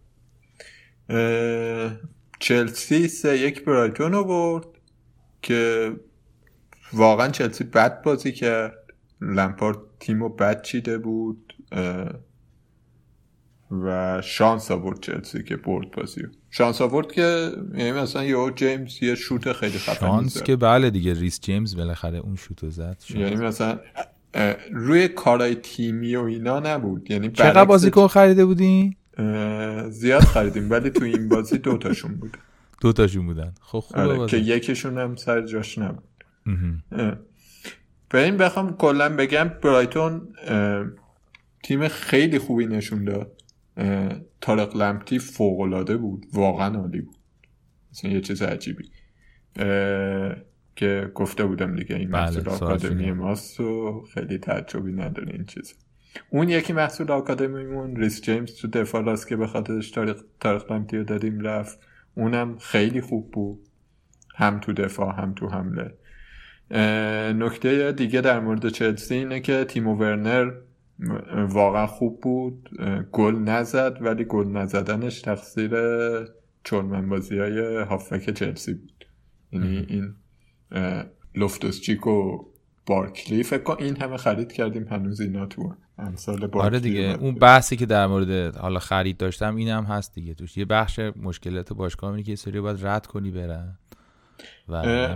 چلسی 2.40 3.08
سه 3.08 3.38
یک 3.38 3.66
برایتون 3.66 4.12
رو 4.12 4.24
برد 4.24 4.66
که 5.42 5.94
واقعا 6.94 7.30
چلسی 7.30 7.64
بد 7.64 8.02
بازی 8.02 8.32
کرد. 8.32 8.77
لمپارد 9.22 9.78
تیم 10.00 10.24
رو 10.24 10.30
بد 10.30 10.62
چیده 10.62 10.98
بود 10.98 11.54
و 13.72 14.22
شانس 14.22 14.72
آورد 14.72 15.00
چلسی 15.00 15.44
که 15.44 15.58
برد 15.58 15.92
بازی 15.92 16.22
شانس 16.50 16.82
آورد 16.82 17.12
که 17.12 17.52
یعنی 17.74 17.92
مثلا 17.92 18.24
یه 18.24 18.52
جیمز 18.56 19.04
یه 19.04 19.16
شوت 19.16 19.54
خیلی 19.54 19.78
خفنی 19.78 20.10
شانس 20.10 20.44
که 20.44 20.56
بله 20.56 20.90
دیگه 20.90 21.14
ریس 21.14 21.40
جیمز 21.42 21.76
بالاخره 21.76 22.18
اون 22.18 22.36
شوت 22.36 22.70
زد 22.70 22.98
یعنی 23.10 23.36
مثلا 23.36 23.80
روی 24.72 25.08
کارای 25.08 25.56
تیمی 25.56 26.16
و 26.16 26.24
اینا 26.24 26.60
نبود. 26.60 27.12
یعنی 27.12 27.32
چقدر 27.32 27.66
بازیکن 27.66 28.08
خریده 28.08 28.46
بودین؟ 28.46 28.96
زیاد 29.90 30.22
خریدیم 30.22 30.72
ولی 30.72 30.90
تو 30.90 31.04
این 31.04 31.30
بازی 31.30 31.58
دوتاشون 31.58 32.16
بود. 32.16 32.38
دوتاشون 32.82 33.26
بودن. 33.26 33.54
خب 33.62 33.80
خوبه 33.80 34.02
آره 34.02 34.28
که 34.28 34.38
یکیشون 34.38 34.98
هم 34.98 35.16
سر 35.16 35.42
جاش 35.42 35.78
نبود. 35.78 36.04
به 38.10 38.24
این 38.24 38.38
بخوام 38.38 38.78
کلا 38.78 39.16
بگم 39.16 39.52
برایتون 39.64 40.34
تیم 41.64 41.88
خیلی 41.88 42.40
خوبی 42.40 42.66
نشون 42.66 43.04
داد. 43.04 43.42
تارق 44.42 44.76
لمپتی 44.76 45.20
فوق 45.20 45.98
بود. 45.98 46.26
واقعا 46.34 46.80
عالی 46.80 47.02
بود. 47.02 47.18
مثلا 47.92 48.12
یه 48.12 48.22
چیز 48.22 48.42
عجیبی. 48.42 48.90
که 50.76 51.12
گفته 51.16 51.46
بودم 51.46 51.76
دیگه 51.76 51.96
این 51.96 52.12
بله، 52.12 52.22
محصول 52.22 52.50
آکادمی 52.50 53.12
ماست 53.12 53.60
و 53.60 54.02
خیلی 54.14 54.38
تعجبی 54.38 54.92
نداره 54.92 55.34
این 55.34 55.46
چیز. 55.46 55.74
اون 56.30 56.50
یکی 56.50 56.74
محصول 56.74 57.12
آکادمیمون 57.12 57.96
ریس 57.96 58.22
جیمز 58.22 58.56
تو 58.56 58.68
دفاع 58.68 59.16
که 59.16 59.36
به 59.36 59.48
خاطرش 59.48 59.92
تاریخ 59.92 60.18
لمپتی 60.72 60.98
رو 60.98 61.04
دادیم 61.04 61.40
رفت. 61.40 61.80
اونم 62.16 62.58
خیلی 62.58 63.02
خوب 63.02 63.32
بود. 63.32 63.60
هم 64.36 64.60
تو 64.60 64.74
دفاع 64.74 65.16
هم 65.16 65.34
تو 65.34 65.48
حمله. 65.48 65.94
نکته 66.72 67.92
دیگه 67.92 68.22
در 68.22 68.40
مورد 68.40 68.70
چلسی 68.70 69.16
اینه 69.16 69.40
که 69.40 69.66
تیمو 69.66 69.96
ورنر 69.96 70.52
واقعا 71.50 71.88
خوب 71.88 72.22
بود 72.22 72.70
گل 73.12 73.36
نزد 73.36 73.98
ولی 74.02 74.24
گل 74.24 74.48
نزدنش 74.48 75.22
تقصیر 75.22 75.72
چولمن 76.64 77.10
بازی 77.10 77.40
های 77.40 77.84
هافک 77.84 78.30
چلسی 78.30 78.74
بود. 78.74 79.06
یعنی 79.52 79.86
این 79.90 80.14
لفتوس 81.36 81.90
و 81.90 82.46
بارکلی 82.86 83.44
فکر 83.44 83.64
کن 83.64 83.76
این 83.80 84.02
همه 84.02 84.18
خرید 84.18 84.52
کردیم 84.52 84.84
هنوز 84.84 85.22
اینا 85.22 85.46
تو 85.46 85.74
امثال 85.98 86.50
آره 86.54 86.80
دیگه 86.80 87.18
اون 87.20 87.36
بحثی 87.36 87.76
که 87.76 87.86
در 87.86 88.08
مورد 88.08 88.56
حالا 88.56 88.80
خرید 88.80 89.18
داشتم 89.18 89.56
این 89.56 89.68
هم 89.68 89.84
هست 89.84 90.16
دیگه 90.16 90.34
توش. 90.34 90.58
یه 90.58 90.66
بخش 90.66 91.00
مشکلات 91.00 91.74
باشگاه 91.74 92.12
اینه 92.12 92.24
که 92.24 92.32
یه 92.32 92.36
سری 92.36 92.62
باید 92.62 92.86
رد 92.86 93.08
کنی 93.08 93.32
برن. 93.32 93.78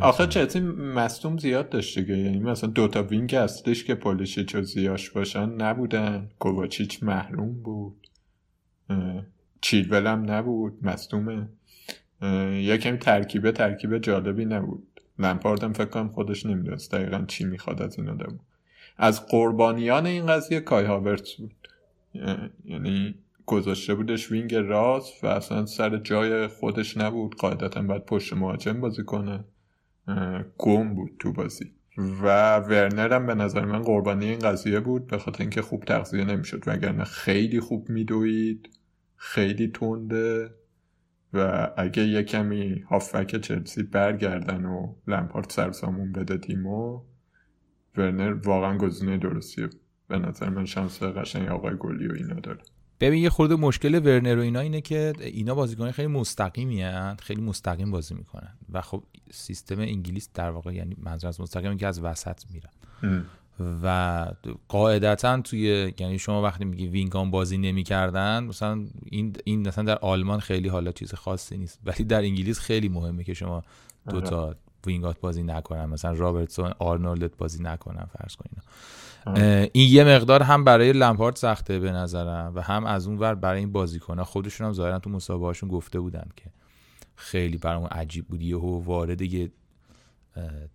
آخه 0.02 0.28
چلسی 0.28 0.60
مصدوم 0.60 1.38
زیاد 1.38 1.70
داشت 1.70 2.00
دیگه 2.00 2.18
یعنی 2.18 2.40
مثلا 2.40 2.70
دوتا 2.70 3.04
wing 3.04 3.36
هستش 3.36 3.84
که 3.84 3.96
پولیشیچ 3.96 4.56
و 4.56 4.62
زیاش 4.62 5.10
باشن 5.10 5.50
نبودن. 5.50 6.30
کوواچیچ 6.40 7.04
محروم 7.04 7.54
بود. 7.54 8.08
چیلول 9.62 10.08
هم 10.08 10.32
نبود 10.32 10.74
مصدومه. 10.82 11.48
یکم 12.52 12.98
ترکیبه 12.98 13.52
ترکیبه 13.52 14.00
جالبی 14.00 14.46
نبود. 14.46 14.88
لمپاردم 15.20 15.74
فکر 15.74 15.86
کنم 15.86 16.10
خودش 16.10 16.46
نمی‌دونست 16.46 16.92
دقیقا 16.92 17.26
چی 17.28 17.46
می‌خواد 17.46 17.82
از 17.82 18.00
این 18.00 18.10
آدم. 18.10 18.40
از 18.98 19.28
قربانیان 19.28 20.06
این 20.06 20.26
قضیه 20.26 20.60
کای 20.60 20.86
هاورتس 20.86 21.34
بود. 21.34 21.54
یعنی 22.66 23.16
گذاشته 23.46 23.96
بودش 23.96 24.32
wing 24.32 24.56
راست 24.56 25.24
و 25.24 25.28
اصلا 25.28 25.66
سر 25.66 25.98
جای 25.98 26.48
خودش 26.48 26.98
نبود 26.98 27.36
قاعدتا 27.36 27.82
باید 27.82 28.06
پشت 28.06 28.34
مهاجم 28.34 28.82
بازی 28.82 29.04
کنه. 29.04 29.46
گم 30.58 30.94
بود 30.94 31.12
تو 31.20 31.34
بازی. 31.34 31.72
و 31.98 32.58
ورنر 32.58 33.14
هم 33.14 33.26
به 33.26 33.36
نظر 33.36 33.66
من 33.66 33.82
قربانی 33.82 34.26
این 34.26 34.40
قضیه 34.40 34.80
بود 34.80 35.08
به 35.08 35.18
خاطر 35.18 35.42
اینکه 35.42 35.62
خوب 35.62 35.84
تغذیه 35.84 36.26
نمی‌شد. 36.26 36.64
وگرنه 36.68 37.04
خیلی 37.04 37.60
خوب 37.60 37.90
میدوید 37.90 38.70
خیلی 39.16 39.68
تنده 39.68 40.52
و 41.34 41.70
اگه 41.78 42.04
یه 42.04 42.24
کمی 42.24 42.80
هافک 42.80 43.42
چلسی 43.42 43.84
برگردن 43.84 44.66
و 44.66 44.94
لمپارت 45.08 45.52
سرسامون 45.52 46.12
بده 46.12 46.38
تیمو 46.38 47.02
ورنر 47.98 48.34
واقعا 48.34 48.78
گزینه 48.78 49.18
درستیه. 49.18 49.70
به 50.08 50.18
نظر 50.18 50.50
من 50.50 50.66
شانس 50.66 51.04
قشنگ 51.04 51.50
آقای 51.50 51.76
گلی 51.80 52.08
و 52.08 52.14
اینا 52.14 52.40
داره. 52.40 52.60
ببین 53.02 53.24
یه 53.24 53.30
خورده 53.30 53.56
مشکل 53.56 53.96
ورنر 53.96 54.38
و 54.38 54.42
اینا 54.42 54.60
اینه 54.60 54.82
که 54.82 55.14
اینا 55.20 55.56
بازیکن 55.56 55.92
خیلی 55.92 56.08
مستقیمی 56.08 56.82
هن. 56.82 57.16
خیلی 57.22 57.42
مستقیم 57.42 57.92
بازی 57.92 58.14
می‌کنن. 58.14 58.54
و 58.74 58.82
خب 58.82 59.04
سیستم 59.32 59.80
انگلیس 59.80 60.30
در 60.34 60.50
واقع 60.50 60.74
یعنی 60.74 60.96
منظور 61.00 61.28
از 61.28 61.42
مستقیم 61.42 61.78
که 61.78 61.88
از 61.88 62.00
وسط 62.00 62.42
میرن. 62.50 62.70
و 63.84 64.28
قاعدتا 64.68 65.42
توی 65.42 65.94
یعنی 66.00 66.20
شما 66.20 66.42
وقتی 66.42 66.66
میگی 66.66 66.88
wing 66.88 67.23
ات 67.23 67.32
بازی 67.32 67.58
نمی‌کردن 67.58 68.44
مثلا 68.44 68.86
این 69.06 69.36
این 69.44 69.68
مثلا 69.68 69.84
در 69.84 69.98
آلمان 69.98 70.40
خیلی 70.40 70.70
حالا 70.70 70.92
چیز 70.92 71.14
خاصی 71.14 71.58
نیست. 71.58 71.80
ولی 71.86 72.04
در 72.04 72.22
انگلیس 72.22 72.60
خیلی 72.60 72.90
مهمه 72.90 73.24
که 73.24 73.34
شما 73.34 73.64
دو 74.10 74.22
تا 74.22 74.56
wing 74.86 75.13
ات 75.13 75.20
بازی 75.20 75.44
نکنن. 75.44 75.86
مثلا 75.86 76.12
رابرتسون 76.12 76.74
آرنولد 76.80 77.38
بازی 77.38 77.64
نکنن 77.64 78.06
فرض 78.18 78.36
کنین 78.36 78.62
این 79.72 79.90
یه 79.90 80.04
مقدار 80.04 80.44
هم 80.44 80.64
برای 80.64 80.94
لمپارد 80.94 81.36
سخته 81.36 81.80
به 81.80 81.92
نظرم 81.92 82.52
و 82.56 82.62
هم 82.62 82.86
از 82.86 83.08
اون 83.08 83.18
ور 83.18 83.36
برای 83.36 83.60
این 83.60 83.72
بازیکن 83.72 84.24
خودشون 84.24 84.68
هم 84.68 84.74
ظاهرا 84.74 85.00
تو 85.00 85.10
مسابقه 85.10 85.46
هاشون 85.46 85.70
گفته 85.70 86.00
بودن 86.00 86.26
که 86.36 86.46
خیلی 87.16 87.58
برامون 87.58 87.90
عجیب 87.90 88.28
بود. 88.28 88.42
یهو 88.42 88.84
وارد 88.84 89.22
یه 89.22 89.52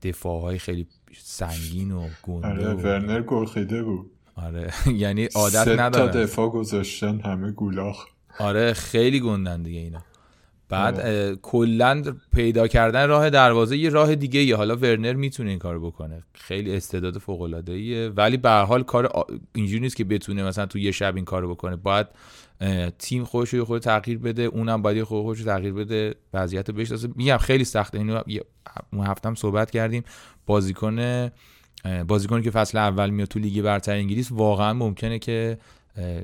دفاع 0.03 0.41
های 0.41 0.59
خیلی 0.59 0.87
سنگین 1.19 1.93
و 1.93 2.09
گنده 2.23 2.49
آره 2.49 2.75
ورنر 2.75 3.23
گلخیده 3.23 3.83
بود. 3.83 4.11
آره. 4.37 4.73
یعنی 4.93 5.25
عادت 5.25 5.69
ندارن 5.69 5.91
تا 5.91 6.07
دفاع 6.07 6.51
گذاشتن 6.51 7.21
همه 7.21 7.53
گولاخ. 7.53 8.07
آره 8.39 8.73
خیلی 8.73 9.21
گندن 9.21 9.63
دیگه 9.63 9.81
اینا. 9.81 10.03
بعد 10.69 11.35
کلا 11.35 12.03
پیدا 12.35 12.69
کردن 12.69 13.09
راه 13.09 13.31
دروازه 13.31 13.77
یه 13.77 13.89
راه 13.89 14.15
دیگه 14.15 14.43
یه. 14.43 14.57
حالا 14.57 14.77
ورنر 14.77 15.13
می‌تونه 15.13 15.51
این 15.51 15.59
کارو 15.59 15.91
بکنه. 15.91 16.23
خیلی 16.33 16.77
استعداد 16.77 17.19
فوق 17.19 17.43
العاده 17.43 17.73
ایه 17.73 18.09
ولی 18.09 18.37
به 18.37 18.51
حال 18.51 18.83
کار 18.83 19.27
اینجوری 19.55 19.81
نیست 19.81 19.97
که 19.97 20.05
بتونه 20.05 20.45
مثلا 20.45 20.67
تو 20.67 20.79
یه 20.79 20.91
شب 20.91 21.17
این 21.17 21.25
کارو 21.25 21.51
بکنه. 21.55 21.77
باید 21.77 22.07
تیم 22.99 23.25
خودش 23.25 23.55
رو 23.55 23.65
خود 23.65 23.83
تغییر 23.83 24.19
بده. 24.19 24.43
اونم 24.43 24.83
باید 24.83 25.05
خودش 25.05 25.39
رو 25.41 25.45
تغییر 25.47 25.73
بده. 25.73 26.15
وضعیت 26.35 26.71
بشناسه. 26.71 27.09
میگم 27.15 27.37
خیلی 27.37 27.65
سخته. 27.65 27.99
اینو 27.99 28.21
اون 28.93 29.07
هفتم 29.07 29.35
صحبت 29.35 29.71
کردیم. 29.71 30.03
بازیکن 30.47 31.31
بازیکنی 32.09 32.43
که 32.43 32.51
فصل 32.51 32.79
اول 32.79 33.11
میاد 33.11 33.29
تو 33.29 33.39
لیگ 33.39 33.63
برتر 33.63 33.93
انگلیس 33.93 34.33
واقعا 34.33 34.73
ممکنه 34.73 35.19
که 35.19 35.59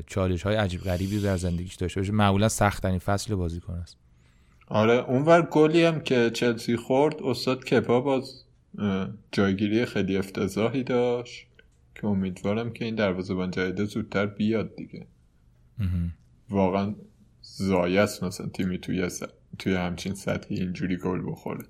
چالش 0.06 0.42
های 0.42 0.56
عجیب 0.56 0.80
غریبی 0.80 1.20
در 1.20 1.36
زندگیش 1.36 1.74
داشته 1.74 2.00
باشه. 2.00 2.12
معمولا 2.12 2.48
سخت 2.48 2.82
ترین 2.82 2.98
فصل 2.98 3.34
بازیکن 3.34 3.74
است. 3.74 4.01
آره 4.72 4.94
اونور 4.94 5.42
گلی 5.42 5.84
هم 5.84 6.00
که 6.00 6.30
چلسی 6.30 6.76
خورد 6.76 7.22
استاد 7.22 7.64
کپا 7.64 8.00
باز 8.00 8.44
جایگیری 9.32 9.84
خیلی 9.84 10.16
افتضاحی 10.16 10.82
داشت 10.82 11.46
که 11.94 12.06
امیدوارم 12.06 12.72
که 12.72 12.84
این 12.84 12.94
دروازه 12.94 13.46
جدید 13.46 13.84
زودتر 13.84 14.26
بیاد 14.26 14.76
دیگه. 14.76 15.06
واقعا 16.50 16.94
زایست 17.42 18.24
مثلا 18.24 18.46
تیمی 18.46 18.78
توی, 18.78 19.08
توی 19.58 19.74
همچین 19.74 20.14
سطحی 20.14 20.56
اینجوری 20.56 20.96
گل 20.96 21.22
بخوره. 21.26 21.64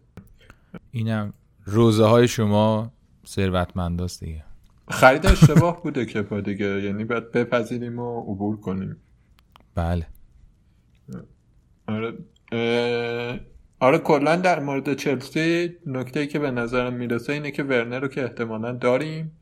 اینم 0.91 1.33
روزه 1.65 2.05
های 2.05 2.29
شما 2.29 2.93
ثروتمنداست 3.27 4.25
دیگه. 4.25 4.45
خرید 4.89 5.27
اشتباه 5.27 5.83
بوده 5.83 6.05
کپا 6.05 6.41
دیگه 6.41 6.83
یعنی 6.83 7.05
باید 7.05 7.33
بپذیریم 7.33 7.99
و 7.99 8.21
عبور 8.21 8.61
کنیم. 8.61 8.97
بله. 9.75 10.07
آره 11.87 12.15
آره 13.81 13.99
کلا 13.99 14.37
در 14.37 14.61
مورد 14.61 14.95
چلسی 14.95 15.71
نکته 15.87 16.21
ای 16.21 16.27
که 16.27 16.39
به 16.39 16.51
نظرم 16.51 16.93
می‌رسه 16.93 17.33
اینه 17.33 17.51
که 17.51 17.63
ورنر 17.63 18.01
رو 18.01 18.09
که 18.09 18.23
احتمالا 18.23 18.73
داریم 18.73 19.33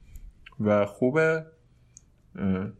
و 0.61 0.87
خوبه. 0.87 1.47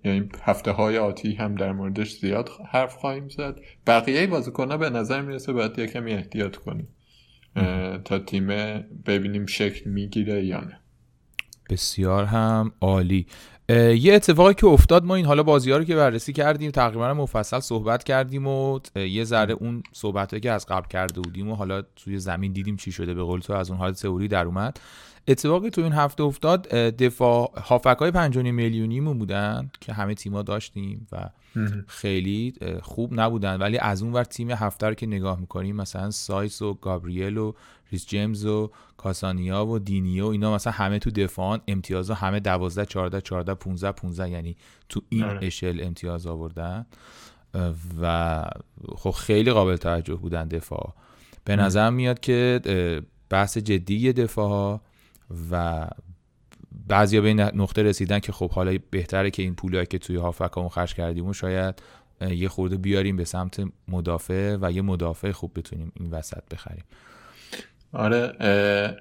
یعنی 0.05 0.29
هفته 0.43 0.71
های 0.71 0.99
آتی 0.99 1.35
هم 1.35 1.55
در 1.55 1.73
موردش 1.73 2.13
زیاد 2.13 2.51
حرف 2.71 2.97
خواهیم 2.97 3.29
زد. 3.29 3.61
بقیه 3.87 4.27
بازیکنها 4.27 4.77
به 4.77 4.91
نظر 4.91 5.23
می‌رسه 5.23 5.53
باید 5.53 5.79
یه 5.79 5.87
کمی 5.87 6.13
احتیاط 6.13 6.57
کنیم. 6.57 6.89
تا 8.05 8.19
تیم 8.19 8.47
ببینیم 9.07 9.47
شکل 9.47 9.91
می‌گیره 9.91 10.45
یا 10.45 10.61
نه. 10.61 10.81
بسیار 11.71 12.25
هم 12.25 12.73
عالی. 12.81 13.27
یه 13.77 14.15
اتفاقی 14.15 14.55
که 14.55 14.67
افتاد 14.67 15.05
ما 15.05 15.15
این 15.15 15.27
حالا 15.27 15.43
بازی 15.43 15.71
ها 15.71 15.77
رو 15.77 15.85
که 15.85 15.97
بررسی 15.97 16.33
کردیم 16.33 16.71
تقریبا 16.71 17.15
مفصل 17.15 17.61
صحبت 17.61 18.05
کردیم 18.05 18.47
و 18.47 18.81
یه 18.97 19.25
ذره 19.25 19.55
اون 19.55 19.83
صحبت 19.93 20.43
که 20.43 20.51
از 20.51 20.67
قبل 20.67 20.89
کرده 20.89 21.21
بودیم 21.21 21.51
و 21.51 21.55
حالا 21.55 21.83
توی 21.97 22.19
زمین 22.19 22.53
دیدیم 22.53 22.77
چی 22.77 22.93
شده 22.93 23.15
به 23.15 23.23
قول 23.23 23.41
تو 23.41 23.53
از 23.53 23.71
اون 23.71 23.79
حال 23.79 23.93
تئوری 23.93 24.29
در 24.29 24.45
اومد. 24.45 24.81
اتفاقی 25.29 25.71
تو 25.71 25.81
این 25.81 25.93
هفته 25.93 26.23
افتاد 26.23 26.69
دفاع 26.69 27.53
هافک 27.61 27.97
های 28.01 28.11
5 28.11 28.39
میلیونی 28.39 29.01
بودن 29.01 29.71
که 29.81 29.93
همه 29.93 30.15
تیما 30.15 30.43
داشتیم 30.43 31.07
و 31.13 31.31
خیلی 31.87 32.55
خوب 32.83 33.21
نبودن. 33.21 33.57
ولی 33.57 33.79
از 33.79 34.03
اون 34.03 34.13
ور 34.13 34.25
تیم 34.25 34.51
هفته 34.51 34.87
رو 34.87 34.95
که 34.95 35.07
نگاه 35.07 35.41
می‌کنیم 35.41 35.77
مثلا 35.77 36.11
سایس 36.11 36.63
و 36.63 36.75
گابریل 36.75 37.37
و 37.37 37.53
ریس 37.93 38.07
جیمز 38.07 38.47
و 38.47 38.71
کاستانیا 38.97 39.67
و 39.67 39.79
دینیه 39.79 40.27
اینا 40.27 40.55
مثلا 40.55 40.73
همه 40.73 40.99
تو 40.99 41.11
دفاعان 41.11 41.61
امتیاز 41.69 42.11
همه 42.11 42.41
12 42.41 42.87
14 42.87 43.21
14 43.21 43.55
15 43.55 43.93
15 43.93 44.31
یعنی 44.31 44.57
تو 44.89 45.03
این 45.09 45.25
آره. 45.25 45.47
اشل 45.47 45.81
امتیاز 45.83 46.27
آوردن. 46.27 46.87
و 48.01 48.45
خب 48.97 49.11
خیلی 49.11 49.53
قابل 49.53 49.77
توجه 49.77 50.15
بودن 50.15 50.49
دفاع. 50.49 50.95
به 51.45 51.57
نظر 51.57 51.91
میاد 51.91 52.21
که 52.21 52.61
بحث 53.31 53.59
جدی 53.59 54.13
دفاع 54.13 54.49
ها 54.49 54.81
و 55.51 55.87
بعضیا 56.89 57.21
به 57.21 57.29
این 57.29 57.41
نقطه 57.41 57.83
رسیدن 57.83 58.19
که 58.19 58.33
خب 58.33 58.51
حالا 58.51 58.79
بهتره 58.91 59.31
که 59.31 59.43
این 59.43 59.55
پولایی 59.55 59.87
که 59.87 59.99
توی 59.99 60.17
هافکامون 60.17 60.71
خرج 60.71 60.95
کردیم 60.95 61.27
و 61.27 61.33
شاید 61.33 61.83
یه 62.31 62.49
خورده 62.49 62.77
بیاریم 62.77 63.17
به 63.17 63.25
سمت 63.25 63.63
مدافع 63.89 64.57
و 64.61 64.73
یه 64.73 64.83
مدافع 64.83 65.33
خوب 65.33 65.59
بتونیم 65.59 65.93
این 65.95 66.11
وسط 66.11 66.43
بخریم. 66.51 66.85
آره 67.93 68.27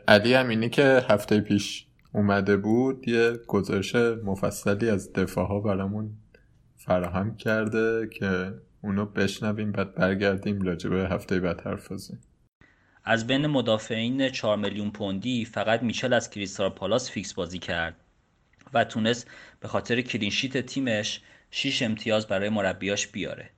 علی 0.07 0.33
همینی 0.33 0.69
که 0.69 1.05
هفته 1.09 1.39
پیش 1.39 1.85
اومده 2.13 2.57
بود 2.57 3.07
یه 3.07 3.39
گزارش 3.47 3.95
مفصلی 3.95 4.89
از 4.89 5.13
دفاع 5.13 5.47
ها 5.47 5.59
برامون 5.59 6.09
فراهم 6.77 7.35
کرده 7.35 8.09
که 8.13 8.53
اونو 8.81 9.05
بشنویم 9.05 9.71
بعد 9.71 9.95
برگردیم 9.95 10.61
راجبه 10.61 11.07
هفته 11.09 11.39
بعد 11.39 11.61
حرف 11.61 11.91
بزنیم. 11.91 12.21
از 13.03 13.27
بین 13.27 13.47
مدافعین 13.47 14.29
4 14.29 14.57
میلیون 14.57 14.91
پوندی 14.91 15.45
فقط 15.45 15.83
میچل 15.83 16.13
از 16.13 16.29
کریستال 16.29 16.69
پالاس 16.69 17.11
فیکس 17.11 17.33
بازی 17.33 17.59
کرد 17.59 17.95
و 18.73 18.83
تونست 18.83 19.27
به 19.59 19.67
خاطر 19.67 20.01
clean 20.01 20.29
sheet 20.29 20.57
تیمش 20.57 21.21
6 21.51 21.81
امتیاز 21.81 22.27
برای 22.27 22.49
مربیاش 22.49 23.07
بیاره. 23.07 23.49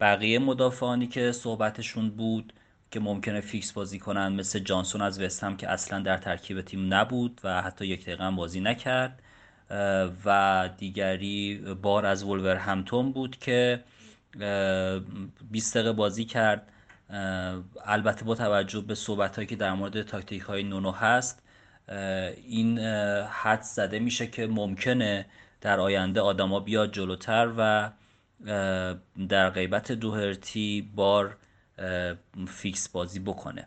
بقیه 0.00 0.38
مدافعانی 0.38 1.06
که 1.06 1.32
صحبتشون 1.32 2.10
بود 2.10 2.52
که 2.90 3.00
ممکنه 3.00 3.40
فیکس 3.40 3.72
بازی 3.72 3.98
کنن 3.98 4.32
مثل 4.32 4.58
جانسون 4.58 5.02
از 5.02 5.20
وستهم 5.20 5.56
که 5.56 5.68
اصلا 5.68 5.98
در 5.98 6.16
ترکیب 6.16 6.60
تیم 6.60 6.94
نبود 6.94 7.40
و 7.44 7.62
حتی 7.62 7.86
یک 7.86 8.02
دقیقه 8.02 8.30
بازی 8.30 8.60
نکرد 8.60 9.22
و 10.24 10.70
دیگری 10.78 11.56
بار 11.82 12.06
از 12.06 12.24
ولور 12.24 12.56
همتون 12.56 13.12
بود 13.12 13.36
که 13.38 13.84
20 15.50 15.76
دقیقه 15.76 15.92
بازی 15.92 16.24
کرد 16.24 16.68
البته 17.84 18.24
با 18.24 18.34
توجه 18.34 18.80
به 18.80 18.94
صحبت 18.94 19.36
هایی 19.36 19.48
که 19.48 19.56
در 19.56 19.72
مورد 19.72 20.02
تاکتیک 20.02 20.42
های 20.42 20.62
نونو 20.62 20.90
هست 20.90 21.42
این 22.44 22.78
حد 23.28 23.62
زده 23.62 23.98
میشه 23.98 24.26
که 24.26 24.46
ممکنه 24.46 25.26
در 25.60 25.80
آینده 25.80 26.20
آدما 26.20 26.60
بیاد 26.60 26.92
جلوتر 26.92 27.52
و 27.56 27.90
در 29.28 29.50
غیبت 29.50 29.92
دوهرتی 29.92 30.92
بار 30.94 31.36
فیکس 32.48 32.88
بازی 32.88 33.20
بکنه. 33.20 33.66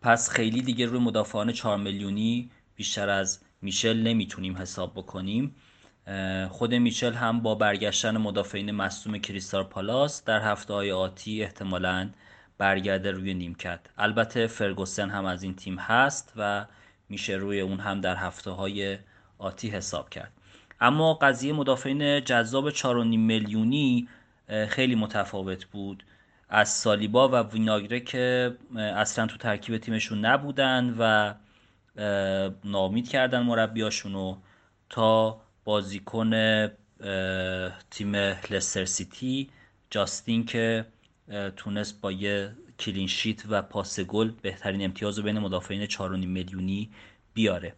پس 0.00 0.30
خیلی 0.30 0.62
دیگه 0.62 0.86
روی 0.86 0.98
مدافعان 0.98 1.52
4 1.52 1.78
میلیونی 1.78 2.50
بیشتر 2.74 3.08
از 3.08 3.40
میشل 3.62 3.96
نمی‌تونیم 3.96 4.56
حساب 4.56 4.92
بکنیم. 4.94 5.54
خود 6.50 6.74
میچل 6.74 7.12
هم 7.12 7.40
با 7.40 7.54
برگشتن 7.54 8.16
مدافعین 8.16 8.70
مصوم 8.70 9.18
کریستال 9.18 9.62
پالاس 9.62 10.24
در 10.24 10.40
هفته 10.40 10.74
های 10.74 10.92
آتی 10.92 11.42
احتمالا 11.42 12.10
برگرده 12.58 13.10
روی 13.10 13.34
نیمکت. 13.34 13.80
البته 13.98 14.46
فرگوسن 14.46 15.10
هم 15.10 15.24
از 15.24 15.42
این 15.42 15.54
تیم 15.54 15.78
هست 15.78 16.32
و 16.36 16.66
میشه 17.08 17.32
روی 17.32 17.60
اون 17.60 17.80
هم 17.80 18.00
در 18.00 18.16
هفته 18.16 18.50
های 18.50 18.98
آتی 19.38 19.68
حساب 19.68 20.10
کرد. 20.10 20.32
اما 20.80 21.14
قضیه 21.14 21.52
مدافعین 21.52 22.24
جذاب 22.24 22.70
4.5 22.70 22.84
میلیونی 23.04 24.08
خیلی 24.68 24.94
متفاوت 24.94 25.64
بود. 25.64 26.04
از 26.48 26.68
سالیبا 26.68 27.28
و 27.28 27.34
ویناگره 27.36 28.00
که 28.00 28.56
اصلا 28.76 29.26
تو 29.26 29.36
ترکیب 29.36 29.78
تیمشون 29.78 30.24
نبودن 30.24 30.94
و 30.98 31.34
نامید 32.64 33.08
کردن 33.08 33.42
مربیاشونو 33.42 34.36
تا 34.90 35.41
بازیکن 35.64 36.30
تیم 37.90 38.16
لستر 38.50 38.84
سیتی. 38.84 39.50
جاستین 39.90 40.44
که 40.44 40.86
تونست 41.56 42.00
با 42.00 42.12
یه 42.12 42.52
کلینشیت 42.78 43.42
و 43.48 43.62
پاس 43.62 44.00
گل 44.00 44.30
بهترین 44.42 44.84
امتیاز 44.84 45.18
رو 45.18 45.24
بین 45.24 45.38
مدافعین 45.38 45.86
4.5 45.86 45.98
میلیونی 46.00 46.90
بیاره. 47.34 47.74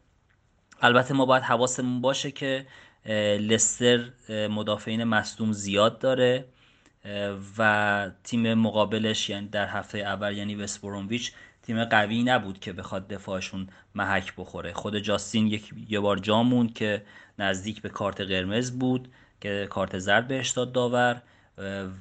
البته 0.80 1.14
ما 1.14 1.26
باید 1.26 1.42
حواسمون 1.42 2.00
باشه 2.00 2.30
که 2.30 2.66
لستر 3.40 4.10
مدافعین 4.48 5.04
مصدوم 5.04 5.52
زیاد 5.52 5.98
داره 5.98 6.44
و 7.58 8.10
تیم 8.24 8.54
مقابلش 8.54 9.30
یعنی 9.30 9.48
در 9.48 9.66
هفته 9.66 9.98
اول 9.98 10.36
یعنی 10.36 10.54
وستبرومویچ 10.54 11.32
تیم 11.62 11.84
قوی 11.84 12.22
نبود 12.22 12.60
که 12.60 12.72
بخواد 12.72 13.08
دفاعشون 13.08 13.68
محک 13.94 14.32
بخوره. 14.36 14.72
خود 14.72 14.98
جاستین 14.98 15.46
یک 15.46 15.70
یه 15.88 16.00
بار 16.00 16.16
جا 16.16 16.42
موند 16.42 16.74
که 16.74 17.02
نزدیک 17.38 17.82
به 17.82 17.88
کارت 17.88 18.20
قرمز 18.20 18.78
بود 18.78 19.08
که 19.40 19.66
کارت 19.70 19.98
زرد 19.98 20.28
بهش 20.28 20.50
داد 20.50 20.72
داور 20.72 21.22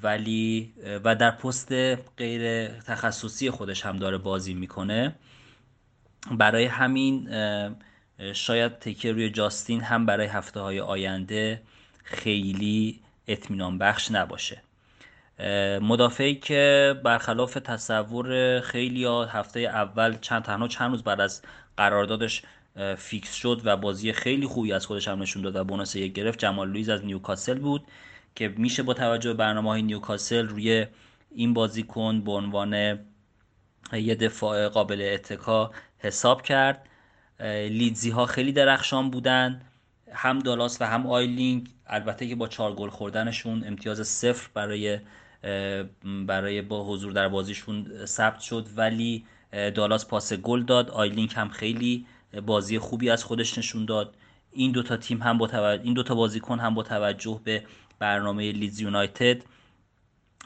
ولی 0.03 0.73
و 1.03 1.15
در 1.15 1.31
پست 1.31 1.71
غیر 2.17 2.67
تخصصی 2.67 3.49
خودش 3.49 3.85
هم 3.85 3.97
داره 3.97 4.17
بازی 4.17 4.53
می‌کنه. 4.53 5.15
برای 6.31 6.65
همین 6.65 7.29
شاید 8.33 8.79
تکیه 8.79 9.11
روی 9.11 9.29
جاستین 9.29 9.81
هم 9.81 10.05
برای 10.05 10.27
هفته 10.27 10.59
های 10.59 10.79
آینده 10.79 11.61
خیلی 12.03 12.99
اطمینان 13.27 13.77
بخش 13.77 14.11
نباشه. 14.11 14.61
مدافعی 15.81 16.35
که 16.35 16.93
برخلاف 17.03 17.53
تصور 17.53 18.59
خیلی 18.59 19.05
ها 19.05 19.25
هفته 19.25 19.59
اول 19.59 20.17
چند 20.21 20.43
تنها 20.43 20.67
چند 20.67 20.91
روز 20.91 21.03
بعد 21.03 21.21
از 21.21 21.41
قراردادش 21.77 22.41
فیکس 22.97 23.33
شد 23.33 23.61
و 23.65 23.77
بازی 23.77 24.13
خیلی 24.13 24.47
خوبی 24.47 24.73
از 24.73 24.85
خودش 24.85 25.07
هم 25.07 25.21
نشون 25.21 25.41
داد 25.41 25.55
و 25.55 25.63
bonus 25.63 25.95
یک 25.95 26.13
گرفت. 26.13 26.39
جمال 26.39 26.69
لویز 26.69 26.89
از 26.89 27.05
نیوکاسل 27.05 27.59
بود 27.59 27.83
که 28.35 28.47
میشه 28.47 28.83
با 28.83 28.93
توجه 28.93 29.29
به 29.29 29.35
برنامه 29.35 29.69
های 29.69 29.81
نیوکاسل 29.81 30.47
روی 30.47 30.85
این 31.31 31.53
بازیکن 31.53 32.21
به 32.21 32.31
عنوان 32.31 32.99
یه 33.93 34.15
دفاع 34.15 34.67
قابل 34.67 35.09
اتکا 35.13 35.71
حساب 35.97 36.41
کرد. 36.41 36.89
لیدزی 37.69 38.09
ها 38.09 38.25
خیلی 38.25 38.51
درخشان 38.51 39.09
بودن. 39.09 39.61
هم 40.11 40.39
دالاس 40.39 40.81
و 40.81 40.85
هم 40.85 41.07
آیلینگ. 41.07 41.69
البته 41.87 42.27
که 42.27 42.35
با 42.35 42.47
چهار 42.47 42.73
گل 42.73 42.89
خوردنشون 42.89 43.63
امتیاز 43.67 44.07
صفر 44.07 44.49
برای 44.53 44.99
برای 46.27 46.61
با 46.61 46.85
حضور 46.85 47.11
در 47.11 47.27
بازیشون 47.27 48.05
ثبت 48.05 48.39
شد. 48.39 48.67
ولی 48.75 49.25
دالاس 49.51 50.07
پاس 50.07 50.33
گل 50.33 50.63
داد. 50.63 50.91
آیلینگ 50.91 51.33
هم 51.35 51.49
خیلی 51.49 52.05
بازی 52.41 52.79
خوبی 52.79 53.09
از 53.09 53.23
خودش 53.23 53.57
نشون 53.57 53.85
داد. 53.85 54.15
این 54.51 54.71
دوتا 54.71 54.97
تیم 54.97 55.21
هم 55.21 55.37
با 55.37 55.47
توجه 55.47 55.83
این 55.83 55.93
دوتا 55.93 56.15
بازیکن 56.15 56.59
هم 56.59 56.73
با 56.73 56.83
توجه 56.83 57.41
به 57.43 57.63
برنامه 57.99 58.51
لیدز 58.51 58.79
یونایتد 58.79 59.43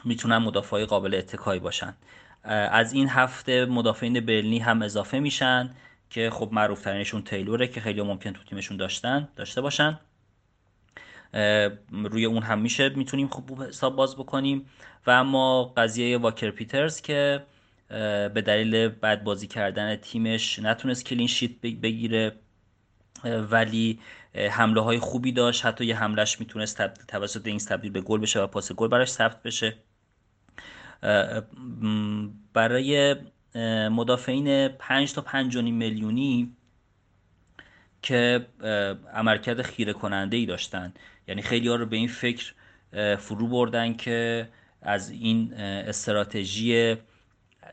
می‌تونن 0.04 0.36
مدافعای 0.38 0.84
قابل 0.84 1.14
اتکایی 1.14 1.60
باشن. 1.60 1.94
از 2.44 2.92
این 2.92 3.08
هفته 3.08 3.64
مدافعین 3.64 4.20
برنلی 4.20 4.58
هم 4.58 4.82
اضافه 4.82 5.18
میشن 5.18 5.70
که 6.10 6.30
خب 6.30 6.48
معروف 6.52 6.82
ترینشون 6.82 7.22
تیلوره 7.22 7.68
که 7.68 7.80
خیلی 7.80 8.02
ممکن 8.02 8.32
تو 8.32 8.44
تیمشون 8.44 8.76
داشتن 8.76 9.28
داشته 9.36 9.60
باشن. 9.60 10.00
روی 11.90 12.24
اون 12.24 12.42
هم 12.42 12.58
میشه 12.58 12.88
می‌تونیم 12.88 13.28
خوب 13.28 13.62
حساب 13.62 13.96
باز 13.96 14.16
بکنیم. 14.16 14.66
و 15.06 15.10
اما 15.10 15.64
قضیه 15.64 16.18
واکر 16.18 16.50
پیترز 16.50 17.00
که 17.00 17.42
به 17.88 18.42
دلیل 18.46 18.88
بد 18.88 19.22
بازی 19.22 19.46
کردن 19.46 19.96
تیمش. 19.96 20.58
نتونست 20.58 21.04
کلین 21.04 21.26
شیت 21.26 21.60
بگیره 21.60 22.32
ولی 23.24 24.00
حمله 24.34 24.80
های 24.80 24.98
خوبی 24.98 25.32
داشت. 25.32 25.66
حتی 25.66 25.86
یه 25.86 25.96
حملش 25.96 26.40
می‌تونست 26.40 26.86
توسط 27.06 27.46
اینکس 27.46 27.64
تبدیل 27.64 27.92
به 27.92 28.00
گل 28.00 28.20
بشه 28.20 28.40
و 28.40 28.46
پاس 28.46 28.72
گل 28.72 28.88
براش 28.88 29.08
ثبت 29.08 29.42
بشه. 29.42 29.76
برای 32.52 33.16
مدافعین 33.90 34.68
5 34.68 35.12
تا 35.12 35.20
5 35.20 35.56
میلیونی 35.56 36.52
که 38.02 38.46
عملکرد 39.14 39.62
خیره 39.62 39.92
کننده 39.92 40.36
ای 40.36 40.46
داشتن. 40.46 40.92
یعنی 41.28 41.42
خیلی 41.42 41.68
ها 41.68 41.74
رو 41.74 41.86
به 41.86 41.96
این 41.96 42.08
فکر 42.08 42.54
فرو 43.16 43.48
بردن 43.48 43.94
که 43.94 44.48
از 44.82 45.10
این 45.10 45.54
استراتژی 45.54 46.96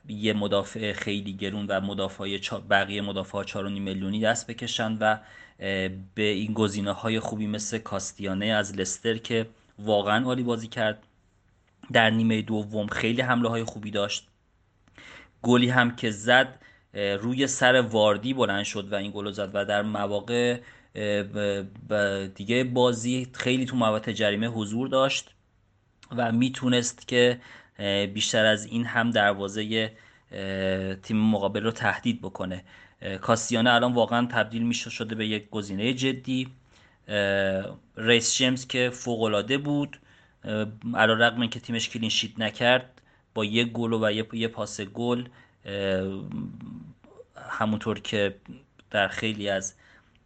یه 0.07 0.33
مدافع 0.33 0.93
خیلی 0.93 1.33
گرون 1.33 1.65
و 1.69 1.81
مدافع 1.81 2.37
بقیه 2.69 3.01
مدافع 3.01 3.43
4.5 3.43 3.55
میلیونی 3.55 4.21
دست 4.21 4.47
بکشن 4.47 4.97
و 4.99 5.17
به 6.15 6.23
این 6.23 6.53
گزینه 6.53 6.91
های 6.91 7.19
خوبی 7.19 7.47
مثل 7.47 7.77
کاستیانه 7.77 8.45
از 8.45 8.75
لستر 8.75 9.17
که 9.17 9.47
واقعا 9.79 10.25
عالی 10.25 10.43
بازی 10.43 10.67
کرد. 10.67 11.03
در 11.93 12.09
نیمه 12.09 12.41
دوم 12.41 12.87
خیلی 12.87 13.21
حمله 13.21 13.49
های 13.49 13.63
خوبی 13.63 13.91
داشت. 13.91 14.27
گلی 15.41 15.69
هم 15.69 15.95
که 15.95 16.11
زد 16.11 16.61
روی 16.93 17.47
سر 17.47 17.81
واردی 17.81 18.33
بلند 18.33 18.63
شد 18.63 18.93
و 18.93 18.95
این 18.95 19.11
گل 19.11 19.31
زد 19.31 19.51
و 19.53 19.65
در 19.65 19.81
مواقع 19.81 20.59
دیگه 22.35 22.63
بازی 22.63 23.27
خیلی 23.33 23.65
تو 23.65 23.75
موقع 23.75 24.11
جریمه 24.11 24.47
حضور 24.47 24.87
داشت 24.87 25.31
و 26.17 26.31
می‌تونست 26.31 27.07
که 27.07 27.41
بیشتر 28.13 28.45
از 28.45 28.65
این 28.65 28.85
هم 28.85 29.11
دروازه 29.11 29.91
تیم 31.03 31.17
مقابل 31.17 31.63
رو 31.63 31.71
تهدید 31.71 32.21
بکنه. 32.21 32.63
کاستیانه 33.21 33.73
الان 33.73 33.93
واقعا 33.93 34.27
تبدیل 34.31 34.63
میشه 34.63 34.89
شده 34.89 35.15
به 35.15 35.27
یک 35.27 35.49
گزینه 35.49 35.93
جدی. 35.93 36.47
ریس 37.97 38.35
جیمز 38.37 38.67
که 38.67 38.89
فوق 38.89 39.21
العاده 39.21 39.57
بود 39.57 39.99
علی 40.95 41.13
رغم 41.13 41.47
که 41.47 41.59
تیمش 41.59 41.89
کلین 41.89 42.09
شیت 42.09 42.39
نکرد 42.39 43.01
با 43.33 43.45
یک 43.45 43.71
گل 43.71 43.93
و 43.93 44.11
یه 44.33 44.47
پاس 44.47 44.81
گل 44.81 45.27
همونطور 47.49 47.99
که 47.99 48.35
در 48.91 49.07
خیلی 49.07 49.49
از 49.49 49.73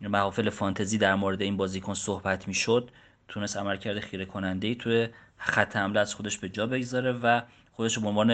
محافل 0.01 0.49
فانتزی 0.49 0.97
در 0.97 1.15
مورد 1.15 1.41
این 1.41 1.57
بازیکن 1.57 1.93
صحبت 1.93 2.47
می‌شد 2.47 2.91
تونست 3.27 3.57
عملکرد 3.57 3.99
خیره 3.99 4.25
کننده 4.25 4.67
ای 4.67 4.75
توی 4.75 5.07
خط 5.39 5.75
حمله 5.75 5.99
از 5.99 6.15
خودش 6.15 6.37
به 6.37 6.49
جا 6.49 6.67
بگذاره 6.67 7.11
و 7.11 7.41
خودش 7.71 7.99
به 7.99 8.07
عنوان 8.07 8.31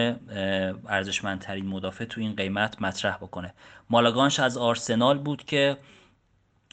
ارزشمندترین 0.87 1.67
مدافع 1.67 2.05
تو 2.05 2.21
این 2.21 2.35
قیمت 2.35 2.81
مطرح 2.81 3.17
بکنه. 3.17 3.53
مالاگانش 3.89 4.39
از 4.39 4.57
آرسنال 4.57 5.17
بود 5.17 5.43
که 5.43 5.77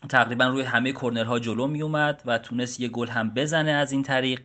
تقریبا 0.09 0.47
روی 0.47 0.63
همه 0.63 0.93
کرنرها 0.93 1.39
جلو 1.39 1.67
می 1.67 1.83
اومد 1.83 2.23
و 2.27 2.39
تونست 2.39 2.81
یه 2.81 2.89
گل 2.89 3.09
هم 3.09 3.31
بزنه 3.31 3.71
از 3.71 3.93
این 3.93 4.03
طریق. 4.03 4.41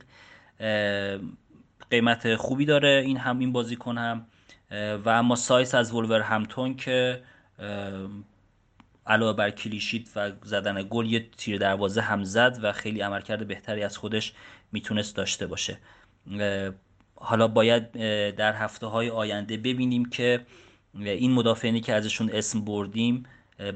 قیمت 1.90 2.36
خوبی 2.36 2.66
داره 2.66 3.04
این 3.06 3.18
هم 3.18 3.40
این 3.40 3.52
بازیکن 3.52 3.98
هم. 3.98 4.26
و 5.06 5.10
اما 5.10 5.36
سایس 5.36 5.76
از 5.76 5.94
ولورهمپتون 5.94 6.76
که 6.76 7.24
علاوه 9.08 9.38
بر 9.38 9.50
clean 9.50 9.79
sheet 9.79 10.08
و 10.16 10.32
زدن 10.44 10.88
گل 10.90 11.06
یه 11.06 11.30
تیر 11.38 11.58
دروازه 11.58 12.02
هم 12.02 12.24
زد 12.24 12.60
و 12.62 12.72
خیلی 12.72 13.02
عملکرد 13.02 13.48
بهتری 13.48 13.84
از 13.84 13.98
خودش 13.98 14.34
می‌تونست 14.72 15.16
داشته 15.16 15.48
باشه. 15.48 15.78
حالا 17.16 17.48
باید 17.48 17.92
در 18.36 18.54
هفته 18.54 18.86
های 18.86 19.10
آینده 19.10 19.58
ببینیم 19.58 20.06
که 20.06 20.46
این 20.96 21.32
مدافعینی 21.32 21.82
که 21.82 21.94
ازشون 21.94 22.30
اسم 22.34 22.62
بردیم 22.62 23.24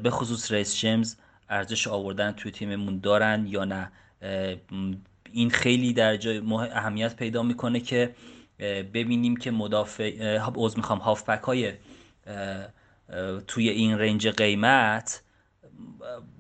به 0.03 0.09
خصوص 0.09 0.51
ریس 0.51 0.75
جیمز 0.75 1.15
ارزش 1.49 1.87
آوردن 1.87 2.31
توی 2.31 2.51
تیممون 2.51 2.99
دارن 2.99 3.45
یا 3.47 3.65
نه. 3.65 3.91
این 5.31 5.49
خیلی 5.49 5.93
در 5.93 6.17
جای 6.17 6.37
اهمیت 6.53 7.15
پیدا 7.15 7.43
می‌کنه 7.43 7.79
که 7.79 8.15
ببینیم 8.93 9.35
که 9.35 9.51
مدافع 9.51 10.37
عوض 10.37 10.77
می‌خوام 10.77 10.99
هافبک 10.99 11.43
های 11.43 11.73
توی 13.47 13.69
این 13.69 13.97
رنج 13.99 14.27
قیمت 14.27 15.23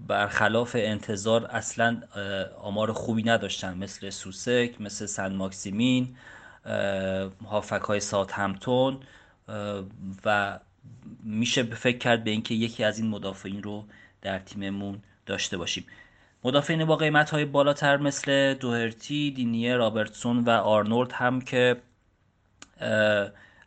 برخلاف 0.07 0.75
انتظار 0.79 1.45
اصلا 1.45 2.01
آمار 2.61 2.93
خوبی 2.93 3.23
نداشتن. 3.23 3.77
مثل 3.77 4.09
سوسک 4.09 4.75
مثل 4.79 5.05
سن 5.05 5.33
ماکسیمین 5.33 6.15
هافک 7.45 7.81
های 7.81 7.99
سات 7.99 8.31
همتون 8.31 8.99
و 10.25 10.59
میشه 11.23 11.63
فکر 11.63 11.97
کرد 11.97 12.23
به 12.23 12.31
اینکه 12.31 12.53
یکی 12.53 12.83
از 12.83 12.99
این 12.99 13.07
مدافعین 13.07 13.63
رو 13.63 13.85
در 14.21 14.39
تیممون 14.39 15.01
داشته 15.25 15.57
باشیم. 15.57 15.85
مدافعین 16.43 16.85
با 16.85 16.95
قیمت 16.95 17.29
های 17.29 17.45
بالاتر 17.45 17.97
مثل 17.97 18.53
دوهرتی، 18.53 19.31
دینیه، 19.31 19.75
رابرتسون 19.75 20.43
و 20.43 20.49
آرنولد 20.49 21.11
هم 21.11 21.41
که 21.41 21.81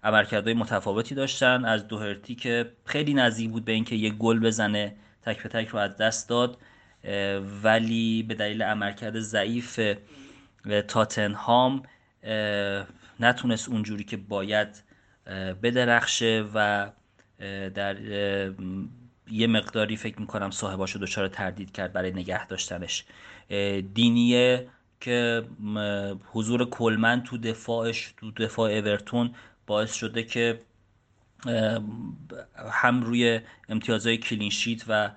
عملکردهای 0.04 0.54
متفاوتی 0.54 1.14
داشتن. 1.14 1.64
از 1.64 1.88
دوهرتی 1.88 2.34
که 2.34 2.72
خیلی 2.84 3.14
نزدیک 3.14 3.50
بود 3.50 3.64
به 3.64 3.72
اینکه 3.72 3.96
یک 3.96 4.14
گل 4.14 4.40
بزنه 4.40 4.96
تک 5.26 5.42
به 5.42 5.48
تک 5.48 5.68
رو 5.68 5.78
از 5.78 5.96
دست 5.96 6.28
داد 6.28 6.58
ولی 7.62 8.22
به 8.22 8.34
دلیل 8.34 8.62
عملکرد 8.62 9.20
ضعیف 9.20 9.80
تاتنهام 10.88 11.82
نتونست 13.20 13.68
اونجوری 13.68 14.04
که 14.04 14.16
باید 14.16 14.82
بدرخشه 15.62 16.44
و 16.54 16.90
در 17.74 17.96
یه 19.30 19.46
مقداری 19.46 19.96
فکر 19.96 20.20
می‌کنم 20.20 20.50
صاحباشو 20.50 20.98
دچار 20.98 21.28
تردید 21.28 21.72
کرد 21.72 21.92
برای 21.92 22.10
نگه 22.10 22.46
داشتنش. 22.46 23.04
دینیه 23.94 24.68
که 25.00 25.42
حضور 26.32 26.70
کلمن 26.70 27.22
تو 27.22 27.38
دفاعش 27.38 28.14
تو 28.16 28.30
دفاع 28.30 28.72
اورتون 28.72 29.34
باعث 29.66 29.94
شده 29.94 30.22
که 30.22 30.60
هم 32.70 33.02
روی 33.02 33.40
امتیازهای 33.68 34.16
کلینشیت 34.18 34.84
و 34.88 35.10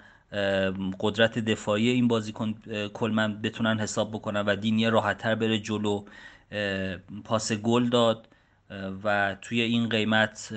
قدرت 1.00 1.40
دفاعی 1.40 1.90
این 1.90 2.08
بازیکن 2.08 2.54
کلمن 2.94 3.42
بتونن 3.42 3.80
حساب 3.80 4.12
بکنن 4.12 4.42
و 4.42 4.56
دینیه 4.56 4.90
راحتتر 4.90 5.36
بره 5.36 5.60
جلو 5.60 6.06
پاس 7.24 7.52
گل 7.52 7.90
داد 7.90 8.28
و 9.04 9.36
توی 9.42 9.62
این 9.62 9.90
قیمت 9.90 10.54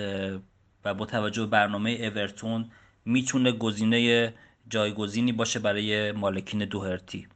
و 0.84 0.94
با 0.94 1.06
توجه 1.06 1.46
برنامه 1.46 1.90
اورتون 1.90 2.70
می‌تونه 3.04 3.52
گزینه 3.52 4.34
جایگزینی 4.68 5.32
باشه 5.32 5.58
برای 5.58 6.12
مالکین 6.12 6.64
دوهرتی. 6.64 7.26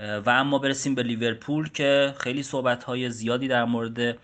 و 0.00 0.30
اما 0.30 0.58
برسیم 0.58 0.94
به 0.94 1.02
لیورپول 1.02 1.68
که 1.68 2.14
خیلی 2.20 2.42
صحبت 2.42 2.84
های 2.84 3.10
زیادی 3.10 3.48
در 3.48 3.64
مورد 3.64 4.18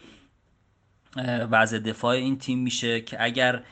وضع 1.50 1.78
دفاع 1.78 2.14
این 2.14 2.38
تیم 2.38 2.58
میشه 2.58 3.00
که 3.00 3.24
اگر 3.24 3.62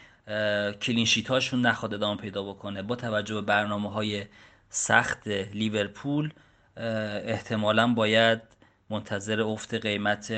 کلینشیت 0.82 1.28
هاشون 1.28 1.60
نخواد 1.66 1.94
ادامه 1.94 2.20
پیدا 2.20 2.42
بکنه 2.42 2.82
با 2.82 2.96
توجه 2.96 3.34
به 3.34 3.40
برنامه 3.40 3.90
های 3.90 4.24
سخت 4.68 5.28
لیورپول 5.28 6.32
احتمالا 6.76 7.94
باید 7.94 8.40
منتظر 8.90 9.40
افت 9.40 9.74
قیمت 9.74 10.34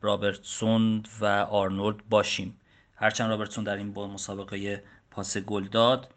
رابرتسون 0.00 1.02
و 1.20 1.26
آرنولد 1.50 2.08
باشیم. 2.08 2.60
هرچند 2.96 3.30
رابرتسون 3.30 3.64
در 3.64 3.76
این 3.76 3.94
مسابقه 3.94 4.82
پاس 5.10 5.38
گل 5.38 5.64
داد 5.68 6.10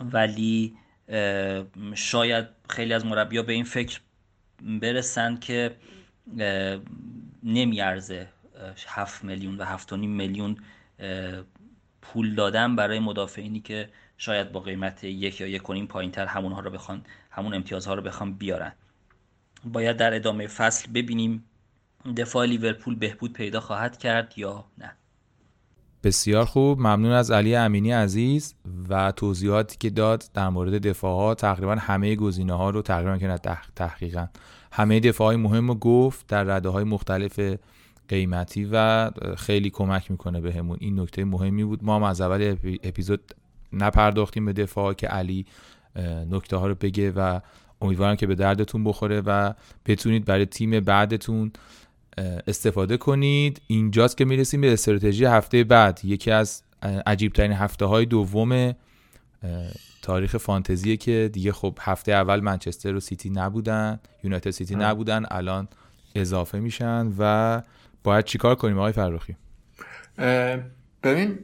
ولی 0.00 0.76
شاید 1.94 2.46
خیلی 2.68 2.94
از 2.94 3.06
مربیا 3.06 3.42
به 3.42 3.52
این 3.52 3.64
فکر 3.64 4.00
برسن 4.60 5.36
که 5.36 5.76
نمیارزه 7.44 8.28
7 8.86 9.24
میلیون 9.24 9.56
و 9.56 9.78
7.5 9.78 9.92
میلیون 9.92 10.56
پول 12.02 12.34
دادن 12.34 12.76
برای 12.76 12.98
مدافعینی 12.98 13.60
که 13.60 13.88
شاید 14.18 14.52
با 14.52 14.60
قیمت 14.60 15.04
یک 15.04 15.40
یا 15.40 15.46
یک 15.46 15.62
کنیم 15.62 15.86
پایین 15.86 16.10
تر 16.10 16.26
همونها 16.26 16.60
رو 16.60 16.70
بخوان 16.70 17.04
همون 17.30 17.54
امتیازها 17.54 17.94
رو 17.94 18.02
بخوان 18.02 18.34
بیارن. 18.34 18.72
باید 19.64 19.96
در 19.96 20.14
ادامه 20.14 20.46
فصل 20.46 20.92
ببینیم 20.92 21.44
دفاع 22.16 22.46
لیورپول 22.46 22.94
بهبود 22.94 23.32
پیدا 23.32 23.60
خواهد 23.60 23.98
کرد 23.98 24.38
یا 24.38 24.64
نه. 24.78 24.92
بسیار 26.04 26.44
خوب. 26.44 26.78
ممنون 26.78 27.12
از 27.12 27.30
علی 27.30 27.56
امینی 27.56 27.92
عزیز 27.92 28.54
و 28.88 29.12
توضیحاتی 29.12 29.76
که 29.78 29.90
داد 29.90 30.24
در 30.34 30.48
مورد 30.48 30.86
دفاع 30.86 31.16
ها 31.16 31.34
تقریبا 31.34 31.74
همه 31.74 32.16
گزینه 32.16 32.52
ها 32.52 32.70
رو 32.70 32.82
تقریبا 32.82 33.18
که 33.18 33.38
تحقیقا 33.76 34.26
همه 34.76 35.00
دفاع 35.00 35.26
های 35.26 35.36
مهم 35.36 35.68
رو 35.68 35.74
گفت 35.74 36.26
در 36.26 36.44
رده 36.44 36.68
های 36.68 36.84
مختلف 36.84 37.40
قیمتی 38.08 38.68
و 38.72 39.10
خیلی 39.36 39.70
کمک 39.70 40.10
می‌کنه 40.10 40.40
بهمون. 40.40 40.76
به 40.76 40.84
این 40.84 41.00
نکته 41.00 41.24
مهمی 41.24 41.64
بود. 41.64 41.84
ما 41.84 41.96
هم 41.96 42.02
از 42.02 42.20
اول 42.20 42.56
اپیزود 42.82 43.20
نپرداختیم 43.72 44.44
به 44.44 44.52
دفاع 44.52 44.92
که 44.92 45.06
علی 45.06 45.46
نکته 46.30 46.56
ها 46.56 46.66
رو 46.66 46.74
بگه 46.74 47.10
و 47.10 47.40
امیدوارم 47.82 48.16
که 48.16 48.26
به 48.26 48.34
دردتون 48.34 48.84
بخوره 48.84 49.20
و 49.20 49.52
بتونید 49.86 50.24
برای 50.24 50.46
تیم 50.46 50.80
بعدتون 50.80 51.52
استفاده 52.46 52.96
کنید. 52.96 53.62
اینجاست 53.66 54.16
که 54.16 54.24
می‌رسیم 54.24 54.60
به 54.60 54.72
استراتژی 54.72 55.24
هفته 55.24 55.64
بعد. 55.64 56.00
یکی 56.04 56.30
از 56.30 56.62
عجیبترین 56.82 57.52
هفته 57.52 57.84
های 57.84 58.06
دوم 58.06 58.74
تاریخ 60.02 60.36
فانتزیه 60.36 60.96
که 60.96 61.30
دیگه 61.32 61.52
خب 61.52 61.78
هفته 61.80 62.12
اول 62.12 62.40
منچستر 62.40 62.94
و 62.94 63.00
سیتی 63.00 63.30
نبودن 63.30 64.00
یونایتد 64.24 64.50
سیتی 64.50 64.74
نبودن 64.74 65.24
الان 65.30 65.68
اضافه 66.14 66.58
میشن 66.58 67.12
و 67.18 67.62
باید 68.04 68.24
چیکار 68.24 68.54
کنیم 68.54 68.78
آقای 68.78 68.92
فرخی؟ 68.92 69.36
ببین 71.02 71.38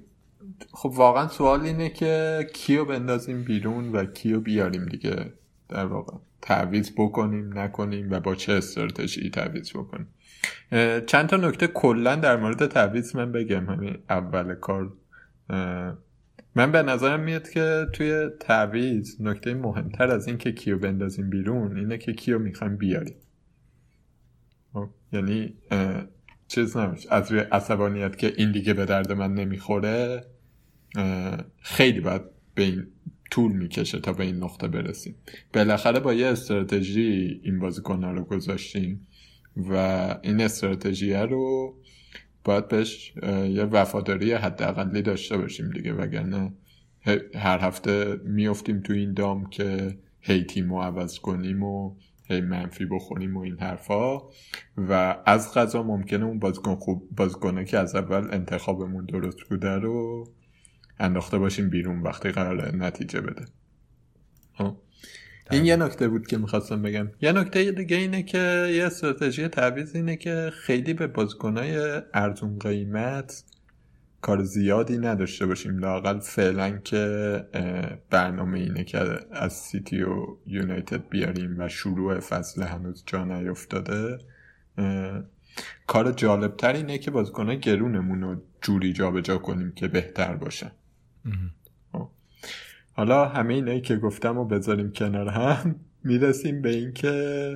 خب 0.73 0.93
واقعا 0.95 1.29
سوال 1.29 1.61
اینه 1.61 1.89
که 1.91 2.47
کیو 2.55 2.85
بندازیم 2.85 3.45
بیرون 3.45 3.93
و 3.93 4.05
کیو 4.05 4.41
بیاریم 4.41 4.87
دیگه 4.87 5.33
در 5.69 5.87
واقع؟ 5.87 6.17
تعویض 6.43 6.91
بکنیم 6.97 7.59
نکنیم 7.59 8.11
و 8.11 8.21
با 8.21 8.35
چه 8.35 8.53
استراتژی 8.53 9.31
تعویض 9.31 9.71
بکنیم؟ 9.71 10.09
چند 11.07 11.29
تا 11.29 11.37
نکته 11.37 11.67
کلا 11.67 12.17
در 12.17 12.37
مورد 12.37 12.67
تعویض 12.67 13.17
من 13.17 13.33
بگم. 13.33 13.67
همین 13.67 13.99
اول 14.11 14.55
کار 14.55 14.93
من 16.61 16.73
به 16.73 16.83
نظرم 16.83 17.21
میاد 17.21 17.51
که 17.51 17.87
توی 17.93 18.29
تعویض 18.41 19.21
نکته 19.21 19.55
مهمتر 19.55 20.11
از 20.11 20.27
این 20.27 20.39
که 20.39 20.53
کیو 20.53 20.79
بندازیم 20.79 21.31
بیرون 21.31 21.77
اینه 21.77 21.99
که 21.99 22.13
کیو 22.13 22.39
می‌خوایم 22.39 22.77
بیاریم. 22.77 23.17
خب، 24.73 24.89
یعنی 25.13 25.55
چیز 26.49 26.77
نمیشه. 26.77 27.15
از 27.15 27.33
روی 27.33 27.41
عصبانیت 27.41 28.19
که 28.19 28.35
این 28.37 28.53
دیگه 28.53 28.75
به 28.75 28.85
درد 28.85 29.13
من 29.13 29.35
نمی‌خوره 29.35 30.25
خیلی 31.61 32.01
باید 32.01 32.23
به 32.55 32.63
این 32.63 32.87
طول 33.31 33.53
می‌کشه 33.53 34.01
تا 34.01 34.13
به 34.13 34.25
این 34.25 34.37
نقطه 34.37 34.69
برسیم. 34.69 35.15
بالاخره 35.55 36.01
با 36.01 36.15
یه 36.15 36.27
استراتژی 36.27 37.41
این 37.45 37.59
بازیکنها 37.59 38.11
رو 38.11 38.25
گذاشتیم 38.25 39.07
و 39.57 39.75
این 40.23 40.41
استراتژی 40.41 41.13
رو 41.13 41.75
باید 42.45 42.69
بهش 42.69 43.15
یه 43.49 43.65
وفاداری 43.65 44.33
حداقلی 44.33 45.03
داشته 45.03 45.37
باشیم 45.37 45.71
دیگه 45.71 45.93
وگرنه 45.93 46.53
هر 47.35 47.59
هفته 47.59 48.21
میفتیم 48.25 48.81
تو 48.81 48.93
این 48.93 49.15
دام 49.15 49.51
که 49.51 49.99
هی 50.21 50.45
تیم 50.45 50.75
عوض 50.75 51.19
کنیم 51.19 51.63
و 51.63 51.97
هی 52.25 52.41
منفی 52.41 52.87
بخوریم 52.87 53.37
و 53.37 53.41
این 53.41 53.59
حرفا 53.61 54.19
و 54.77 55.17
از 55.27 55.55
غذا 55.55 55.83
ممکنه 55.83 56.25
اون 56.25 56.39
بازیکن 56.39 56.75
خوب 56.75 57.09
بازیکنه 57.17 57.65
که 57.65 57.79
از 57.79 57.95
اول 57.95 58.29
انتخابمون 58.35 59.05
درست 59.07 59.39
بوده 59.51 59.79
رو 59.79 60.29
انداخته 60.99 61.39
باشیم 61.39 61.71
بیرون 61.71 62.03
وقتی 62.03 62.31
قرار 62.31 62.77
نتیجه 62.77 63.21
بده 63.21 63.45
خب. 64.55 64.77
این 65.51 65.65
یه 65.65 65.77
نکته 65.77 66.09
بود 66.09 66.27
که 66.27 66.39
می‌خواستم 66.39 66.83
بگم. 66.83 67.09
یه 67.21 67.33
نکته 67.33 67.73
دیگه 67.73 67.97
اینه 67.97 68.23
که 68.23 68.71
یه 68.75 68.85
استراتژی 68.87 69.49
تعویض 69.49 69.97
اینه 69.97 70.17
که 70.17 70.51
خیلی 70.55 70.95
به 70.95 71.07
بازیکنهای 71.07 72.03
ارزون 72.15 72.59
قیمت 72.59 73.45
کار 74.21 74.43
زیادی 74.43 74.99
نداشته 74.99 75.47
باشیم. 75.47 75.79
لاقل 75.79 76.19
فعلا 76.19 76.79
که 76.79 77.45
برنامه 78.11 78.59
اینه 78.59 78.85
که 78.85 78.99
از 79.33 79.53
سیتی 79.53 80.03
و 80.03 80.27
یونایتد 80.47 81.09
بیاریم 81.09 81.57
و 81.59 81.69
شروع 81.69 82.21
فصل 82.21 82.63
هنوز 82.63 83.05
جا 83.07 83.25
نیفتاده. 83.25 84.19
کار 85.87 86.13
جالبتر 86.13 86.73
اینه 86.73 86.99
که 86.99 87.11
بازیکنهای 87.11 87.59
گرونمون 87.59 88.23
رو 88.23 88.43
جوری 88.63 88.93
جابجا 88.93 89.21
جا 89.21 89.39
کنیم 89.39 89.73
که 89.73 89.89
بهتر 89.89 90.37
باشن 90.37 90.71
خب. 91.25 91.60
حالا 93.01 93.25
همه 93.25 93.55
اینایی 93.55 93.81
که 93.81 93.97
گفتم 93.97 94.37
رو 94.37 94.45
بذاریم 94.45 94.93
کنار 94.93 95.29
هم 95.29 95.75
می‌رسیم 96.05 96.63
به 96.63 96.71
اینکه 96.71 97.55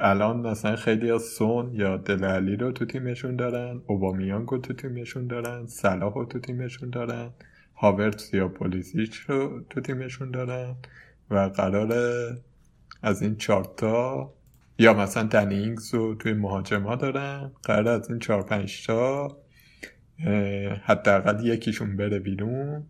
الان 0.00 0.40
مثلا 0.40 0.76
خیلی 0.76 1.10
از 1.10 1.22
سون 1.22 1.74
یا 1.74 1.96
دلالی 1.96 2.56
رو 2.56 2.72
تو 2.72 2.84
تیمشون 2.84 3.36
دارن 3.36 3.82
اوبامیانگ 3.86 4.48
رو 4.48 4.58
تو 4.58 4.72
تیمشون 4.72 5.26
دارن 5.26 5.66
صلاح 5.66 6.14
رو 6.14 6.24
تو 6.24 6.38
تیمشون 6.38 6.90
دارن 6.90 7.30
هاورتس 7.74 8.34
یا 8.34 8.48
پولیشیچ 8.48 9.16
رو 9.16 9.60
تو 9.70 9.80
تیمشون 9.80 10.30
دارن 10.30 10.74
و 11.30 11.38
قراره 11.38 11.92
از 13.02 13.22
این 13.22 13.36
چارتا 13.36 14.32
یا 14.78 14.94
مثلا 14.94 15.22
دنی 15.22 15.53
اینگز 15.53 15.94
رو 15.94 16.14
توی 16.14 16.32
مهاجم 16.32 16.82
ها 16.82 16.96
دارن 16.96 17.50
قراره 17.62 17.88
از 17.88 18.10
این 18.10 18.18
چهار 18.18 18.42
پنج 18.42 18.86
تا 18.86 19.36
حداقل 20.84 21.46
یکیشون 21.46 21.96
بره 21.96 22.18
بیرون. 22.18 22.86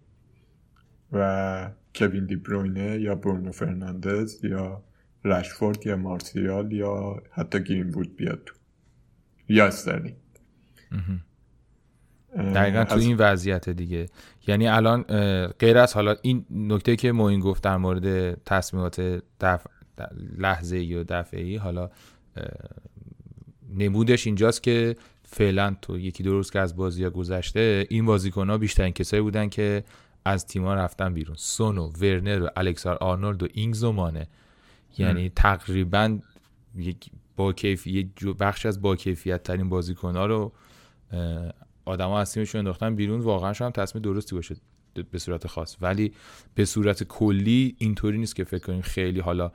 و 1.13 1.71
کوین 1.95 2.27
دی 2.27 2.37
بروینه 2.37 3.01
یا 3.01 3.15
برونو 3.15 3.53
فرناندز 3.53 4.45
یا 4.45 4.83
رشفورد 5.25 5.87
یا 5.87 5.97
مارسیال 5.97 6.73
یا 6.73 7.23
حتی 7.31 7.65
گرین 7.65 7.89
وود 7.89 8.17
بیاد 8.17 8.43
تو. 8.47 8.55
یا 9.49 9.67
استرلینگ. 9.67 10.15
دقیقا 12.37 12.85
تو 12.85 12.99
این 12.99 13.17
وضعیت 13.17 13.69
دیگه. 13.69 14.07
یعنی 14.47 14.69
الان 14.69 15.03
غیر 15.59 15.79
از 15.79 15.95
حالا 15.95 16.17
این 16.23 16.47
نکته 16.51 16.97
که 16.97 17.13
موین 17.13 17.41
گفت 17.41 17.63
در 17.63 17.77
مورد 17.77 18.35
تصمیمات 18.45 19.23
دف... 19.41 19.67
لحظه 20.39 20.79
یا 20.79 21.03
دفعی 21.03 21.57
حالا 21.57 21.91
نمودش 23.75 24.27
اینجاست 24.27 24.63
که 24.63 24.97
فعلا 25.23 25.77
تو 25.83 25.99
یکی 25.99 26.23
دو 26.23 26.33
روز 26.33 26.51
که 26.51 26.61
از 26.61 26.77
بازی 26.77 27.05
ها 27.05 27.11
گذشته 27.11 27.87
این 27.91 28.07
بازیکن 28.07 28.51
ها 28.51 28.59
بیشترین 28.59 28.93
کسایی 28.93 29.23
بودن 29.23 29.49
که 29.49 29.85
از 30.31 30.47
تیما 30.47 30.75
رفتن 30.75 31.15
بیرون. 31.15 31.37
سونو 31.39 31.89
ورنر 31.89 32.43
و 32.43 32.49
الکسار 32.57 32.97
آرنولد 32.97 33.43
و 33.43 33.49
اینگز 33.53 33.85
و 33.85 33.93
مانه 33.93 34.29
یعنی 34.99 35.33
تقریبا 35.37 36.19
یک 36.77 37.11
با 37.37 37.53
کیفیت 37.53 38.25
بخش 38.25 38.67
از 38.67 38.83
با 38.83 38.97
کیفیت 38.97 39.43
ترین 39.43 39.69
بازیکن 39.69 40.17
ها 40.17 40.27
رو 40.27 40.53
آدما 41.85 42.21
از 42.21 42.33
تیمشون 42.33 42.59
انداختن 42.59 42.95
بیرون. 42.95 43.21
واقعا 43.21 43.53
هم 43.61 43.71
تصمیم 43.71 44.03
درستی 44.03 44.37
باشه 44.37 44.57
به 45.11 45.19
صورت 45.19 45.47
خاص. 45.47 45.77
ولی 45.81 46.13
به 46.55 46.65
صورت 46.65 47.03
کلی 47.03 47.75
اینطوری 47.79 48.19
نیست 48.19 48.37
که 48.37 48.45
فکر 48.45 48.67
کنیم 48.67 48.83
خیلی 48.83 49.21
حالا 49.21 49.53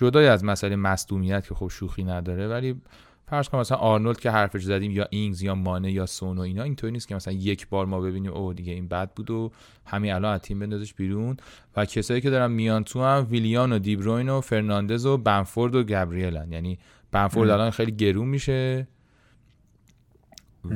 جدای 0.00 0.26
از 0.26 0.44
مسئله 0.44 0.76
مصدومیت 0.76 1.48
که 1.48 1.54
خب 1.54 1.68
شوخی 1.68 2.04
نداره. 2.04 2.48
ولی 2.48 2.80
فرض 3.26 3.48
کن 3.48 3.58
مثلا 3.58 3.78
آرنولد 3.78 4.20
که 4.20 4.30
حرفش 4.30 4.62
زدیم 4.62 4.90
یا 4.90 5.06
اینگز 5.10 5.42
یا 5.42 5.54
مانه 5.54 5.92
یا 5.92 6.06
سون 6.06 6.38
و 6.38 6.40
اینا 6.40 6.62
اینطوری 6.62 6.92
نیست 6.92 7.08
که 7.08 7.14
مثلا 7.14 7.34
یک 7.34 7.68
بار 7.68 7.86
ما 7.86 8.00
ببینیم 8.00 8.32
او 8.32 8.52
دیگه 8.52 8.72
این 8.72 8.88
بد 8.88 9.14
بود 9.14 9.30
و 9.30 9.50
همین 9.84 10.12
الان 10.12 10.34
از 10.34 10.40
تیم 10.40 10.58
بندازش 10.58 10.94
بیرون. 10.94 11.36
و 11.76 11.84
کسایی 11.84 12.20
که 12.20 12.30
دارن 12.30 12.50
میان 12.50 12.84
تو 12.84 13.02
هم 13.02 13.26
ویلیان 13.30 13.72
و 13.72 13.78
دیبروین 13.78 14.28
و 14.28 14.40
فرناندز 14.40 15.06
و 15.06 15.16
بمفورد 15.16 15.74
و 15.74 15.84
گابریلن. 15.84 16.52
یعنی 16.52 16.78
بنفورد 17.12 17.50
الان 17.50 17.70
خیلی 17.70 17.92
گرون 17.92 18.28
میشه 18.28 18.88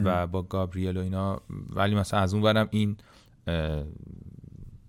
و 0.05 0.27
با 0.27 0.43
گابریل 0.43 0.97
و 0.97 1.01
اینا 1.01 1.41
ولی 1.71 1.95
مثلا 1.95 2.21
از 2.21 2.35
اون 2.35 2.43
برم 2.43 2.69
این 2.71 2.97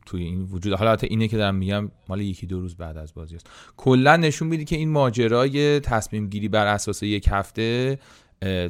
توی 0.09 0.23
این 0.23 0.41
وجود. 0.41 0.73
حالا 0.73 0.97
اینه 1.03 1.27
که 1.27 1.37
دارم 1.37 1.55
میگم 1.55 1.91
مال 2.09 2.21
یکی 2.21 2.47
دو 2.47 2.59
روز 2.59 2.75
بعد 2.75 2.97
از 2.97 3.13
بازی 3.13 3.35
است. 3.35 3.49
کلا 3.77 4.17
نشون 4.17 4.47
میده 4.47 4.65
که 4.65 4.75
این 4.75 4.89
ماجرای 4.89 5.79
تصمیم 5.79 6.27
گیری 6.27 6.47
بر 6.47 6.67
اساس 6.67 7.03
یک 7.03 7.27
هفته 7.31 7.99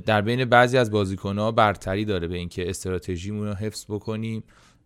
در 0.06 0.22
بین 0.22 0.46
بعضی 0.46 0.78
از 0.78 0.92
بازیکنها 0.92 1.52
برتری 1.52 2.06
داره 2.06 2.28
به 2.28 2.38
اینکه 2.38 2.70
استراتژیمون 2.70 3.48
رو 3.48 3.54
حفظ 3.54 3.86
بکنیم 3.90 4.44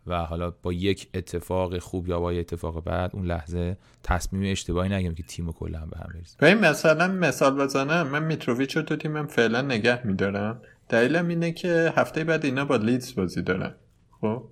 و 0.08 0.18
حالا 0.18 0.54
با 0.62 0.74
یک 0.74 1.10
اتفاق 1.14 1.78
خوب 1.78 2.08
یا 2.08 2.20
با 2.20 2.34
یک 2.34 2.40
اتفاق 2.40 2.84
بعد 2.84 3.12
اون 3.14 3.26
لحظه 3.26 3.78
تصمیم 4.04 4.52
اشتباهی 4.52 4.90
نگیم 4.90 5.16
که 5.16 5.24
تیم 5.24 5.52
کلا 5.52 5.86
به 5.86 5.98
هم 5.98 6.08
بریزه 6.14 6.38
ببین 6.40 6.66
مثلا 6.66 7.08
مثال 7.08 7.56
بزنم. 7.56 8.08
من 8.08 8.24
میتروویچ 8.24 8.78
رو 8.78 8.84
تو 8.84 8.96
تیمم 8.96 9.28
فعلا 9.28 9.62
نگه 9.62 10.08
میدارم. 10.08 10.62
دلیلم 10.90 11.28
اینه 11.28 11.52
که 11.52 11.94
هفته 11.96 12.24
بعد 12.24 12.46
اینا 12.46 12.66
با 12.66 12.76
لیدز 12.76 13.16
بازی 13.16 13.42
دارن. 13.42 13.76
خب؟ 14.22 14.44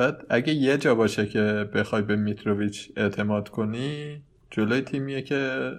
بعد 0.00 0.26
اگه 0.30 0.52
یه 0.52 0.78
جا 0.78 0.94
باشه 0.94 1.26
که 1.26 1.40
بخوای 1.74 2.02
به 2.02 2.16
میتروویچ 2.16 2.92
اعتماد 2.96 3.48
کنی 3.48 4.22
جلوی 4.50 4.80
تیمیه 4.80 5.22
که 5.22 5.70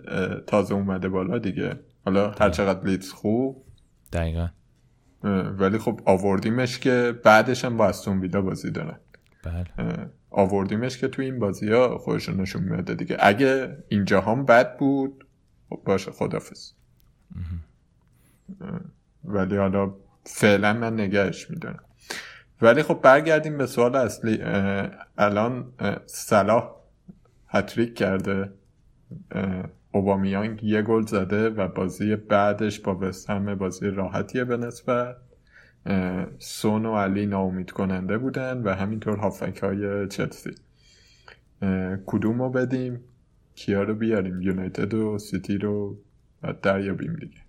تازه 0.48 0.74
اومده 0.74 1.10
بالا 1.10 1.38
دیگه. 1.38 1.80
حالا 2.06 2.32
هر 2.32 2.50
چقدر 2.50 2.86
لیدز 2.86 3.12
خوب. 3.12 3.66
دقیقا. 4.14 4.48
ولی 5.60 5.78
خب 5.78 6.02
آوردیمش 6.06 6.80
که 6.80 7.20
بعدش 7.24 7.66
هم 7.66 7.78
با 7.78 7.88
استون 7.88 8.20
ویلا 8.20 8.42
بازی 8.42 8.72
دارن. 8.72 9.00
بله. 9.44 9.66
آوردیمش 10.30 10.98
که 10.98 11.08
تو 11.08 11.22
این 11.22 11.40
بازی 11.40 11.72
ها 11.72 11.98
خودشون 11.98 12.42
نشون 12.42 12.64
میده 12.64 12.94
دیگه. 12.94 13.18
اگه 13.20 13.78
اینجا 13.90 14.22
هم 14.22 14.46
بد 14.46 14.78
بود 14.78 15.26
خب 15.70 15.82
باشه 15.86 16.12
خدافز 16.12 16.72
ولی 19.24 19.58
حالا 19.58 19.94
فعلا 20.24 20.74
من 20.74 20.94
نگهش 20.94 21.50
می‌دونم 21.50 21.84
ولی 22.62 22.84
خب 22.84 23.00
برگردیم 23.02 23.58
به 23.58 23.66
سوال 23.66 23.96
اصلی 23.96 24.40
الان 25.18 25.74
صلاح 26.06 26.76
هتریک 27.48 27.96
کرده. 27.96 28.54
اوبامیانگ 29.92 30.64
یه 30.64 30.82
گل 30.82 31.06
زده 31.06 31.50
و 31.50 31.68
بازی 31.68 32.16
بعدش 32.16 32.80
با 32.80 32.96
وستهم 32.96 33.56
بازی 33.56 33.88
راحتیه 33.88 34.44
به 34.44 34.58
نسبت. 34.58 35.16
سون 36.40 36.86
و 36.86 36.96
علی 36.96 37.26
ناامید 37.26 37.72
کننده 37.72 38.18
بودن 38.18 38.58
و 38.58 38.74
همینطور 38.76 39.18
هافک 39.18 39.58
های 39.58 40.08
چلسی 40.08 40.52
کدوم 42.06 42.42
رو 42.42 42.50
بدیم؟ 42.50 43.04
کیا 43.56 43.84
رو 43.84 43.96
بیاریم؟ 43.96 44.42
یونایتد 44.42 44.94
و 44.94 45.18
سیتی 45.18 45.58
رو 45.58 45.98
دریابیم 46.62 47.16
دیگه. 47.16 47.42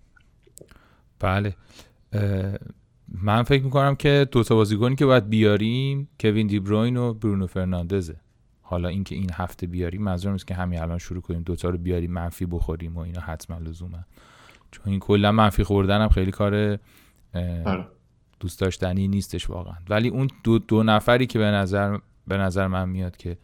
بله. 1.19 1.55
من 3.13 3.43
فکر 3.43 3.63
می‌کنم 3.63 3.95
که 3.95 4.27
دو 4.31 4.43
تا 4.43 4.55
بازیکنی 4.55 4.95
که 4.95 5.05
باید 5.05 5.29
بیاریم 5.29 6.09
کوین 6.19 6.47
دیبروین 6.47 6.97
و 6.97 7.13
برونو 7.13 7.47
فرناندزه. 7.47 8.15
حالا 8.61 8.89
اینکه 8.89 9.15
این 9.15 9.29
هفته 9.33 9.67
بیاریم 9.67 10.01
منظورم 10.01 10.33
نیست 10.33 10.47
که 10.47 10.53
همین 10.53 10.81
الان 10.81 10.97
شروع 10.97 11.21
کنیم 11.21 11.41
دوتا 11.41 11.69
رو 11.69 11.77
بیاریم 11.77 12.11
منفی 12.11 12.45
بخوریم 12.45 12.95
و 12.97 12.99
اینا 12.99 13.21
حتما 13.21 13.57
لزومه 13.57 14.05
چون 14.71 14.83
این 14.85 14.99
کلا 14.99 15.31
منفی 15.31 15.63
خوردن 15.63 16.01
هم 16.01 16.09
خیلی 16.09 16.31
کار 16.31 16.79
آره. 17.65 17.87
دوست 18.39 18.59
داشتنی 18.59 19.07
نیستش 19.07 19.49
واقعا. 19.49 19.75
ولی 19.89 20.09
اون 20.09 20.27
دو, 20.43 20.59
دو 20.59 20.83
نفری 20.83 21.27
که 21.27 21.39
به 21.39 21.45
نظر 21.45 21.97
به 22.27 22.37
نظر 22.37 22.67
من 22.67 22.89
میاد 22.89 23.17
که 23.17 23.37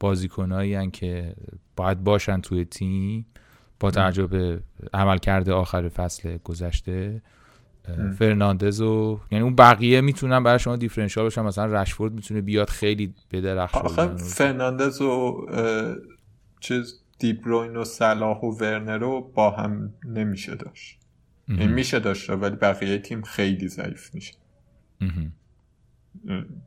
بازیکنایی 0.00 0.90
که 0.90 1.34
باید 1.76 2.04
باشن 2.04 2.40
توی 2.40 2.64
تیم 2.64 3.26
با 3.80 3.90
توجه 3.90 4.26
به 4.26 4.60
عملکرد 4.94 5.52
آخر 5.52 5.88
فصل 5.88 6.38
گذشته 6.44 7.22
فرناندز 8.18 8.80
و 8.80 9.20
یعنی 9.30 9.44
اون 9.44 9.54
بقیه 9.54 10.00
می‌تونن 10.00 10.42
برای 10.42 10.58
شما 10.58 10.76
differential 10.76 11.26
باشن 11.26 11.42
مثلا 11.42 11.82
رشفورد 11.82 12.12
می‌تونه 12.12 12.40
بیاد 12.40 12.68
خیلی 12.68 13.14
بدرخشه 13.30 13.78
آخه 13.78 14.16
فرناندز 14.16 15.00
و 15.00 15.46
چیز 16.60 17.00
دیبروین 17.18 17.76
و 17.76 17.84
صلاح 17.84 18.40
و 18.40 18.50
ورنر 18.50 18.98
رو 18.98 19.32
با 19.34 19.50
هم 19.50 19.92
نمیشه 20.04 20.54
داشت. 20.54 20.98
این 21.48 21.58
یعنی 21.58 21.72
میشه 21.72 21.98
داشت 21.98 22.30
ولی 22.30 22.56
بقیه 22.56 22.98
تیم 22.98 23.22
خیلی 23.22 23.68
ضعیف 23.68 24.14
میشه. 24.14 24.34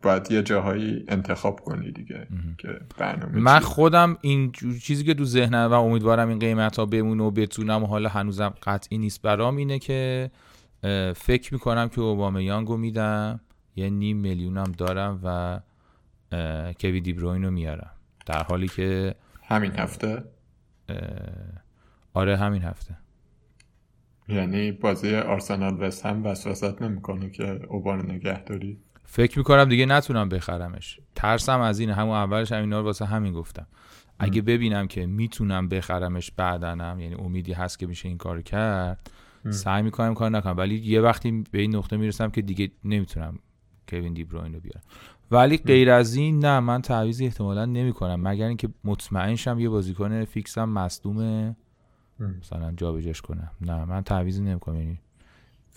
باید 0.02 0.32
یه 0.32 0.44
جاهایی 0.44 1.06
انتخاب 1.08 1.60
کنی 1.60 1.92
دیگه 1.92 2.28
که 2.58 2.80
برنامه 2.98 3.40
من 3.40 3.60
خودم 3.60 4.18
این 4.22 4.52
چیزی 4.82 5.04
که 5.04 5.14
تو 5.14 5.26
ذهنم 5.26 5.72
و 5.72 5.74
امیدوارم 5.74 6.30
این 6.30 6.40
قیمت 6.40 6.80
ها 6.80 6.86
بمونه 6.86 7.24
و 7.24 7.32
بتونم 7.32 7.84
و 7.84 7.88
حالا 7.88 8.10
هنوزم 8.10 8.54
قطعی 8.64 8.98
نیست 8.98 9.22
برام 9.22 9.56
اینه 9.58 9.80
که 9.80 10.32
فکر 11.16 11.54
می‌کنم 11.54 11.90
که 11.90 12.02
اوبامیانگو 12.02 12.78
میدم. 12.78 13.40
یه 13.76 13.90
نیم 13.90 14.18
میلیونم 14.18 14.72
دارم 14.78 15.20
و 15.24 15.60
کوی 16.80 17.02
دیبروین 17.02 17.44
رو 17.44 17.52
میارم. 17.52 17.92
در 18.26 18.44
حالی 18.44 18.68
که 18.68 19.16
همین 19.44 19.72
هفته؟ 19.72 20.24
آره 22.14 22.38
همین 22.38 22.62
هفته. 22.62 22.98
یعنی 24.28 24.72
بازی 24.72 25.16
آرسنال 25.16 25.84
وست 25.84 26.06
هم 26.06 26.26
وسوست 26.26 26.82
نمی‌کنه 26.82 27.30
که 27.30 27.60
اوبان 27.70 28.12
نگه 28.12 28.44
داری؟ 28.44 28.78
فکر 29.04 29.38
می‌کنم 29.38 29.70
دیگه 29.70 29.86
نتونم 29.86 30.30
بخرمش. 30.30 31.00
ترسم 31.16 31.60
از 31.60 31.80
این 31.80 31.90
همون 31.90 32.16
اولش 32.16 32.52
هم 32.52 32.62
اینا 32.62 32.80
رو 32.80 32.86
واسه 32.86 33.06
همین 33.06 33.34
گفتم. 33.34 33.68
اگه 34.20 34.42
ببینم 34.42 34.88
که 34.88 35.06
می‌تونم 35.06 35.70
بخرمش 35.70 36.32
بعدنم 36.32 37.00
یعنی 37.00 37.16
امیدی 37.16 37.54
هست 37.54 37.80
که 37.80 37.88
میشه 37.88 38.08
این 38.10 38.18
کار 38.18 38.42
کرد 38.42 39.12
سعی 39.50 39.84
می‌کنم 39.84 40.14
کار 40.14 40.32
نکنم. 40.32 40.58
ولی 40.58 40.76
یه 40.76 41.02
وقتی 41.02 41.44
به 41.52 41.62
این 41.62 41.76
نقطه 41.76 41.98
می‌رسم 41.98 42.30
که 42.30 42.42
دیگه 42.42 42.72
نمی‌تونم 42.84 43.40
کوین 43.90 44.14
دی 44.14 44.24
بروین 44.24 44.54
رو 44.54 44.60
بیارم. 44.60 44.82
ولی 45.32 45.58
غیر 45.58 45.92
از 45.92 46.16
این 46.16 46.46
نه 46.46 46.60
من 46.60 46.82
تعویضی 46.82 47.26
احتمالا 47.26 47.66
نمی‌کنم. 47.66 48.28
مگر 48.28 48.48
اینکه 48.48 48.70
مطمئن 48.84 49.36
شم 49.36 49.60
یه 49.60 49.70
بازیکن 49.70 50.26
فیکسم 50.26 50.70
مصدومه. 50.70 51.56
مثلا 52.40 52.72
جابجاش 52.72 53.22
کنم. 53.22 53.52
نه 53.62 53.86
من 53.86 54.02
تعویضی 54.02 54.42
نمی‌کنم. 54.42 54.76
یعنی 54.76 55.00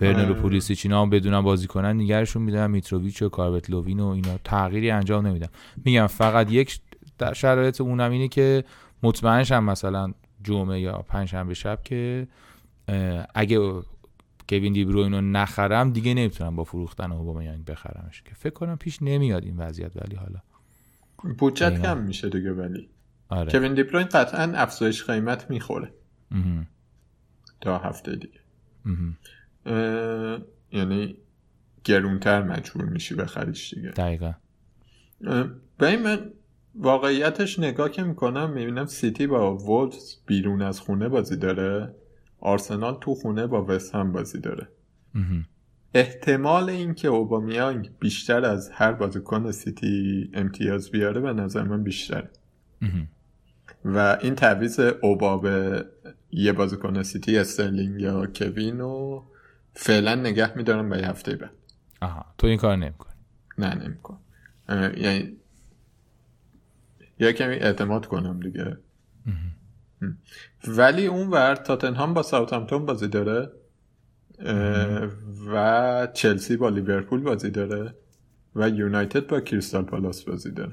ورنر 0.00 0.30
و 0.30 0.34
پولیسیچ 0.34 0.86
اینا 0.86 1.02
هم 1.02 1.10
بدونم 1.10 1.42
بازی 1.42 1.66
کنن 1.66 1.96
نگرشون 1.96 2.42
میدم 2.42 2.70
میتروویچ 2.70 3.22
و 3.22 3.28
کاربت 3.28 3.70
لووین 3.70 4.00
و 4.00 4.06
اینا 4.06 4.38
تغییری 4.44 4.90
انجام 4.90 5.26
نمیدم. 5.26 5.48
میگم 5.84 6.06
فقط 6.06 6.52
یک 6.52 6.80
در 7.18 7.32
شرایط 7.32 7.80
اونم 7.80 8.10
اینه 8.10 8.28
که 8.28 8.64
مطمئنشم 9.02 9.64
مثلا 9.64 10.12
جمعه 10.42 10.80
یا 10.80 10.92
پنجشنبه 10.92 11.54
شب 11.54 11.82
که 11.82 12.28
اگه 13.34 13.82
کوین 14.48 14.72
دی 14.72 14.84
رو 14.84 15.08
نخرم 15.08 15.92
دیگه 15.92 16.14
نمی‌تونم 16.14 16.56
با 16.56 16.64
فروختن 16.64 17.12
اوبامیانگ 17.12 17.64
بخرمش. 17.64 18.22
که 18.22 18.34
فکر 18.34 18.54
کنم 18.54 18.76
پیش 18.76 18.98
نمیاد 19.02 19.44
این 19.44 19.56
وضعیت 19.56 19.92
ولی 19.96 20.16
حالا. 20.16 20.38
بودجت 21.38 21.82
کم 21.82 21.98
میشه 21.98 22.28
دیگه 22.28 22.52
ولی. 22.52 22.88
آره. 23.28 23.50
کوین 23.50 23.74
دی 23.74 23.82
بروین 23.82 24.06
قطعا 24.06 24.52
افزایش 24.54 25.04
قیمت 25.04 25.50
می‌خوره. 25.50 25.92
تا 27.60 27.78
هفته 27.78 28.16
دیگه. 28.16 28.40
یعنی 30.72 31.16
گرونتر 31.84 32.42
مجبور 32.42 32.84
میشی 32.84 33.14
بخریش 33.14 33.74
دیگه. 33.74 33.90
دقیقا. 33.90 34.32
به 35.78 35.86
این 35.86 36.02
من 36.02 36.30
واقعیتش 36.74 37.58
نگاه 37.58 37.90
که 37.90 38.02
می‌کنم 38.02 38.50
می‌بینم 38.50 38.86
سیتی 38.86 39.26
با 39.26 39.56
وولفز 39.56 40.16
بیرون 40.26 40.62
از 40.62 40.80
خونه 40.80 41.08
بازی 41.08 41.36
داره. 41.36 41.94
آرسنال 42.40 42.98
تو 43.00 43.14
خونه 43.14 43.46
با 43.46 43.64
وست 43.64 43.94
هم 43.94 44.12
بازی 44.12 44.40
داره. 44.40 44.68
احتمال 45.94 46.70
اینکه 46.70 47.08
اوبامیانگ 47.08 47.90
بیشتر 48.00 48.44
از 48.44 48.70
هر 48.70 48.92
بازیکن 48.92 49.50
سیتی 49.50 50.30
امتیاز 50.34 50.90
بیاره 50.90 51.20
به 51.20 51.32
نظر 51.32 51.62
من 51.62 51.82
بیشتره. 51.82 52.30
و 53.84 54.18
این 54.22 54.34
تعویض 54.34 54.80
اوبا 55.02 55.38
به 55.38 55.84
یه 56.30 56.52
بازیکن 56.52 57.02
سیتی 57.02 57.38
استرلینگ 57.38 58.00
یا 58.00 58.26
کوین 58.26 58.80
و 58.80 59.22
فعلا 59.72 60.14
نگه 60.14 60.56
میدارم 60.56 60.88
به 60.88 60.96
هفته 60.96 61.36
بعد. 61.36 61.50
آها 62.02 62.26
تو 62.38 62.46
این 62.46 62.58
کار 62.58 62.76
نمیکن 62.76 63.10
نه 63.58 63.74
نمیکن 63.74 64.18
یعنی 64.68 65.36
یه 67.18 67.32
کمی 67.32 67.54
اعتماد 67.54 68.06
کنم 68.06 68.40
دیگه. 68.40 68.78
ولی 70.68 71.06
اون 71.06 71.28
ور 71.28 71.54
تاتنهام 71.54 72.14
با 72.14 72.22
ساوثهامپتون 72.22 72.86
بازی 72.86 73.08
داره؟ 73.08 73.52
و 75.52 76.08
چلسی 76.14 76.56
با 76.56 76.68
لیورپول 76.68 77.20
بازی 77.20 77.50
داره؟ 77.50 77.94
و 78.54 78.68
یونایتد 78.68 79.26
با 79.26 79.40
کریستال 79.40 79.82
پالاس 79.82 80.24
بازی 80.24 80.50
داره؟ 80.50 80.72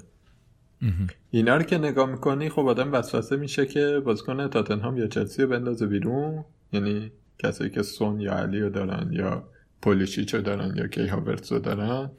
اینا 1.31 1.57
رو 1.57 1.63
که 1.63 1.77
نگاه 1.77 2.09
می‌کنی 2.09 2.49
خب 2.49 2.67
آدم 2.67 2.93
وسوسه 2.93 3.35
میشه 3.35 3.65
که 3.65 4.01
بازیکن 4.05 4.47
تاتنهام 4.47 4.97
یا 4.97 5.07
چلسی 5.07 5.41
رو 5.41 5.49
بندازه 5.49 5.87
بیرون. 5.87 6.45
یعنی 6.73 7.11
کسایی 7.39 7.69
که 7.69 7.81
سون 7.81 8.19
یا 8.19 8.33
علی 8.33 8.59
رو 8.59 8.69
دارن 8.69 9.09
یا 9.11 9.49
پولیشیچ 9.81 10.35
رو 10.35 10.41
دارن 10.41 10.75
یا 10.75 10.87
کی 10.87 11.07
هاورتس 11.07 11.51
رو 11.51 11.59
دارن 11.59 12.11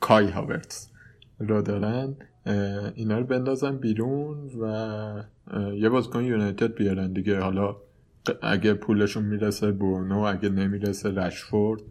کای 0.00 0.28
هاورتس 0.28 0.88
رو 1.38 1.62
دارن. 1.62 2.16
اینا 2.94 3.18
رو 3.18 3.26
بندازن 3.26 3.76
بیرون 3.76 4.50
و 4.60 5.24
یه 5.76 5.88
بازیکن 5.88 6.24
یونایتد 6.24 6.74
بیارن 6.74 7.12
دیگه. 7.12 7.40
حالا 7.40 7.76
اگه 8.42 8.74
پولشون 8.74 9.24
می‌رسه 9.24 9.72
برونو 9.72 10.18
اگه 10.18 10.48
نمی‌رسه 10.48 11.10
رشفورد. 11.10 11.82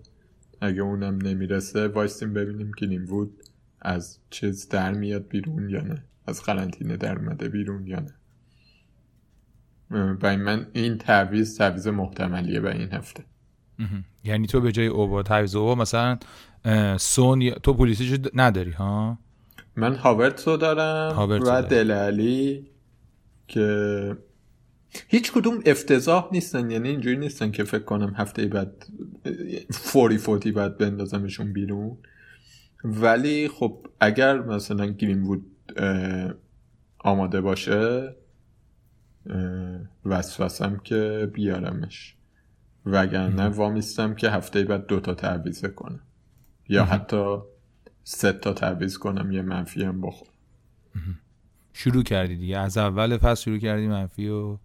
اگه 0.61 0.81
اونم 0.81 1.17
نمی‌رسه 1.17 1.87
وایستیم 1.87 2.33
ببینیم 2.33 2.71
که 2.73 2.99
وود 2.99 3.43
از 3.81 4.19
چیز 4.29 4.69
در 4.69 4.93
میاد 4.93 5.27
بیرون 5.27 5.69
یا 5.69 5.81
نه. 5.81 6.03
از 6.27 6.43
قرنطینه 6.43 6.97
در 6.97 7.19
اومده 7.19 7.49
بیرون 7.49 7.87
یا 7.87 7.99
نه. 7.99 8.13
و 10.21 10.37
من 10.37 10.67
این 10.73 10.97
تعویز 10.97 11.57
تعویز 11.57 11.87
محتملیه 11.87 12.59
به 12.59 12.75
این 12.75 12.91
هفته. 12.91 13.23
یعنی 14.23 14.47
تو 14.47 14.61
به 14.61 14.71
جای 14.71 14.87
اوبا 14.87 15.23
تعویز 15.23 15.55
اوبا 15.55 15.75
مثلا 15.75 16.17
سون 16.97 17.49
تو 17.49 17.73
پولیسیش 17.73 18.19
نداری 18.33 18.71
ها؟ 18.71 19.17
من 19.75 19.95
هاورتس 19.95 20.47
رو 20.47 20.57
دارم 20.57 21.19
و 21.19 21.61
دل 21.61 21.91
علی 21.91 22.67
که 23.47 24.17
هیچ 25.07 25.31
کدوم 25.31 25.59
افتضاح 25.65 26.29
نیستن 26.31 26.71
یعنی 26.71 26.89
اینجوری 26.89 27.17
نیستن 27.17 27.51
که 27.51 27.63
فکر 27.63 27.83
کنم 27.83 28.13
هفته 28.17 28.45
بعد 28.45 28.85
فوری 29.71 30.17
فوتی 30.17 30.51
بعد 30.51 30.77
بندازمشون 30.77 31.53
بیرون. 31.53 31.97
ولی 32.83 33.47
خب 33.47 33.87
اگر 33.99 34.41
مثلا 34.41 34.85
گرین 34.85 35.23
وود 35.23 35.45
آماده 36.99 37.41
باشه 37.41 38.15
وسوسم 40.05 40.81
که 40.83 41.29
بیارمش. 41.33 42.15
وگرنه 42.85 43.47
وامیستم 43.47 44.15
که 44.15 44.29
هفته 44.29 44.63
بعد 44.63 44.85
دوتا 44.85 45.13
تعویزه 45.13 45.67
کنم. 45.67 45.99
یا 46.69 46.85
حتی 46.85 47.37
سه 48.03 48.33
تا 48.33 48.53
تعویز 48.53 48.97
کنم 48.97 49.31
یه 49.31 49.41
منفی 49.41 49.83
هم 49.83 50.01
بخور 50.01 50.27
شروع 51.73 52.03
کردی 52.03 52.35
دیگه. 52.35 52.57
از 52.57 52.77
اول 52.77 53.17
فصل 53.17 53.43
شروع 53.43 53.57
کردی 53.57 53.87
منفی 53.87 54.29
و 54.29 54.57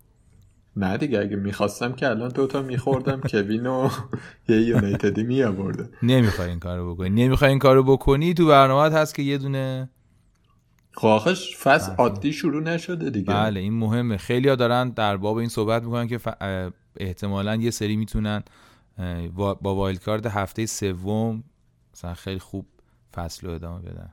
نه 0.76 0.96
دیگه 0.96 1.20
اگه 1.20 1.36
می‌خواستم 1.36 1.92
که 1.92 2.08
الان 2.08 2.28
دوتا 2.28 2.62
میخوردم 2.62 3.20
کوین 3.20 3.66
و 3.66 3.90
یه 4.48 4.60
یونایتدی 4.60 5.22
میآورده. 5.22 5.88
نمی‌خوای 6.02 6.48
این 6.48 6.58
کارو 6.58 6.94
بکنی. 6.94 7.10
نمی‌خوای 7.10 7.50
این 7.50 7.58
کارو 7.58 7.82
بکنی 7.82 8.34
تو 8.34 8.46
برنامه 8.46 8.96
هست 8.96 9.14
که 9.14 9.22
یه 9.22 9.38
دونه 9.38 9.88
خواهش 10.94 11.56
فصل 11.56 11.92
عادی 11.92 12.32
شروع 12.32 12.62
نشده 12.62 13.10
دیگه. 13.10 13.34
بله 13.34 13.60
این 13.60 13.72
مهمه. 13.72 14.16
خیلی 14.16 14.48
ها 14.48 14.54
دارن 14.54 14.90
در 14.90 15.16
باب 15.16 15.36
این 15.36 15.48
صحبت 15.48 15.82
می‌کنن 15.82 16.06
که 16.06 16.20
احتمالا 16.96 17.56
یه 17.56 17.70
سری 17.70 17.96
می‌تونن 17.96 18.42
با 19.32 19.58
وایلد 19.62 20.00
کارد 20.00 20.26
هفته 20.26 20.66
سوم 20.66 21.44
مثلا 21.94 22.14
خیلی 22.14 22.38
خوب 22.38 22.66
فصل 23.18 23.46
رو 23.46 23.52
ادامه 23.52 23.82
بدن. 23.82 24.12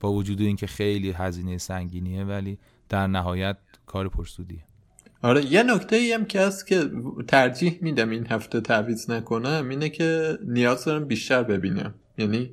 با 0.00 0.12
وجود 0.12 0.40
اینکه 0.40 0.66
خیلی 0.66 1.10
هزینه 1.10 1.58
سنگینیه 1.58 2.24
ولی 2.24 2.58
در 2.88 3.06
نهایت 3.06 3.56
کار 3.86 4.08
پرسودیه. 4.08 4.64
آره 5.22 5.52
یه 5.52 5.62
نکته 5.62 5.96
ای 5.96 6.12
هم 6.12 6.24
که 6.24 6.40
هست 6.40 6.66
که 6.66 6.90
ترجیح 7.28 7.78
میدم 7.80 8.10
این 8.10 8.26
هفته 8.26 8.60
تعویض 8.60 9.10
نکنم 9.10 9.68
اینه 9.68 9.88
که 9.88 10.38
نیاز 10.44 10.84
دارم 10.84 11.04
بیشتر 11.04 11.42
ببینم. 11.42 11.94
یعنی 12.18 12.50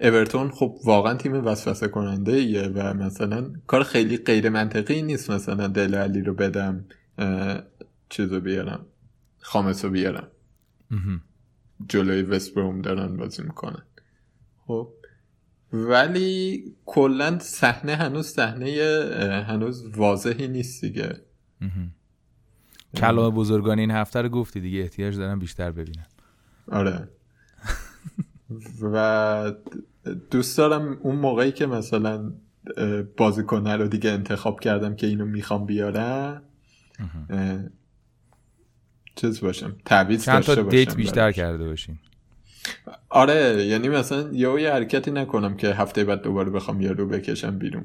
اورتون 0.00 0.50
خب 0.50 0.76
واقعا 0.84 1.14
تیم 1.14 1.46
وسوسه 1.46 1.88
کننده 1.88 2.32
ایه 2.32 2.62
و 2.62 2.94
مثلا 2.94 3.52
کار 3.66 3.82
خیلی 3.82 4.16
غیر 4.16 4.48
منطقی 4.48 5.02
نیست 5.02 5.30
مثلا 5.30 5.66
دل 5.66 5.94
علی 5.94 6.22
رو 6.22 6.34
بدم 6.34 6.84
چیزو 8.08 8.40
بیارم 8.40 8.86
خامس 9.38 9.84
رو 9.84 9.90
بیارم 9.90 10.28
جلوی 11.88 12.22
وستبروم 12.22 12.82
دارن 12.82 13.16
بازی 13.16 13.42
می‌کنن. 13.42 13.82
خب. 14.70 14.88
ولی 15.72 16.64
کلا 16.86 17.38
صحنه 17.38 17.96
هنوز 17.96 18.26
صحنه 18.26 19.44
هنوز 19.48 19.86
واضحی 19.96 20.48
نیست 20.48 20.84
دیگه. 20.84 21.20
کلام 22.96 23.34
بزرگان 23.34 23.78
این 23.78 23.90
هفته 23.90 24.22
رو 24.22 24.28
گفتی 24.28 24.60
دیگه 24.60 24.80
احتیاج 24.80 25.16
دارم 25.16 25.38
بیشتر 25.38 25.70
ببینم. 25.70 26.06
آره. 26.68 27.08
و 28.82 29.52
دوست 30.30 30.58
دارم 30.58 30.98
اون 31.02 31.16
موقعی 31.16 31.52
که 31.52 31.66
مثلا 31.66 32.32
بازیکنه 33.16 33.76
رو 33.76 33.88
دیگه 33.88 34.10
انتخاب 34.10 34.60
کردم 34.60 34.96
که 34.96 35.06
اینو 35.06 35.24
می‌خوام 35.24 35.66
بیارم 35.66 36.42
چیز 39.14 39.40
باشم 39.40 39.76
تعویض 39.84 40.24
داشته 40.24 40.54
باشم 40.54 40.68
دیت 40.68 40.96
بیشتر 40.96 41.32
کرده 41.32 41.64
باشین 41.68 41.98
آره 43.08 43.66
یعنی 43.66 43.88
مثلا 43.88 44.32
یه 44.32 44.72
حرکتی 44.72 45.10
نکنم 45.10 45.56
که 45.56 45.68
هفته 45.68 46.04
بعد 46.04 46.22
دوباره 46.22 46.50
بخوام 46.50 46.80
یه 46.80 46.92
رو 46.92 47.08
بکشم 47.08 47.58
بیرون. 47.58 47.84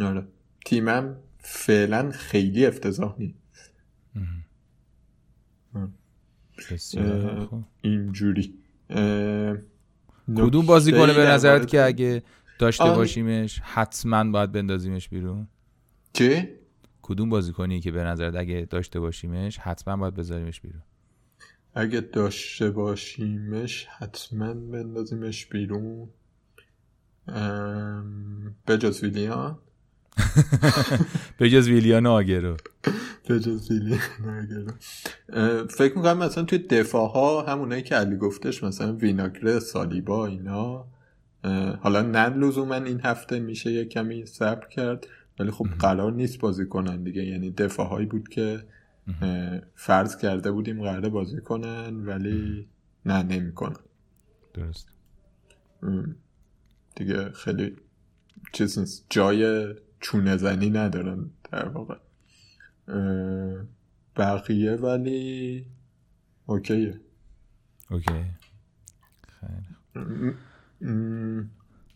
آره. 0.00 0.26
تیمم 0.66 1.16
فعلا 1.38 2.10
خیلی 2.10 2.66
افتضاح 2.66 3.16
نیست. 3.18 3.72
اینجوری. 7.82 8.54
کدوم 10.36 10.66
بازی 10.66 10.92
کنه 10.92 11.14
به 11.14 11.26
نظرت 11.26 11.68
که 11.68 11.82
اگه 11.82 12.22
داشته 12.58 12.84
باشیمش 12.84 13.60
حتما 13.64 14.30
باید 14.30 14.52
بندازیمش 14.52 15.08
بیرون؟ 15.08 15.48
چه؟ 16.12 16.58
کدوم 17.02 17.28
بازی 17.28 17.52
کنی 17.52 17.80
که 17.80 17.92
به 17.92 18.04
نظرت 18.04 18.36
اگه 18.36 18.66
داشته 18.70 19.00
باشیمش 19.00 19.58
حتما 19.58 19.96
باید 19.96 20.14
بذاریمش 20.14 20.60
بیرون؟ 20.60 20.82
اگه 21.74 22.00
داشته 22.00 22.70
باشیمش 22.70 23.86
حتما 23.86 24.54
بندازیمش 24.54 25.46
بیرون. 25.46 26.08
بجز 28.68 29.04
ویلیان. 29.04 29.58
بجز 31.40 31.68
ویلیان 31.68 32.06
آگرو. 32.06 32.56
بجز 33.28 33.70
ویلیان 33.70 34.00
آگرو. 34.22 34.72
فکر 35.66 35.96
می‌کنم 35.96 36.18
مثلا 36.18 36.44
توی 36.44 36.58
دفاع 36.58 37.12
ها 37.12 37.42
همونایی 37.42 37.82
که 37.82 37.94
علی 37.94 38.16
گفتش 38.16 38.64
مثلا 38.64 38.96
ویناگره 38.96 39.60
سالیبا 39.60 40.26
اینا. 40.26 40.86
حالا 41.80 42.02
نه 42.02 42.28
لزوما 42.28 42.74
این 42.74 43.00
هفته 43.04 43.38
میشه 43.38 43.72
یه 43.72 43.84
کمی 43.84 44.26
صبر 44.26 44.68
کرد 44.68 45.06
ولی 45.38 45.50
خب 45.50 45.66
قرار 45.78 46.12
نیست 46.12 46.38
بازی 46.38 46.66
کنن 46.66 47.02
دیگه. 47.02 47.24
یعنی 47.24 47.50
دفاع 47.50 47.88
هایی 47.88 48.06
بود 48.06 48.28
که 48.28 48.64
فرض 49.74 50.16
کرده 50.16 50.50
بودیم 50.50 50.82
قراره 50.82 51.08
بازی 51.08 51.40
کنن 51.40 52.06
ولی 52.06 52.68
نه 53.06 53.22
نمی‌کنن. 53.22 53.76
درست. 54.54 54.88
دیگه 56.96 57.30
خیلی 57.30 57.76
چیز 58.52 58.78
نیست. 58.78 59.06
جای 59.10 59.74
چونه 60.00 60.36
زنی 60.36 60.70
ندارن 60.70 61.30
در 61.52 61.68
واقع. 61.68 61.96
بقیه 64.16 64.72
ولی 64.72 65.66
اوکیه. 66.46 67.00
اوکی. 67.90 68.24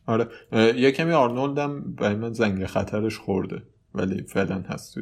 آره. 0.06 0.28
یه 0.52 0.92
کمی 0.92 1.12
آرنولدم 1.12 1.82
برای 1.94 2.14
من 2.16 2.32
زنگ 2.32 2.66
خطرش 2.66 3.18
خورده 3.18 3.62
ولی 3.94 4.22
فعلا 4.22 4.60
هست 4.60 4.98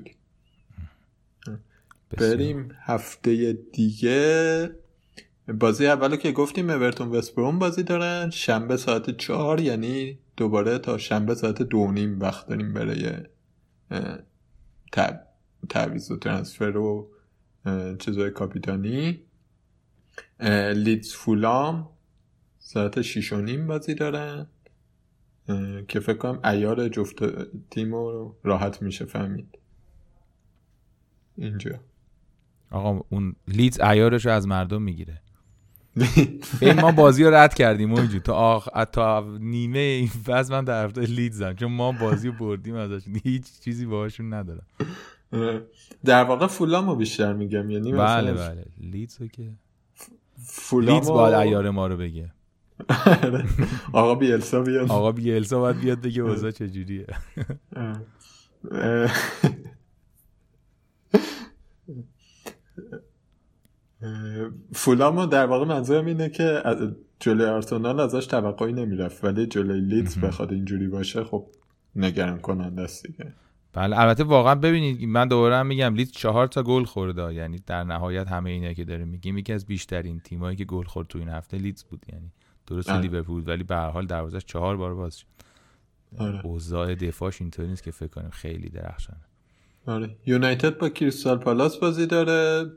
بریم 2.10 2.68
هفته 2.80 3.52
دیگه. 3.52 4.70
بازی 5.48 5.86
اولو 5.86 6.16
که 6.16 6.32
گفتیم 6.32 6.70
اورتون 6.70 7.08
وستبروم 7.08 7.58
بازی 7.58 7.82
دارن. 7.82 8.30
شنبه 8.30 8.76
ساعت 8.76 9.16
چهار 9.16 9.60
یعنی 9.60 10.18
دوباره 10.36 10.78
تا 10.78 10.98
شنبه 10.98 11.34
ساعت 11.34 11.62
دو 11.62 11.90
نیم 11.92 12.20
وقت 12.20 12.46
داریم 12.46 12.72
برای 12.72 13.12
تعویض 15.68 16.10
و 16.10 16.16
ترانسفر 16.16 16.76
و 16.76 17.10
چیزای 17.98 18.30
کاپیتانی. 18.30 19.20
لیدز 20.74 21.12
فولام 21.12 21.88
ساعت 22.58 23.02
شیش 23.02 23.32
و 23.32 23.40
نیم 23.40 23.66
بازی 23.66 23.94
دارن. 23.94 24.46
که 25.88 26.00
فکر 26.00 26.16
کنم 26.16 26.40
ایار 26.44 26.88
جفت 26.88 27.16
تیم 27.70 27.94
رو 27.94 28.36
راحت 28.42 28.82
میشه 28.82 29.04
فهمید. 29.04 29.58
اینجا. 31.36 31.80
آقا 32.70 33.00
اون 33.08 33.34
لیدز 33.48 33.80
ایارش 33.80 34.26
رو 34.26 34.32
از 34.32 34.46
مردم 34.46 34.82
می‌گیره. 34.82 35.20
این 36.60 36.80
ما 36.80 36.92
بازی 36.92 37.24
رو 37.24 37.34
رد 37.34 37.54
کردیم 37.54 37.92
اونجور 37.92 38.20
تا 38.20 38.34
آخ... 38.34 38.68
تا 38.92 39.36
نیمه 39.40 39.78
این 39.78 40.08
فصل 40.08 40.52
من 40.52 40.64
در 40.64 40.84
هفته 40.84 41.00
لیدزم 41.00 41.52
چون 41.52 41.72
ما 41.72 41.92
بازی 41.92 42.28
رو 42.28 42.34
بردیم 42.34 42.74
ازش. 42.74 43.02
هیچ 43.24 43.60
چیزی 43.60 43.86
باهاشون 43.86 44.34
ندارم. 44.34 44.66
در 46.04 46.24
واقع 46.24 46.46
فولام 46.46 46.88
رو 46.90 46.96
بیشتر 46.96 47.32
میگم. 47.32 47.70
یعنی 47.70 47.92
بله 47.92 48.32
بله. 48.32 48.64
لیدز 48.80 49.20
رو 49.20 49.26
که 49.26 49.50
فولام 50.44 50.94
لیدز 50.94 51.10
باید 51.10 51.34
ایار 51.34 51.70
ما 51.70 51.86
رو 51.86 51.96
بگه. 51.96 52.32
آقا 53.92 54.14
بیلسا 54.14 54.62
بیاد. 54.62 54.90
آقا 54.90 55.12
بیلسا 55.12 55.60
باید 55.60 55.80
بیاد 55.80 56.00
بگه 56.00 56.22
اوضاع 56.22 56.50
چجوریه. 56.50 57.06
فولامو 64.72 65.26
در 65.26 65.46
واقع 65.46 65.64
منظورم 65.64 66.06
اینه 66.06 66.28
که 66.28 66.62
جلوی 67.20 67.46
آرسنال 67.46 68.00
ازش 68.00 68.26
توقعی 68.26 68.72
نمی‌رفت 68.72 69.24
ولی 69.24 69.46
جلوی 69.46 69.80
لیدز 69.80 70.18
بخواد 70.18 70.52
اینجوری 70.52 70.88
باشه 70.88 71.24
خب 71.24 71.46
نگران 71.96 72.38
کننده 72.38 72.82
است 72.82 73.06
دیگه 73.06 73.34
بله 73.72 74.00
البته 74.00 74.24
واقعا 74.24 74.54
ببینید 74.54 75.08
من 75.08 75.28
دوباره 75.28 75.56
هم 75.56 75.66
میگم 75.66 75.94
لیدز 75.94 76.10
چهار 76.10 76.46
تا 76.46 76.62
گل 76.62 76.84
خورده 76.84 77.34
یعنی 77.34 77.58
در 77.66 77.84
نهایت 77.84 78.28
همه 78.28 78.50
اینا 78.50 78.72
که 78.72 78.84
داره 78.84 79.04
میگیم 79.04 79.38
یکی 79.38 79.52
از 79.52 79.66
بیشترین 79.66 80.20
تیمایی 80.20 80.56
که 80.56 80.64
گل 80.64 80.84
خورد 80.84 81.08
تو 81.08 81.18
این 81.18 81.28
هفته 81.28 81.56
لیدز 81.56 81.84
بود 81.84 82.06
یعنی 82.12 82.32
درست 82.66 82.90
آره. 82.90 83.00
لیورپول 83.00 83.42
ولی 83.46 83.64
به 83.64 83.74
هر 83.74 83.90
حال 83.90 84.06
دروازش 84.06 84.44
چهار 84.44 84.76
بار 84.76 84.94
باز 84.94 85.16
شد 85.16 85.26
آره. 86.18 86.46
اوضاع 86.46 86.94
دفاعش 86.94 87.40
اینطوری 87.40 87.68
نیست 87.68 87.82
که 87.82 87.90
فکر 87.90 88.08
کنیم 88.10 88.30
خیلی 88.30 88.68
درخشانه 88.68 89.29
آره. 89.86 90.16
یونایتد 90.26 90.78
با 90.78 90.88
کریستال 90.88 91.38
پالاس 91.38 91.76
بازی 91.76 92.06
داره. 92.06 92.70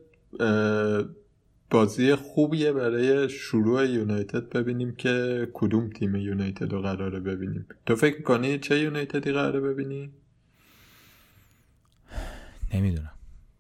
بازی 1.70 2.16
خوبیه 2.16 2.72
برای 2.72 3.30
شروع 3.30 3.86
یونایتد. 3.86 4.50
ببینیم 4.50 4.96
که 4.96 5.48
کدوم 5.54 5.90
تیم 5.90 6.16
یونایتد 6.16 6.74
رو 6.74 6.82
قراره 6.82 7.20
ببینیم. 7.20 7.66
تو 7.86 7.96
فکر 7.96 8.22
کنی 8.22 8.60
چه 8.60 8.80
یونایتدی 8.80 9.32
قراره 9.32 9.60
ببینی؟ 9.60 10.12
نمی‌دونم. 12.74 13.12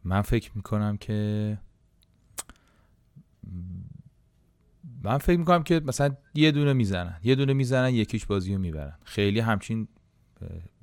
من 0.03 0.21
فکر 0.21 0.51
می‌کنم 0.55 0.97
که 0.97 1.57
من 5.03 5.17
فکر 5.17 5.37
می‌کنم 5.37 5.63
که 5.63 5.81
مثلا 5.85 6.15
یه 6.35 6.51
دونه 6.51 6.73
می‌زنن. 6.73 7.19
یه 7.23 7.35
دونه 7.35 7.53
می‌زنن 7.53 7.93
یکیش 7.93 8.25
بازی 8.25 8.53
رو 8.53 8.59
می‌برن. 8.59 8.97
خیلی 9.03 9.39
همچین 9.39 9.87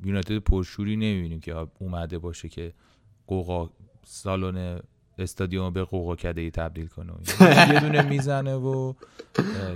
یونایتد 0.04 0.38
پرشوری 0.38 0.96
نمی‌بینیم 0.96 1.40
که 1.40 1.66
اومده 1.78 2.18
باشه 2.18 2.48
که 2.48 2.72
قوقا 3.26 3.70
سالن 4.04 4.80
استادیوم 5.18 5.72
به 5.72 5.84
قوقا 5.84 6.16
کده 6.16 6.40
ای 6.40 6.50
تبدیل 6.50 6.86
کنه 6.86 7.12
یه 7.72 7.80
دونه 7.80 8.02
می‌زنه 8.14 8.54
و 8.54 8.94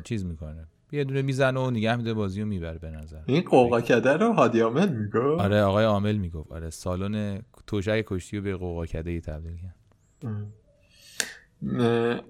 چیز 0.05 0.25
می‌کنه. 0.25 0.67
یه 0.93 1.05
دونه 1.05 1.23
می‌زنه 1.23 1.61
و 1.61 1.71
نگه 1.71 1.97
میده 1.97 2.15
بازی 2.15 2.41
رو 2.41 2.47
می‌بره 2.47 2.79
به 2.79 2.91
نظر. 2.91 3.21
این 3.27 3.43
قوقا 3.43 3.81
کده 3.81 4.13
رو 4.13 4.33
هادی 4.33 4.61
عامل 4.61 4.89
می‌گفت؟ 4.89 5.41
آره 5.41 5.63
آقای 5.63 5.85
عامل 5.85 6.17
می‌گفت. 6.17 6.53
آره 6.53 6.71
سالن 6.71 7.43
توشک 7.67 8.05
کشتی 8.07 8.37
رو 8.37 8.43
به 8.43 8.57
قوقا 8.57 8.87
کده 8.87 9.11
ای 9.11 9.21
تبدیل 9.21 9.57
کرد. 9.57 9.75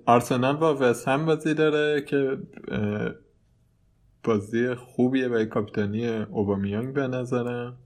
آرسنال 0.06 0.56
با 0.56 0.76
وست 0.80 1.08
هم 1.08 1.26
بازی 1.26 1.54
داره 1.54 2.02
که 2.02 2.38
بازی 4.24 4.74
خوبیه 4.74 5.28
برای 5.28 5.46
کاپیتانی 5.46 6.08
اوبامیانگ 6.08 6.94
به 6.94 7.08
نظرم. 7.08 7.76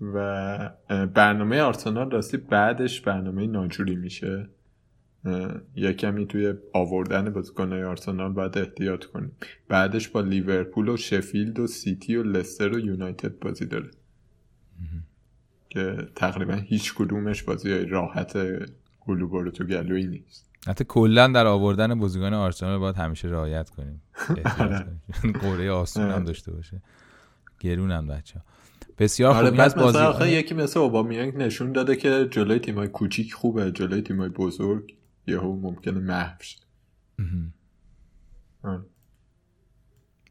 و 0.00 0.70
برنامه 1.06 1.60
آرسنال 1.60 2.10
راستی 2.10 2.36
بعدش 2.36 3.00
برنامه 3.00 3.46
ناجوری 3.46 3.96
میشه. 3.96 4.48
یا 5.76 5.92
کمی 5.92 6.26
توی 6.26 6.54
آوردن 6.72 7.30
بازیکنهای 7.30 7.84
آرسنال 7.84 8.32
باید 8.32 8.58
احتیاط 8.58 9.04
کنیم. 9.04 9.32
بعدش 9.68 10.08
با 10.08 10.20
لیورپول 10.20 10.88
و 10.88 10.96
شفیلد 10.96 11.58
و 11.58 11.66
سیتی 11.66 12.16
و 12.16 12.22
لستر 12.22 12.68
و 12.68 12.78
یونایتد 12.78 13.38
بازی 13.38 13.66
داره. 13.66 13.90
که 15.68 16.08
تقریبا 16.14 16.54
هیچ 16.54 16.94
کدومش 16.94 17.42
بازی 17.42 17.84
راحت 17.84 18.38
گلو 19.00 19.28
برو 19.28 19.50
تو 19.50 19.64
گلوی 19.64 20.06
نیست. 20.06 20.50
حتی 20.66 20.84
کلا 20.88 21.28
در 21.28 21.46
آوردن 21.46 21.98
بازیکن 21.98 22.34
آرسنال 22.34 22.78
باید 22.78 22.96
همیشه 22.96 23.28
رعایت 23.28 23.70
کنیم. 23.70 24.02
قوره 25.42 25.70
آسون 25.70 26.10
هم 26.10 26.24
داشته 26.24 26.52
باشه. 26.52 26.82
گرون 27.60 27.90
هم 27.90 28.06
بچه 28.06 28.40
بسیار 28.98 29.34
آره 29.34 29.50
خوب. 29.50 29.60
از 29.60 29.74
بازی 29.74 29.98
آخه 29.98 30.30
یکی 30.30 30.54
مثل 30.54 30.80
اوبامیانگ 30.80 31.36
نشون 31.36 31.72
داده 31.72 31.96
که 31.96 32.28
جلوی 32.30 32.58
تیمای 32.58 32.88
کوچیک 32.88 33.34
خوبه 33.34 33.72
جلوی 33.72 34.02
تیمای 34.02 34.28
بزرگ 34.28 34.94
یهو 35.26 35.60
ممکنه 35.60 36.00
محو 36.00 36.42
شه. 36.42 36.58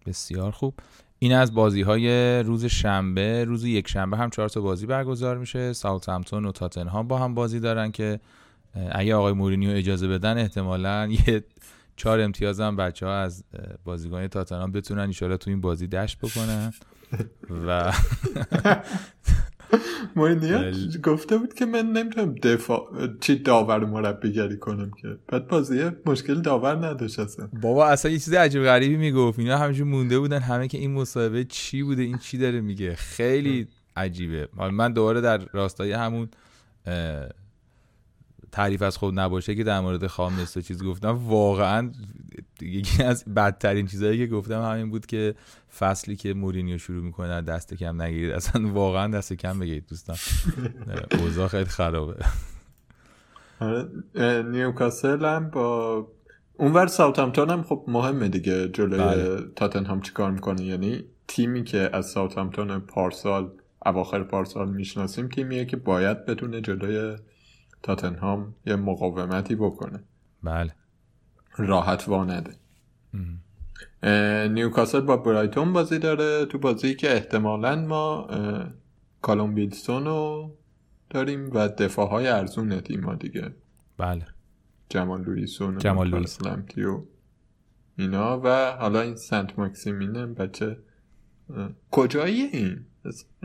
بسیار 0.06 0.52
خوب. 0.52 0.74
این 1.20 1.34
از 1.34 1.54
بازی 1.54 1.82
های 1.82 2.40
روز 2.44 2.66
شنبه. 2.66 3.44
روز 3.44 3.64
یک 3.64 3.88
شنبه 3.88 4.18
هم 4.18 4.30
چهار 4.30 4.50
تا 4.50 4.62
بازی 4.62 4.86
برگزار 4.86 5.38
میشه. 5.38 5.74
ساوثهمپتون 5.74 6.46
و 6.46 6.52
تاتنهام 6.52 7.08
با 7.08 7.18
هم 7.18 7.34
بازی 7.34 7.60
دارن 7.60 7.92
که 7.92 8.20
اگه 8.92 9.16
آقای 9.16 9.34
مورینیو 9.34 9.70
اجازه 9.70 10.08
بدن 10.08 10.38
احتمالا 10.38 11.08
یه 11.28 11.44
چهار 11.96 12.20
امتیاز 12.20 12.60
هم 12.60 12.76
بچه 12.76 13.06
ها 13.06 13.18
از 13.18 13.44
بازیکن 13.84 14.28
تاتنهام 14.28 14.72
بتونن 14.72 15.08
ایشالا 15.08 15.38
تو 15.38 15.50
این 15.50 15.62
بازی 15.62 15.88
دشت 15.88 16.18
بکنن. 16.18 16.74
و 17.68 17.94
مورینیو 20.16 20.74
گفته 21.04 21.38
بود 21.38 21.54
که 21.54 21.66
من 21.66 21.92
نمی‌تونم 21.92 22.36
دفاع 22.36 22.90
چی 23.22 23.36
داور 23.36 23.86
مربیگری 23.86 24.58
کنم 24.58 24.92
که. 25.02 25.18
بعد 25.28 25.48
بازی 25.48 25.92
مشکل 26.06 26.42
داور 26.42 26.88
نداشت 26.88 27.20
اصلا. 27.20 27.50
بابا 27.62 27.88
اصلا 27.88 28.12
یه 28.12 28.20
چیز 28.20 28.34
عجیب 28.34 28.64
غریبی 28.64 28.98
می‌گفت. 28.98 29.40
اینا 29.40 29.58
همینجور 29.58 29.88
مونده 29.88 30.20
بودن. 30.20 30.40
همه 30.40 30.68
که 30.68 30.78
این 30.78 30.92
مصاحبه 30.92 31.44
چی 31.44 31.84
بوده 31.84 32.02
این 32.02 32.18
چی 32.18 32.38
داره 32.38 32.62
میگه. 32.62 32.96
خیلی 32.96 33.68
عجیبه. 33.96 34.48
من 34.72 34.94
دوباره 34.94 35.22
در 35.22 35.38
راستای 35.38 35.92
همون 35.92 36.30
تعریف 38.56 38.82
از 38.82 38.98
خود 38.98 39.20
نباشه 39.20 39.56
که 39.56 39.64
در 39.64 39.80
مورد 39.80 40.08
خام 40.08 40.34
و 40.56 40.62
چیز 40.62 40.84
گفتم. 40.84 41.28
واقعا 41.28 41.92
یکی 42.62 43.04
از 43.04 43.26
بدترین 43.36 43.88
چیزهایی 43.88 44.18
که 44.18 44.34
گفتم 44.34 44.62
همین 44.62 44.90
بود 44.90 45.06
که 45.06 45.36
فصلی 45.80 46.16
که 46.16 46.34
مورینیو 46.34 46.78
شروع 46.78 47.04
می‌کنه 47.04 47.42
دست 47.42 47.74
کم 47.74 48.02
نگیرید. 48.02 48.32
اصلا 48.32 48.68
واقعا 48.68 49.08
دست 49.08 49.34
کم 49.34 49.60
بگیرید 49.60 49.88
دوستان. 49.90 50.16
اوضاع 51.22 51.48
خیلی 51.48 51.66
خرابه. 51.66 52.16
آره، 53.60 54.44
نیوکاسل 54.44 55.26
هم 55.26 55.50
با 55.50 56.08
اونور 56.58 56.88
ساوثهمپتون 56.88 57.50
هم 57.50 57.64
خب 57.64 57.86
مهمه 57.88 58.28
دیگه 58.30 58.68
جلوی 58.68 59.00
بله. 59.00 59.42
تاتنهام 59.56 60.02
چیکار 60.02 60.32
می‌کنه؟ 60.32 60.62
یعنی 60.66 61.04
تیمی 61.28 61.64
که 61.64 61.90
از 61.94 62.06
ساوثهمپتون 62.06 62.80
پارسال 62.80 63.52
اواخر 63.86 64.24
پارسال 64.24 64.70
می‌شناسیم 64.70 65.28
تیمیه 65.28 65.66
که 65.66 65.78
باید 65.78 66.26
بتونه 66.26 66.62
جلوی 66.62 67.18
تاتنهام 67.86 68.56
یه 68.66 68.76
مقاومتی 68.76 69.56
بکنه. 69.56 70.04
بله. 70.44 70.76
راحت 71.58 72.08
وانده. 72.08 72.56
نیوکاسل 74.48 75.02
با 75.02 75.18
برایتون 75.18 75.74
بازی 75.74 76.00
داره 76.00 76.46
تو 76.46 76.58
بازی 76.58 76.96
که 76.96 77.14
احتمالا 77.14 77.76
ما 77.76 78.28
کالوم 79.22 79.56
ویلسون 79.56 80.06
رو 80.06 80.52
داریم 81.10 81.50
و 81.54 81.68
دفاع 81.68 82.10
های 82.10 82.28
ارزون 82.28 82.80
تیم 82.80 83.04
ها 83.04 83.16
دیگه. 83.16 83.56
بله. 83.98 84.26
جمال 84.90 85.22
لویسون 85.22 85.78
جمال 85.78 86.14
و 86.14 87.02
اینا 87.98 88.42
و 88.44 88.72
حالا 88.80 89.02
این 89.02 89.16
سنت 89.16 89.60
ماکسیمینه 89.60 90.26
بچه. 90.26 90.78
کجایی 91.92 92.42
این؟ 92.42 92.86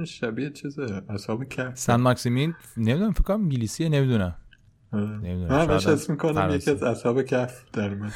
شبیه 0.05 0.51
چیزه 0.51 1.03
اصحاب 1.09 1.45
کف 1.45 1.79
سن 1.79 1.97
ماکسیمین 1.97 2.55
نمی‌دونم 2.77 3.13
فکر 3.13 3.23
کنم 3.23 3.41
انگلیسیه 3.41 3.89
نمی‌دونم. 3.89 4.35
نمی‌دونم 4.93 5.49
من 5.49 5.67
بهش 5.67 5.87
اسم 5.87 6.13
می‌کنم 6.13 6.55
یکی 6.55 6.71
از 6.71 6.83
اصحاب 6.83 7.23
کف 7.23 7.65
در 7.73 7.91
اومد 7.91 8.13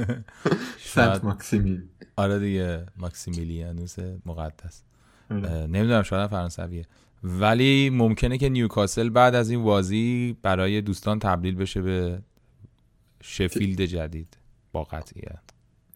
سنت 0.94 1.24
ماکسیمین. 1.24 1.82
آره 2.16 2.38
دیگه 2.38 2.86
ماکسیمیلیانوس 2.96 3.96
مقدس. 4.26 4.82
نمی‌دونم 5.30 6.02
شاید 6.02 6.30
فرانسویه. 6.30 6.86
ولی 7.22 7.90
ممکنه 7.90 8.38
که 8.38 8.48
نیوکاسل 8.48 9.08
بعد 9.08 9.34
از 9.34 9.50
این 9.50 9.62
بازی 9.62 10.36
برای 10.42 10.80
دوستان 10.80 11.18
تبدیل 11.18 11.54
بشه 11.54 11.82
به 11.82 12.22
شفیلد 13.22 13.84
جدید. 13.84 14.38
با 14.72 14.84
قطعیت. 14.84 15.42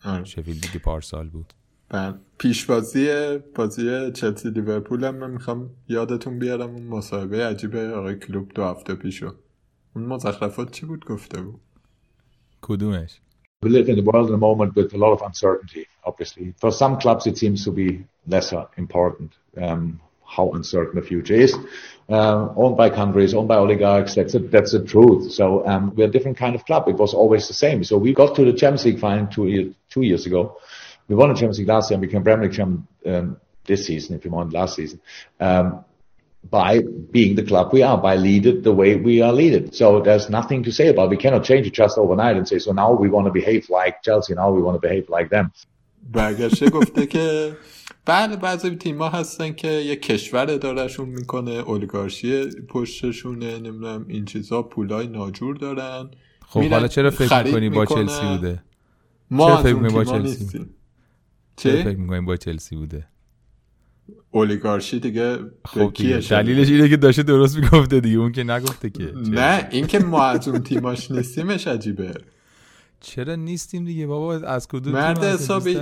آره. 0.04 0.24
شفیلدی 0.24 0.68
که 0.68 0.78
پارسال 0.78 1.28
بود. 1.28 1.52
بله 1.91 2.13
پیش 2.37 2.65
بازی 2.65 3.37
بازی 3.55 4.11
چلسی 4.11 4.49
لیورپول 4.49 5.03
هم 5.03 5.15
من 5.15 5.31
میخوام 5.31 5.69
یادتون 5.89 6.39
بیارم 6.39 6.69
اون 6.69 6.83
مصاحبه 6.83 7.45
عجیب 7.45 7.75
آقای 7.75 8.15
کلوب 8.15 8.51
دو 8.55 8.63
هفته 8.63 8.95
پیشو 8.95 9.33
اون 9.95 10.05
مزخرفات 10.05 10.71
چی 10.71 10.85
بود 10.85 11.05
گفته 11.05 11.41
بود 11.41 11.61
کدومش 12.61 13.21
We 13.63 13.69
live 13.69 13.89
in 13.89 13.97
a 13.97 14.03
world 14.03 14.27
at 14.27 14.31
the 14.31 14.37
moment 14.37 14.75
with 14.75 14.93
a 14.93 14.97
lot 14.97 15.13
of 15.13 15.21
uncertainty, 15.23 15.87
obviously. 16.03 16.53
For 16.63 16.71
some 16.71 16.99
clubs, 16.99 17.25
it 17.25 17.39
seems 17.39 17.65
to 17.65 17.71
be 17.71 18.05
lesser 18.27 18.67
important 18.77 19.31
um, 19.57 19.99
how 20.23 20.51
uncertain 20.51 20.95
the 20.99 21.05
future 21.11 21.33
is. 21.33 21.55
Uh, 22.07 22.49
owned 22.55 22.77
by 22.77 22.89
countries, 22.91 23.33
owned 23.33 23.47
by 23.47 23.55
oligarchs, 23.55 24.13
that's 24.13 24.35
a, 24.35 24.39
that's 24.39 24.73
the 24.73 24.83
truth. 24.85 25.31
So 25.31 25.65
um, 25.65 25.95
we're 25.95 26.07
a 26.07 26.11
different 26.11 26.37
kind 26.37 26.53
of 26.53 26.65
club. 26.65 26.87
It 26.87 26.97
was 26.97 27.13
always 27.13 27.47
the 27.47 27.53
same. 27.53 27.83
So 27.83 27.97
we 27.97 28.13
got 28.13 28.35
to 28.35 28.45
the 28.45 28.53
Champions 28.53 28.85
League 28.85 28.99
final 28.99 29.25
two, 29.25 29.47
year, 29.47 29.73
two 29.89 30.03
years 30.03 30.25
ago. 30.27 30.59
We 31.08 31.14
won 31.14 31.28
the 31.28 31.34
Champions 31.34 31.58
League 31.58 31.68
last 31.68 31.90
year 31.90 31.96
and 31.96 32.02
became 32.02 32.22
Premier 32.22 32.46
League 32.46 32.56
champion 32.56 32.86
um, 33.06 33.36
this 33.64 33.86
season, 33.86 34.16
if 34.16 34.24
you 34.24 34.30
want, 34.30 34.52
last 34.52 34.76
season. 34.76 35.00
Um, 35.40 35.84
by 36.50 36.80
being 37.16 37.36
the 37.36 37.44
club 37.44 37.72
we 37.72 37.82
are, 37.82 37.98
by 37.98 38.16
lead 38.16 38.46
it 38.46 38.64
the 38.64 38.72
way 38.72 38.96
we 38.96 39.22
are 39.22 39.32
leaded. 39.32 39.74
So 39.74 40.00
there's 40.00 40.28
nothing 40.28 40.64
to 40.64 40.72
say 40.72 40.88
about 40.88 41.06
it. 41.06 41.10
We 41.10 41.16
cannot 41.16 41.44
change 41.44 41.66
it 41.66 41.74
just 41.74 41.98
overnight 41.98 42.36
and 42.36 42.46
say, 42.48 42.58
so 42.58 42.72
now 42.72 42.92
we 42.92 43.08
want 43.08 43.26
to 43.26 43.32
behave 43.32 43.62
like 43.70 44.02
Chelsea, 44.02 44.34
now 44.34 44.50
we 44.50 44.60
want 44.62 44.74
to 44.80 44.88
behave 44.88 45.08
like 45.08 45.30
them. 45.30 45.52
برگشته 46.12 46.70
گفته 46.70 47.06
که 47.06 47.52
بله 48.06 48.36
بعضی 48.36 48.70
تیما 48.70 49.08
هستن 49.08 49.52
که 49.52 49.68
یه 49.68 49.96
کشور 49.96 50.50
ادارهشون 50.50 51.08
می‌کنه 51.08 51.50
اولیگارشی 51.50 52.44
پشتشونه 52.68 53.58
نمی‌دونم 53.58 54.04
این 54.08 54.24
چیزا 54.24 54.62
پولای 54.62 55.06
ناجور 55.06 55.56
دارن 55.56 56.10
خب 56.46 56.60
حالا 56.60 56.88
چرا 56.88 57.10
فکر 57.10 57.42
می‌کنی 57.42 57.70
با 57.70 57.86
چلسی 57.86 58.26
بوده 58.26 58.62
ما 59.30 59.46
چرا 59.46 59.56
فکر 59.56 59.88
با 59.88 60.04
چلسی 60.04 60.66
چه 61.56 61.82
فکر 61.82 61.96
می‌کنی 61.96 62.20
با 62.20 62.36
چلسی 62.36 62.76
بوده؟ 62.76 63.06
اولیگارشی 64.30 65.00
دیگه 65.00 65.38
خب 65.64 65.92
دیگه. 65.94 66.18
دلیلش 66.18 66.70
اینه 66.70 66.88
که 66.88 66.96
داشته 66.96 67.22
درست 67.22 67.56
می‌گفته 67.58 68.00
دیگه. 68.00 68.18
اون 68.18 68.32
که 68.32 68.44
نگفته 68.44 68.90
که 68.90 69.12
نه 69.30 69.68
این 69.70 69.86
که 69.86 69.98
ما 69.98 70.24
از 70.24 70.48
اون 70.48 70.62
تیماش 70.62 71.10
نیستیمش 71.10 71.66
عجیبه. 71.66 72.14
چرا 73.02 73.34
نیستیم 73.34 73.84
دیگه 73.84 74.06
بابا؟ 74.06 74.34
از 74.34 74.68
کدوم 74.68 74.92
مرد 74.92 75.24
حسابی 75.24 75.78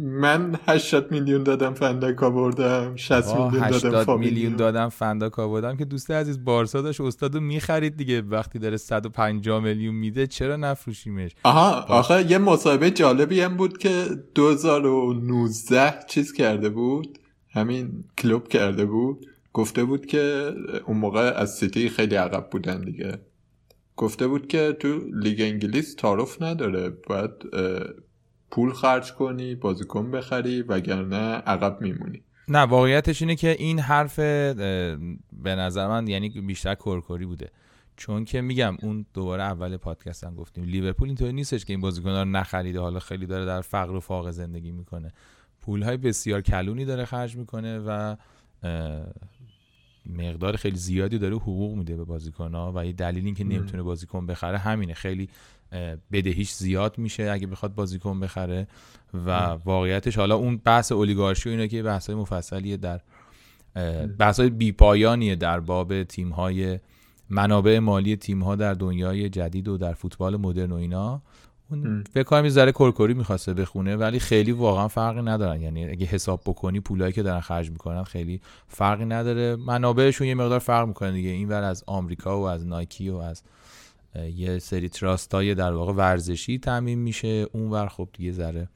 من 0.00 0.58
80 0.66 1.12
میلیون 1.12 1.42
دادم 1.42 1.74
فندک 1.74 2.22
آوردم 2.22 2.96
60 2.96 3.36
میلیون 3.36 3.68
دادم 3.68 4.18
میلیون 4.18 4.56
دادم 4.56 4.88
فندک 4.88 5.38
آوردم 5.38 5.76
که 5.76 5.84
دوست 5.84 6.10
عزیز 6.10 6.44
بارسا 6.44 6.82
داشت 6.82 7.00
استادو 7.00 7.40
می‌خرید 7.40 7.96
دیگه 7.96 8.22
وقتی 8.22 8.58
داره 8.58 8.76
150 8.76 9.62
میلیون 9.62 9.94
میده 9.94 10.26
چرا 10.26 10.56
نفروشیمش؟ 10.56 11.30
آها 11.42 11.80
آخه 11.80 12.30
یه 12.30 12.38
مصاحبه 12.38 12.90
جالبی 12.90 13.40
هم 13.40 13.56
بود 13.56 13.78
که 13.78 14.04
2019 14.34 15.94
چیز 16.08 16.32
کرده 16.32 16.68
بود 16.68 17.18
همین 17.50 18.04
کلوب 18.18 18.48
کرده 18.48 18.84
بود 18.84 19.26
گفته 19.52 19.84
بود 19.84 20.06
که 20.06 20.54
اون 20.86 20.96
موقع 20.96 21.32
از 21.36 21.54
سیتی 21.54 21.88
خیلی 21.88 22.14
عقب 22.14 22.50
بودن 22.50 22.80
دیگه. 22.80 23.18
گفته 23.96 24.26
بود 24.26 24.46
که 24.46 24.76
تو 24.80 25.00
لیگ 25.12 25.40
انگلیس 25.40 25.94
تعارف 25.94 26.42
نداره. 26.42 26.90
باید 26.90 27.30
پول 28.50 28.72
خرج 28.72 29.12
کنی 29.12 29.54
بازیکن 29.54 30.10
بخری 30.10 30.62
وگرنه 30.62 31.16
عقب 31.34 31.80
میمونی. 31.80 32.22
نه 32.48 32.58
واقعیتش 32.58 33.22
اینه 33.22 33.36
که 33.36 33.50
این 33.50 33.78
حرف 33.78 34.18
به 34.18 34.98
نظر 35.44 35.88
من 35.88 36.08
یعنی 36.08 36.28
بیشتر 36.28 36.74
کرکری 36.74 37.26
بوده. 37.26 37.50
چون 37.96 38.24
که 38.24 38.40
میگم 38.40 38.76
اون 38.82 39.06
دوباره 39.14 39.42
اول 39.42 39.76
پادکست 39.76 40.24
هم 40.24 40.34
گفتیم. 40.34 40.64
لیورپول 40.64 41.08
اینطوری 41.08 41.32
نیستش 41.32 41.64
که 41.64 41.72
این 41.72 41.80
بازیکن 41.80 42.10
رو 42.10 42.24
نخریده. 42.24 42.80
حالا 42.80 42.98
خیلی 42.98 43.26
داره 43.26 43.44
در 43.44 43.60
فقر 43.60 43.94
و 43.94 44.00
فاقه 44.00 44.30
زندگی 44.30 44.72
می‌کنه. 44.72 45.12
پول 45.60 45.82
های 45.82 45.96
بسیار 45.96 46.40
کلونی 46.40 46.84
داره 46.84 47.04
خرج 47.04 47.36
می‌کنه 47.36 47.78
و 47.78 48.16
مقدار 50.06 50.56
خیلی 50.56 50.76
زیادی 50.76 51.18
داره 51.18 51.36
حقوق 51.36 51.76
میده 51.76 51.96
به 51.96 52.04
بازیکن 52.04 52.54
و 52.54 52.84
یه 52.84 52.92
دلیل 52.92 53.34
که 53.34 53.44
نمی‌تونه 53.44 53.82
بازیکن 53.82 54.26
بخره 54.26 54.58
همینه. 54.58 54.94
خیلی 54.94 55.28
بدهیش 56.12 56.52
زیاد 56.52 56.98
میشه 56.98 57.30
اگه 57.30 57.46
بخواد 57.46 57.74
بازیکن 57.74 58.20
بخره 58.20 58.66
و 59.14 59.30
واقعیتش 59.64 60.18
حالا 60.18 60.36
اون 60.36 60.56
بحث 60.56 60.92
اولیگارشی 60.92 61.48
و 61.48 61.52
اینا 61.52 61.66
که 61.66 61.82
بحث 61.82 62.06
های 62.06 62.16
مفصلیه 62.16 62.76
در 62.76 63.00
بحث 64.18 64.40
های 64.40 64.50
بیپایانیه 64.50 65.36
در 65.36 65.60
باب 65.60 66.02
تیم 66.02 66.30
های 66.30 66.78
منابع 67.30 67.78
مالی 67.78 68.16
تیم 68.16 68.42
ها 68.42 68.56
در 68.56 68.74
دنیای 68.74 69.28
جدید 69.28 69.68
و 69.68 69.78
در 69.78 69.92
فوتبال 69.92 70.36
مدرن 70.36 70.72
و 70.72 70.74
اینا. 70.74 71.22
اون 71.70 72.04
فکر 72.12 72.22
کنم 72.22 72.48
ذره 72.48 72.72
کرکری 72.72 73.14
می‌خواسته 73.14 73.54
بخونه 73.54 73.96
ولی 73.96 74.18
خیلی 74.18 74.52
واقعا 74.52 74.88
فرقی 74.88 75.22
ندارن. 75.22 75.60
یعنی 75.62 75.84
اگه 75.84 76.06
حساب 76.06 76.40
بکنی 76.46 76.80
پولایی 76.80 77.12
که 77.12 77.22
دارن 77.22 77.40
خرج 77.40 77.70
می‌کنن 77.70 78.04
خیلی 78.04 78.40
فرقی 78.68 79.04
نداره. 79.04 79.56
منابعشون 79.56 80.26
یه 80.26 80.34
مقدار 80.34 80.58
فرق 80.58 80.88
می‌کنه 80.88 81.12
دیگه. 81.12 81.30
این 81.30 81.48
ور 81.48 81.62
از 81.62 81.84
آمریکا 81.86 82.40
و 82.40 82.42
از 82.42 82.66
نایکی 82.66 83.08
و 83.08 83.16
از 83.16 83.42
یه 84.34 84.58
سری 84.58 84.90
های 85.32 85.54
در 85.54 85.72
واقع 85.72 85.92
ورزشی 85.92 86.58
تعمین 86.58 86.98
میشه. 86.98 87.46
اون 87.52 87.70
ور 87.70 87.88
خب 87.88 88.08
دیگه 88.12 88.32
ذره 88.32 88.68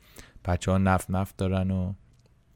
بچه 0.44 0.70
ها 0.70 0.78
نفت 0.78 1.10
نفت 1.10 1.36
دارن 1.36 1.70
و 1.70 1.92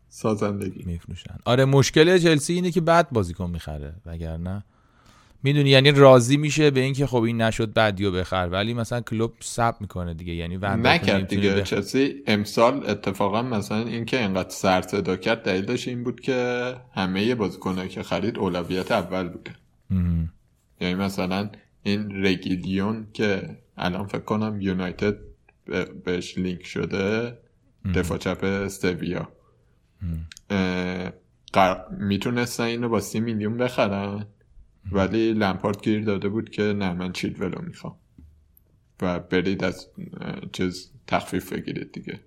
سازندگی. 0.09 0.83
میفروشن. 0.85 1.37
آره 1.45 1.65
مشکل 1.65 2.19
چلسی 2.19 2.53
اینه 2.53 2.71
که 2.71 2.81
بعد 2.81 3.11
بازیکن 3.11 3.51
می‌خره 3.51 3.95
وگرنه 4.07 4.65
می‌دونی 5.43 5.71
یعنی 5.71 5.91
راضی 5.91 6.37
میشه 6.37 6.71
به 6.71 6.81
اینکه 6.81 7.07
خب 7.07 7.23
این 7.23 7.43
نشد 7.43 7.73
بعدیو 7.73 8.11
بخر 8.11 8.49
ولی 8.53 8.75
مثلا 8.75 9.01
کلوب 9.01 9.33
سب 9.41 9.75
می‌کنه 9.81 10.15
دیگه. 10.15 10.33
یعنی 10.33 10.57
نکرد 10.57 11.29
دیگه. 11.29 11.63
چلسی 11.63 12.23
امسال 12.27 12.91
اتفاقا 12.91 13.43
مثلا 13.43 13.79
اینکه 13.79 14.21
انقدر 14.21 14.51
سر 14.51 14.83
صدا 14.83 15.17
کرد 15.17 15.43
دلیلش 15.43 15.89
این 15.89 16.05
بود 16.05 16.21
که 16.21 16.75
همه 16.95 17.35
بازیکنایی 17.35 17.89
که 17.89 18.03
خرید 18.03 18.39
اولویت 18.39 18.93
اول 18.93 19.29
بوده. 19.29 19.51
یعنی 20.81 20.95
مثلا 20.95 21.51
این 21.83 22.25
رگیلیون 22.27 23.07
که 23.13 23.59
الان 23.77 24.07
فکر 24.07 24.19
کنم 24.19 24.61
یونایتد 24.61 25.17
بهش 26.05 26.39
لینک 26.39 26.67
شده 26.67 27.39
دفاع 27.95 28.19
چپ 28.19 28.45
استویا 28.45 29.29
می‌تونستن 31.99 32.65
اینو 32.65 32.89
با 32.89 33.01
سی 33.01 33.21
میلیون 33.21 33.57
بخرن؟ 33.57 34.27
ولی 34.93 35.33
لمپارد 35.33 35.83
گیر 35.83 36.05
داده 36.05 36.29
بود 36.29 36.51
که 36.51 36.63
نه 36.63 36.93
من 36.93 37.13
ولو 37.39 37.63
می‌خوام. 37.63 37.97
و 39.03 39.21
برید 39.21 39.65
از 39.65 39.89
چیز 40.53 40.93
تخفیف 41.07 41.53
بگیرید 41.53 41.93
دیگه. 41.93 42.21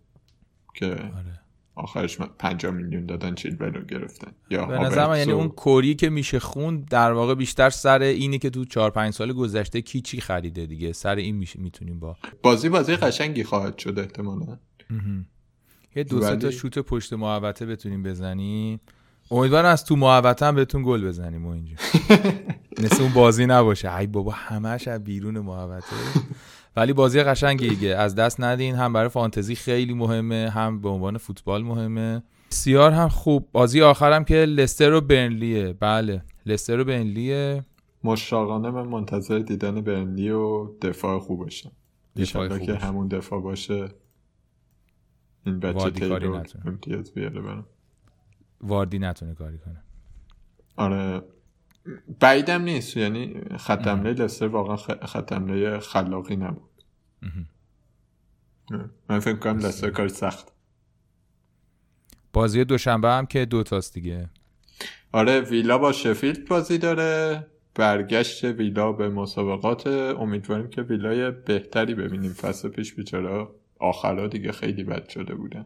که 0.74 0.86
آره. 0.86 1.40
آخرش 1.76 2.18
پنجا 2.18 2.72
میلیون 2.72 3.06
دادن 3.06 3.36
ولو 3.60 3.82
گرفتن. 3.82 4.32
یا 4.50 4.66
به 4.66 4.80
نظر 4.80 5.18
یعنی 5.18 5.32
اون 5.32 5.50
کوری 5.50 5.96
که 5.96 6.10
میشه 6.10 6.40
خون 6.40 6.82
در 6.90 7.12
واقع 7.12 7.36
بیشتر 7.36 7.70
سر 7.70 8.02
اینی 8.02 8.40
که 8.40 8.50
تو 8.50 8.66
چهار 8.66 8.92
پنج 8.92 9.14
سال 9.14 9.34
گذشته 9.34 9.82
کی 9.82 10.02
چی 10.02 10.22
خریده 10.22 10.66
دیگه. 10.66 10.94
سر 10.94 11.16
این 11.16 11.36
میشه 11.36 11.60
می‌تونیم 11.60 12.00
با 12.00 12.18
بازی 12.44 12.70
بازی 12.70 12.96
قشنگی 12.96 13.44
خواهد 13.44 13.78
شد 13.78 14.00
احتمالا. 14.00 14.58
یه 15.96 16.04
دو 16.04 16.36
تا 16.36 16.52
شوت 16.52 16.80
پشت 16.80 17.14
محوطه 17.14 17.66
بتونیم 17.66 18.04
بزنیم. 18.04 18.80
امیدوارم 19.32 19.66
از 19.66 19.86
تو 19.86 19.96
محوطه 19.96 20.46
هم 20.46 20.56
بهتون 20.56 20.84
گل 20.84 21.08
بزنیم 21.08 21.46
و 21.46 21.50
اینجا. 21.50 21.76
مثل 22.84 23.04
اون 23.04 23.14
بازی 23.14 23.46
نباشه. 23.46 23.96
ای 23.96 24.08
بابا 24.08 24.32
همش 24.32 24.88
از 24.88 25.04
بیرون 25.04 25.40
محوطه. 25.40 25.96
ولی 26.76 26.94
بازی 26.94 27.24
قشنگیه 27.24 27.96
از 27.96 28.16
دست 28.16 28.42
ندین. 28.42 28.76
هم 28.76 28.94
برای 28.94 29.10
فانتزی 29.10 29.56
خیلی 29.56 29.94
مهمه 29.94 30.50
هم 30.50 30.82
به 30.82 30.90
عنوان 30.90 31.18
فوتبال 31.18 31.64
مهمه. 31.64 32.24
بسیار 32.52 32.92
هم 32.92 33.10
خوب. 33.10 33.50
بازی 33.52 33.82
آخرم 33.82 34.24
که 34.24 34.36
لستر 34.36 34.94
و 34.94 35.02
برنلیه. 35.02 35.74
بله. 35.74 36.24
لستر 36.46 36.80
و 36.80 36.84
برنلیه. 36.84 37.66
مشتاقانه 38.04 38.70
من 38.70 38.88
منتظر 38.88 39.40
دیدن 39.40 39.82
برنلی 39.82 40.30
و 40.30 40.70
دفاع 40.82 41.20
خوب 41.20 41.40
باشم 41.40 41.72
دفاع 42.16 42.58
که 42.58 42.76
همون 42.76 43.08
دفاع 43.08 43.42
باشه. 43.42 43.90
این 45.46 45.60
بچه 45.60 45.92
تیلور 45.92 46.46
امتیاز 46.66 47.14
بیاره 47.14 47.42
برم 47.42 47.66
واردی 48.68 49.00
نتونه 49.00 49.34
کاری 49.34 49.58
کنه. 49.58 49.84
آره. 50.76 51.22
بعیدم 52.20 52.62
نیست. 52.62 52.98
یعنی 52.98 53.36
خط 53.58 53.88
حمله 53.88 54.14
لستر 54.14 54.48
واقعا 54.48 54.76
خط 55.06 55.34
حمله 55.34 55.80
خلاقی 55.80 56.36
نبود. 56.36 56.70
من 59.10 59.20
فکر 59.20 59.36
کنم 59.36 59.58
لستر 59.58 59.90
کار 59.90 60.08
سخت. 60.08 60.52
بازی 62.34 62.66
دوشنبه 62.66 63.12
هم 63.12 63.26
که 63.26 63.46
دو 63.46 63.64
تاست 63.64 63.94
دیگه. 63.94 64.30
آره 65.12 65.42
ویلا 65.42 65.78
با 65.78 65.92
شفیلد 65.92 66.48
بازی 66.48 66.78
داره. 66.78 67.46
برگشت 67.76 68.44
ویلا 68.44 68.92
به 68.92 69.10
مسابقات. 69.10 69.88
امیدواریم 69.88 70.70
که 70.70 70.82
ویلای 70.82 71.32
بهتری 71.32 71.94
ببینیم. 71.94 72.34
فصل 72.34 72.70
پیش 72.70 72.94
بیچاره 72.94 73.48
آخرا 73.80 74.28
دیگه 74.28 74.52
خیلی 74.52 74.84
بد 74.84 75.10
شده 75.10 75.36
بودن. 75.36 75.66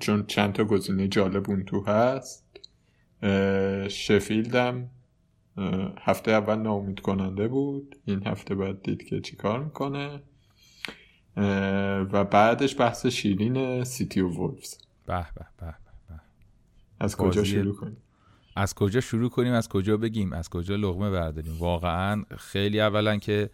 چون 0.00 0.26
چند 0.26 0.52
تا 0.52 0.64
گزینه 0.64 1.08
جالب 1.08 1.50
اون 1.50 1.64
تو 1.64 1.84
هست. 1.86 2.46
شفیلدم 3.88 4.90
هفته 6.00 6.30
اول 6.30 6.58
ناامید 6.58 7.00
کننده 7.00 7.48
بود. 7.48 7.96
این 8.04 8.26
هفته 8.26 8.54
بعد 8.54 8.82
دید 8.82 9.02
که 9.02 9.20
چیکار 9.20 9.64
می‌کنه. 9.64 10.22
و 12.12 12.24
بعدش 12.24 12.80
بحث 12.80 13.06
شیرین 13.06 13.84
سیتی 13.84 14.20
و 14.20 14.28
وولفز. 14.28 14.78
به 15.06 15.26
به 15.34 15.46
به 15.58 15.74
از 17.00 17.16
کجا 17.16 17.44
شروع 17.44 17.76
کنیم؟ 17.76 17.96
از 18.56 18.74
کجا 18.74 19.00
شروع 19.00 19.30
کنیم؟ 19.30 19.52
از 19.52 19.68
کجا 19.68 19.96
بگیم؟ 19.96 20.32
از 20.32 20.48
کجا 20.48 20.76
لغمه 20.76 21.10
برداریم؟ 21.10 21.58
واقعا 21.58 22.24
خیلی 22.38 22.80
اولا 22.80 23.16
که 23.16 23.50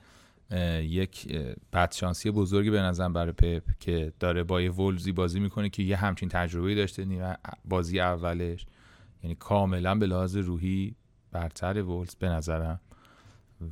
یک 0.83 1.33
بدشانسی 1.73 2.31
بزرگی 2.31 2.70
به 2.70 2.81
نظرم 2.81 3.12
برای 3.12 3.33
پپ 3.33 3.62
که 3.81 4.12
داره 4.20 4.43
با 4.43 4.62
یه 4.62 4.70
ولزی 4.70 5.12
بازی 5.12 5.41
می‌کنه 5.41 5.69
که 5.69 5.83
یه 5.83 5.97
همچین 5.97 6.29
تجربه 6.29 6.74
داشته 6.74 7.05
نیمه 7.05 7.37
بازی 7.65 8.01
اولش. 8.01 8.66
یعنی 9.23 9.35
کاملا 9.35 9.95
به 9.95 10.07
لحاظ 10.07 10.37
روحی 10.37 10.95
برتر 11.33 11.83
ولز 11.83 12.15
به 12.15 12.29
نظرم. 12.29 12.81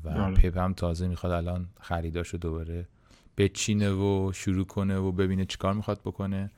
و 0.04 0.08
آره. 0.08 0.34
پپ 0.34 0.58
هم 0.58 0.72
تازه 0.72 1.08
می‌خواد 1.08 1.32
الان 1.32 1.68
خریداشو 1.80 2.38
دوباره 2.38 2.88
بچینه 3.36 3.90
و 3.90 4.32
شروع 4.34 4.64
کنه 4.64 4.96
و 4.96 5.12
ببینه 5.12 5.44
چیکار 5.44 5.74
می‌خواد 5.74 6.00
بکنه. 6.00 6.50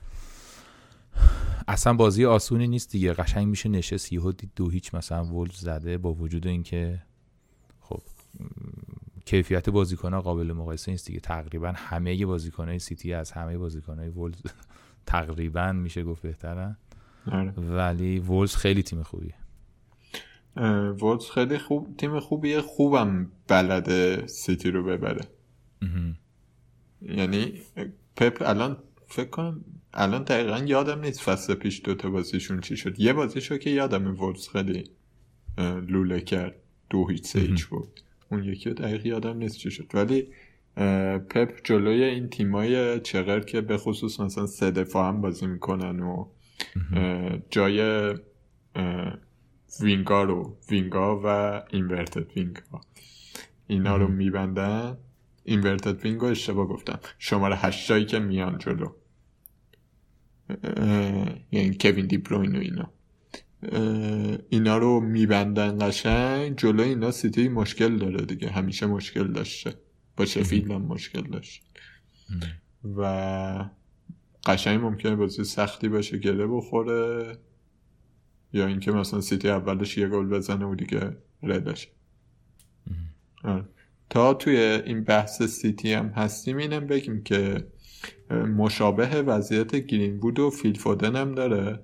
اصلا 1.69 1.95
بازی 1.95 2.25
آسونی 2.25 2.69
نیست 2.69 2.91
دیگه. 2.91 3.13
قشنگ 3.13 3.47
میشه 3.47 3.69
نشست. 3.69 4.13
یهو 4.13 4.33
دو 4.57 4.71
هیچ 4.71 4.95
مثلا 4.95 5.25
ولز 5.25 5.57
زده 5.57 5.99
با 5.99 6.13
وجود 6.13 6.47
اینکه 6.47 7.03
خب 7.81 8.03
کیفیت 9.25 9.71
بازیکن 9.71 10.21
قابل 10.21 10.53
مقایسه 10.53 10.91
نیست 10.91 11.07
دیگه. 11.07 11.21
تقریبا 11.21 11.73
همه 11.77 12.27
بازیکن 12.27 12.79
سیتی 12.79 13.15
از 13.15 13.33
همه 13.33 13.59
بازیکن 13.59 13.99
های 13.99 14.09
ولز 14.09 14.43
تقریبا 15.07 15.73
میشه 15.73 16.05
گفت 16.05 16.23
بهترن 16.23 16.77
آره. 17.33 17.51
ولی 17.51 18.19
ولز 18.19 18.57
خیلی 18.57 18.83
تیم 18.83 19.03
خوبیه. 19.03 19.35
ولز 21.03 21.31
خیلی 21.31 21.59
خوب 21.59 21.97
تیم 21.97 22.21
خوبیه. 22.21 22.61
خوبم 22.61 23.31
بلده 23.49 24.27
سیتی 24.27 24.71
رو 24.71 24.85
ببره. 24.85 25.25
یعنی 27.03 27.53
پپ 28.17 28.43
الان 28.47 28.77
فکر 29.07 29.31
کنم 29.31 29.65
الان 29.95 30.23
دقیقا 30.23 30.59
یادم 30.59 31.01
نیست 31.01 31.21
فصل 31.21 31.55
پیش 31.55 31.81
دوتا 31.85 32.11
بازیشون 32.11 32.61
چی 32.61 32.77
شد. 32.77 33.01
یه 33.01 33.13
بازیشو 33.13 33.59
که 33.59 33.71
یادم 33.71 34.21
ولز 34.21 34.49
خیلی 34.49 34.91
لوله 35.59 36.21
کرد. 36.21 36.55
دو 36.91 37.09
هیچ 37.09 37.27
سه 37.27 37.55
بود. 37.71 38.01
اون 38.33 38.45
یکی 38.45 38.69
رو 38.69 38.75
دقیق 38.75 39.07
یادم 39.07 39.37
نیست 39.37 39.59
چی 39.59 39.71
شد. 39.71 39.91
ولی 39.95 40.29
پپ 41.31 41.53
جلوی 41.65 42.05
این 42.05 42.29
تیمای 42.29 43.01
چقدر 43.01 43.45
که 43.45 43.61
به 43.61 43.77
خصوص 43.77 44.21
مثلا 44.21 44.47
سه 44.47 44.71
دفاع 44.71 45.09
هم 45.09 45.21
بازی 45.21 45.47
می‌کنن 45.47 46.01
و 46.01 46.29
جای 47.51 48.15
وینگا 49.81 50.23
رو 50.23 50.57
وینگا 50.71 51.21
و 51.25 51.27
اینورتد 51.71 52.37
وینگا. 52.37 52.81
اینا 53.67 53.97
رو 53.97 54.09
میبندن. 54.09 54.97
اینورتد 55.45 56.01
وینگا 56.05 56.29
اشتباه 56.29 56.67
گفتم. 56.67 57.01
شماره 57.19 57.57
هشتایی 57.57 58.05
که 58.05 58.19
میان 58.19 58.59
جلو. 58.59 58.93
یعنی 61.53 61.77
کوین 61.81 62.07
دی 62.07 62.19
بروین 62.19 62.57
و 62.57 62.59
اینا. 62.59 62.93
اینا 64.49 64.79
رو 64.79 65.01
میبندن 65.01 65.89
قشنگ. 65.89 66.57
جلو 66.57 66.83
اینا 66.83 67.11
سیتی 67.11 67.49
مشکل 67.49 67.97
داره 67.97 68.25
دیگه. 68.25 68.51
همیشه 68.51 68.87
مشکل 68.87 69.33
داشته. 69.33 69.75
با 70.17 70.25
شفیل 70.25 70.73
هم 70.73 70.83
مشکل 70.83 71.23
داشت. 71.23 71.63
و 72.97 73.65
قشنگ 74.47 74.81
ممکنه 74.81 75.17
بازی 75.17 75.45
سختی 75.45 75.89
باشه 75.89 76.19
گله 76.19 76.47
بخوره. 76.47 77.39
یا 78.53 78.67
اینکه 78.67 78.93
مثلا 78.93 79.21
سیتی 79.21 79.49
اولش 79.49 79.99
یه 79.99 80.09
گل 80.09 80.27
بزنه 80.27 80.65
و 80.65 80.75
دیگه 80.75 81.17
ردشه 81.43 81.89
آره. 83.45 83.65
تا 84.11 84.35
توی 84.35 84.57
این 84.57 85.05
بحث 85.05 85.43
سیتی 85.43 85.93
هم 85.93 86.07
هستیم 86.07 86.57
اینم 86.57 86.87
بگیم 86.87 87.23
که 87.23 87.67
مشابه 88.31 89.07
وضعیت 89.07 89.77
گرین 89.77 90.21
بود 90.21 90.39
و 90.39 90.51
فیل 90.51 90.79
فودن 90.79 91.17
هم 91.17 91.35
داره. 91.35 91.81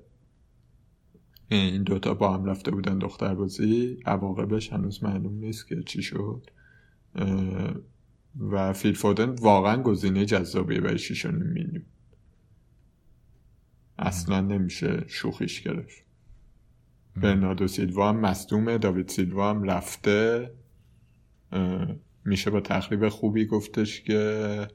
این 1.49 1.83
دوتا 1.83 2.15
با 2.15 2.35
هم 2.35 2.45
رفته 2.45 2.71
بودن 2.71 2.99
دختر 2.99 3.35
بازی 3.35 3.99
عواقبش 4.07 4.73
هنوز 4.73 5.05
معلوم 5.05 5.35
نیست 5.39 5.69
که 5.69 5.83
چی 5.83 6.03
شد. 6.03 6.51
و 8.41 8.73
فیل 8.73 8.95
فودن 8.95 9.29
واقعا 9.31 9.83
گزینه 9.83 10.25
جذابیه 10.25 10.81
برای 10.81 10.99
6 10.99 11.27
میلیون 11.27 11.83
اصلا 13.99 14.41
نمیشه 14.41 15.05
شوخیش 15.07 15.63
گرفت. 15.63 16.05
برناردو 17.17 17.69
سیلوا 17.69 18.09
هم 18.09 18.21
مصدومه 18.21 18.79
داوید 18.79 19.09
سیلوا 19.09 19.51
هم 19.51 19.63
رفته. 19.63 20.51
میشه 22.25 22.51
با 22.51 22.61
تخریب 22.61 23.09
خوبی 23.09 23.47
گفتش 23.47 24.03
که 24.03 24.69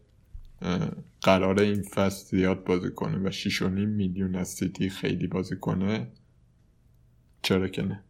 قرار 1.22 1.60
این 1.60 1.82
فصل 1.82 2.38
زیاد 2.38 2.64
بازی 2.64 2.90
کنه 2.90 3.18
و 3.18 3.32
6.5 3.32 3.62
میلیون 3.62 4.36
از 4.36 4.48
سیتی 4.48 4.90
خیلی 4.90 5.28
بازی 5.28 5.56
کنه. 5.56 6.12
چرا 7.44 7.68
که 7.68 7.82
نه. 7.82 8.04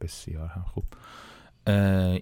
بسیار 0.00 0.46
هم 0.48 0.62
خوب. 0.62 0.84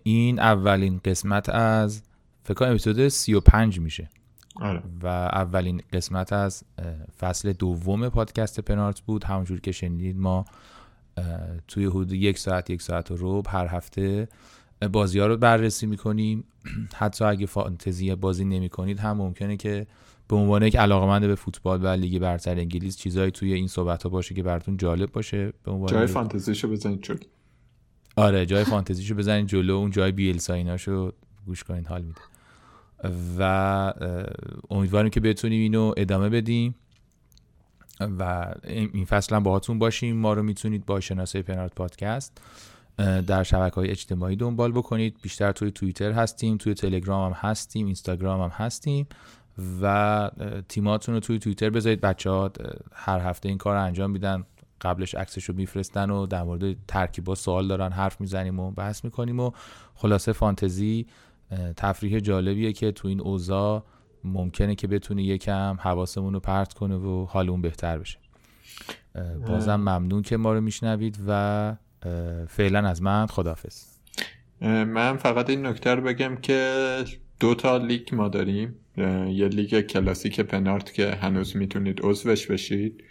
این 0.03 0.39
اولین 0.39 1.01
قسمت 1.05 1.49
از 1.49 2.03
فکر 2.45 2.55
کنم 2.55 2.69
اپیزود 2.69 3.09
35 3.09 3.81
میشه. 3.81 4.09
آره. 4.57 4.83
و 5.03 5.07
اولین 5.07 5.83
قسمت 5.93 6.33
از 6.33 6.65
فصل 7.21 7.53
دوم 7.53 8.09
پادکست 8.09 8.61
پنارت 8.61 9.01
بود. 9.01 9.25
همونجور 9.25 9.61
که 9.61 9.73
شنیدید 9.73 10.17
ما 10.17 10.45
توی 11.69 11.85
حدود 11.85 12.13
یک 12.13 12.39
ساعت 12.39 12.71
یک 12.71 12.83
ساعت 12.83 13.11
و 13.11 13.17
روب 13.17 13.47
هر 13.49 13.67
هفته 13.67 14.29
بازی 14.93 15.19
ها 15.19 15.27
رو 15.27 15.37
بررسی 15.37 15.87
می‌کنیم. 15.87 16.45
حتی 17.01 17.25
اگه 17.25 17.47
فانتزی 17.47 18.15
بازی 18.15 18.45
نمی 18.45 18.69
کنید 18.69 18.99
هم 18.99 19.17
ممکنه 19.17 19.57
که 19.57 19.87
به 20.31 20.37
عنوان 20.37 20.63
یک 20.63 20.77
علاقمند 20.77 21.27
به 21.27 21.35
فوتبال 21.35 21.85
و 21.85 21.87
لیگ 21.87 22.19
برتر 22.19 22.59
انگلیس 22.59 22.97
چیزایی 22.97 23.31
توی 23.31 23.53
این 23.53 23.67
صحبت 23.67 24.03
ها 24.03 24.09
باشه 24.09 24.35
که 24.35 24.43
براتون 24.43 24.77
جالب 24.77 25.13
باشه. 25.13 25.53
به 25.65 25.71
عنوان 25.71 25.93
جای 25.93 26.07
فانتزیشو 26.07 26.69
بزنید 26.69 27.03
جلو. 27.03 27.19
آره 28.17 28.47
جای 28.47 28.65
فانتزیشو 28.65 29.15
بزنید 29.15 29.47
جلو. 29.47 29.75
اون 29.75 29.91
جای 29.91 30.13
بیل 30.13 30.39
سایناشو 30.39 31.13
گوش 31.47 31.65
کنید 31.65 31.87
حال 31.87 32.03
میده. 32.03 32.21
و 33.39 33.93
امیدواریم 34.71 35.11
که 35.11 35.21
بتونیم 35.21 35.61
اینو 35.61 35.95
ادامه 35.97 36.29
بدیم. 36.29 36.75
و 38.19 38.55
این 38.65 39.05
فصل 39.05 39.37
هم 39.37 39.43
باهاتون 39.43 39.79
باشیم. 39.79 40.17
ما 40.17 40.33
رو 40.33 40.43
می‌تونید 40.43 40.87
با 40.87 41.01
شناسه 41.01 41.43
پنارت 41.43 41.75
پادکست 41.75 42.41
در 43.27 43.43
شبکه 43.43 43.75
های 43.75 43.91
اجتماعی 43.91 44.37
دنبال 44.37 44.73
بکنید. 44.73 45.17
بیشتر 45.23 45.53
توی 45.53 45.71
توییتر 45.71 46.13
هستیم 46.13 46.57
توی 46.57 46.75
تلگرام 46.75 47.33
هم 47.33 47.39
هستیم 47.51 47.87
اینستاگرام 47.87 48.41
هم 48.41 48.51
هستیم. 48.53 49.07
و 49.83 50.31
تیماتون 50.69 51.15
رو 51.15 51.21
توی 51.21 51.39
توییتر 51.39 51.71
بذارید. 51.71 52.01
بچه 52.01 52.31
ها 52.31 52.51
هر 52.93 53.19
هفته 53.19 53.49
این 53.49 53.59
کار 53.59 53.75
رو 53.75 53.83
انجام 53.83 54.11
میدن. 54.11 54.45
قبلش 54.81 55.15
عکسش 55.15 55.45
رو 55.45 55.55
میفرستن 55.55 56.11
و 56.11 56.27
در 56.27 56.43
مورد 56.43 56.77
ترکیبا 56.89 57.35
سوال 57.35 57.69
دارن 57.69 57.93
حرف 57.93 58.21
می‌زنیم 58.21 58.61
و 58.61 58.71
بحث 58.71 59.05
می‌کنیم 59.05 59.41
و 59.41 59.51
خلاصه 59.95 60.33
فانتزی 60.33 61.07
تفریح 61.77 62.19
جالبیه 62.19 62.73
که 62.73 62.93
تو 62.93 63.09
این 63.09 63.21
اوضاع 63.21 63.85
ممکنه 64.25 64.75
که 64.75 64.87
بتونه 64.87 65.23
یکم 65.23 65.77
حواسمون 65.81 66.35
رو 66.35 66.41
پرت 66.41 66.73
کنه 66.73 66.97
و 66.97 67.27
حالمون 67.27 67.63
بهتر 67.63 67.99
بشه. 67.99 68.19
بازم 69.47 69.77
ممنون 69.77 70.23
که 70.23 70.37
ما 70.37 70.53
رو 70.53 70.61
میشنوید 70.61 71.19
و 71.29 71.75
فعلا 72.49 72.89
از 72.89 73.03
من 73.03 73.27
خدافز 73.27 73.85
من 74.61 75.17
فقط 75.17 75.51
این 75.51 75.67
نکته 75.67 75.95
رو 75.95 76.03
بگم 76.03 76.37
که 76.37 77.05
دو 77.41 77.55
تا 77.55 77.77
لیگ 77.77 78.15
ما 78.15 78.29
داریم. 78.29 78.77
یه 79.31 79.49
لیگ 79.49 79.81
کلاسیک 79.81 80.41
پنارت 80.41 80.93
که 80.95 81.11
هنوز 81.11 81.57
می‌تونید 81.57 82.01
عضوش 82.03 82.47
بشید 82.47 83.05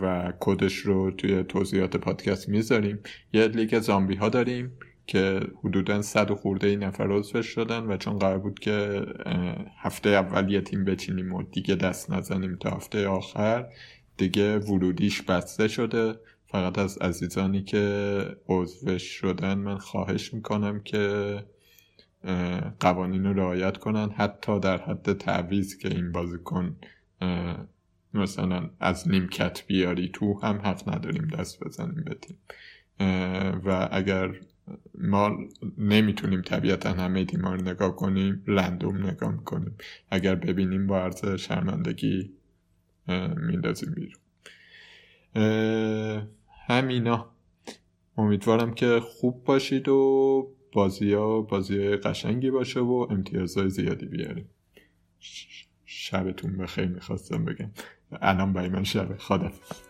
و 0.00 0.32
کدش 0.40 0.76
رو 0.76 1.10
توی 1.10 1.42
توضیحات 1.42 1.96
پادکست 1.96 2.48
می‌ذاریم. 2.48 2.98
یه 3.32 3.48
لیگ 3.48 3.78
زامبی 3.78 4.14
ها 4.14 4.28
داریم 4.28 4.72
که 5.06 5.40
حدودا 5.64 6.02
صد 6.02 6.30
و 6.30 6.34
خورده 6.34 6.66
ای 6.66 6.76
نفر 6.76 7.12
عضوش 7.12 7.46
شدن 7.46 7.82
و 7.84 7.96
چون 7.96 8.18
قرار 8.18 8.38
بود 8.38 8.58
که 8.58 9.06
هفته 9.78 10.10
اول 10.10 10.52
یه 10.52 10.60
تیم 10.60 10.84
بچینیم 10.84 11.32
و 11.32 11.42
دیگه 11.42 11.74
دست 11.74 12.10
نزنیم 12.10 12.56
تا 12.56 12.70
هفته 12.70 13.06
آخر 13.06 13.66
دیگه 14.16 14.58
ورودیش 14.58 15.22
بسته 15.22 15.68
شده. 15.68 16.14
فقط 16.46 16.78
از 16.78 16.98
عزیزانی 16.98 17.62
که 17.62 18.18
عضوش 18.48 19.02
شدن 19.02 19.54
من 19.54 19.78
خواهش 19.78 20.34
می‌کنم 20.34 20.80
که 20.80 21.36
قوانین 22.80 23.24
رو 23.24 23.32
رعایت 23.32 23.76
کنن 23.76 24.10
حتی 24.10 24.60
در 24.60 24.82
حد 24.82 25.12
تعویز 25.12 25.78
که 25.78 25.88
این 25.88 26.12
بازیکن 26.12 26.76
مثلا 28.14 28.70
از 28.80 29.08
نیمکت 29.08 29.66
بیاری 29.66 30.08
تو 30.08 30.40
هم 30.40 30.56
حق 30.56 30.94
نداریم 30.94 31.26
دست 31.26 31.64
بزنیم 31.64 32.04
به 32.04 32.14
تیم. 32.14 32.38
و 33.64 33.88
اگر 33.92 34.34
ما 34.98 35.38
نمی‌تونیم 35.78 36.42
طبیعتا 36.42 36.92
همه 36.92 37.24
تیما 37.24 37.54
رو 37.54 37.62
نگاه 37.62 37.96
کنیم 37.96 38.42
رندوم 38.46 39.06
نگاه 39.06 39.32
می‌کنیم. 39.32 39.76
اگر 40.10 40.34
ببینیم 40.34 40.86
با 40.86 41.00
عرض 41.00 41.24
شرمندگی 41.26 42.32
میندازیم 43.36 43.94
بیرون. 43.94 44.20
همینا. 46.66 47.30
امیدوارم 48.18 48.74
که 48.74 49.00
خوب 49.00 49.44
باشید 49.44 49.88
و 49.88 50.53
بازی 50.74 51.12
ها 51.12 51.40
بازی 51.40 51.96
قشنگی 51.96 52.50
باشه 52.50 52.80
و 52.80 53.06
امتیازهای 53.10 53.70
زیادی 53.70 54.06
بیاریم. 54.06 54.48
شبتون 55.84 56.56
بخیر 56.56 56.86
می‌خواستم 56.86 57.44
بگم. 57.44 57.70
الان 58.12 58.52
برای 58.52 58.68
من 58.68 58.84
شب 58.84 59.16
خدافز 59.16 59.83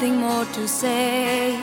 Nothing 0.00 0.16
more 0.16 0.46
to 0.46 0.66
say, 0.66 1.60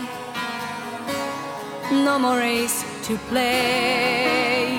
no 1.90 2.20
more 2.20 2.38
race 2.38 2.86
to 3.08 3.18
play. 3.30 4.78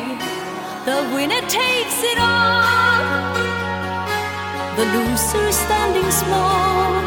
The 0.84 1.02
winner 1.12 1.40
takes 1.48 1.98
it 2.04 2.18
all 2.20 3.34
the 4.76 4.84
loser 4.94 5.50
standing 5.50 6.08
small 6.08 7.02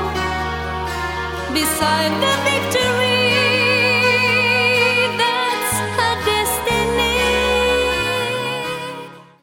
beside 1.53 2.11
the 2.19 2.33
victory. 2.43 2.80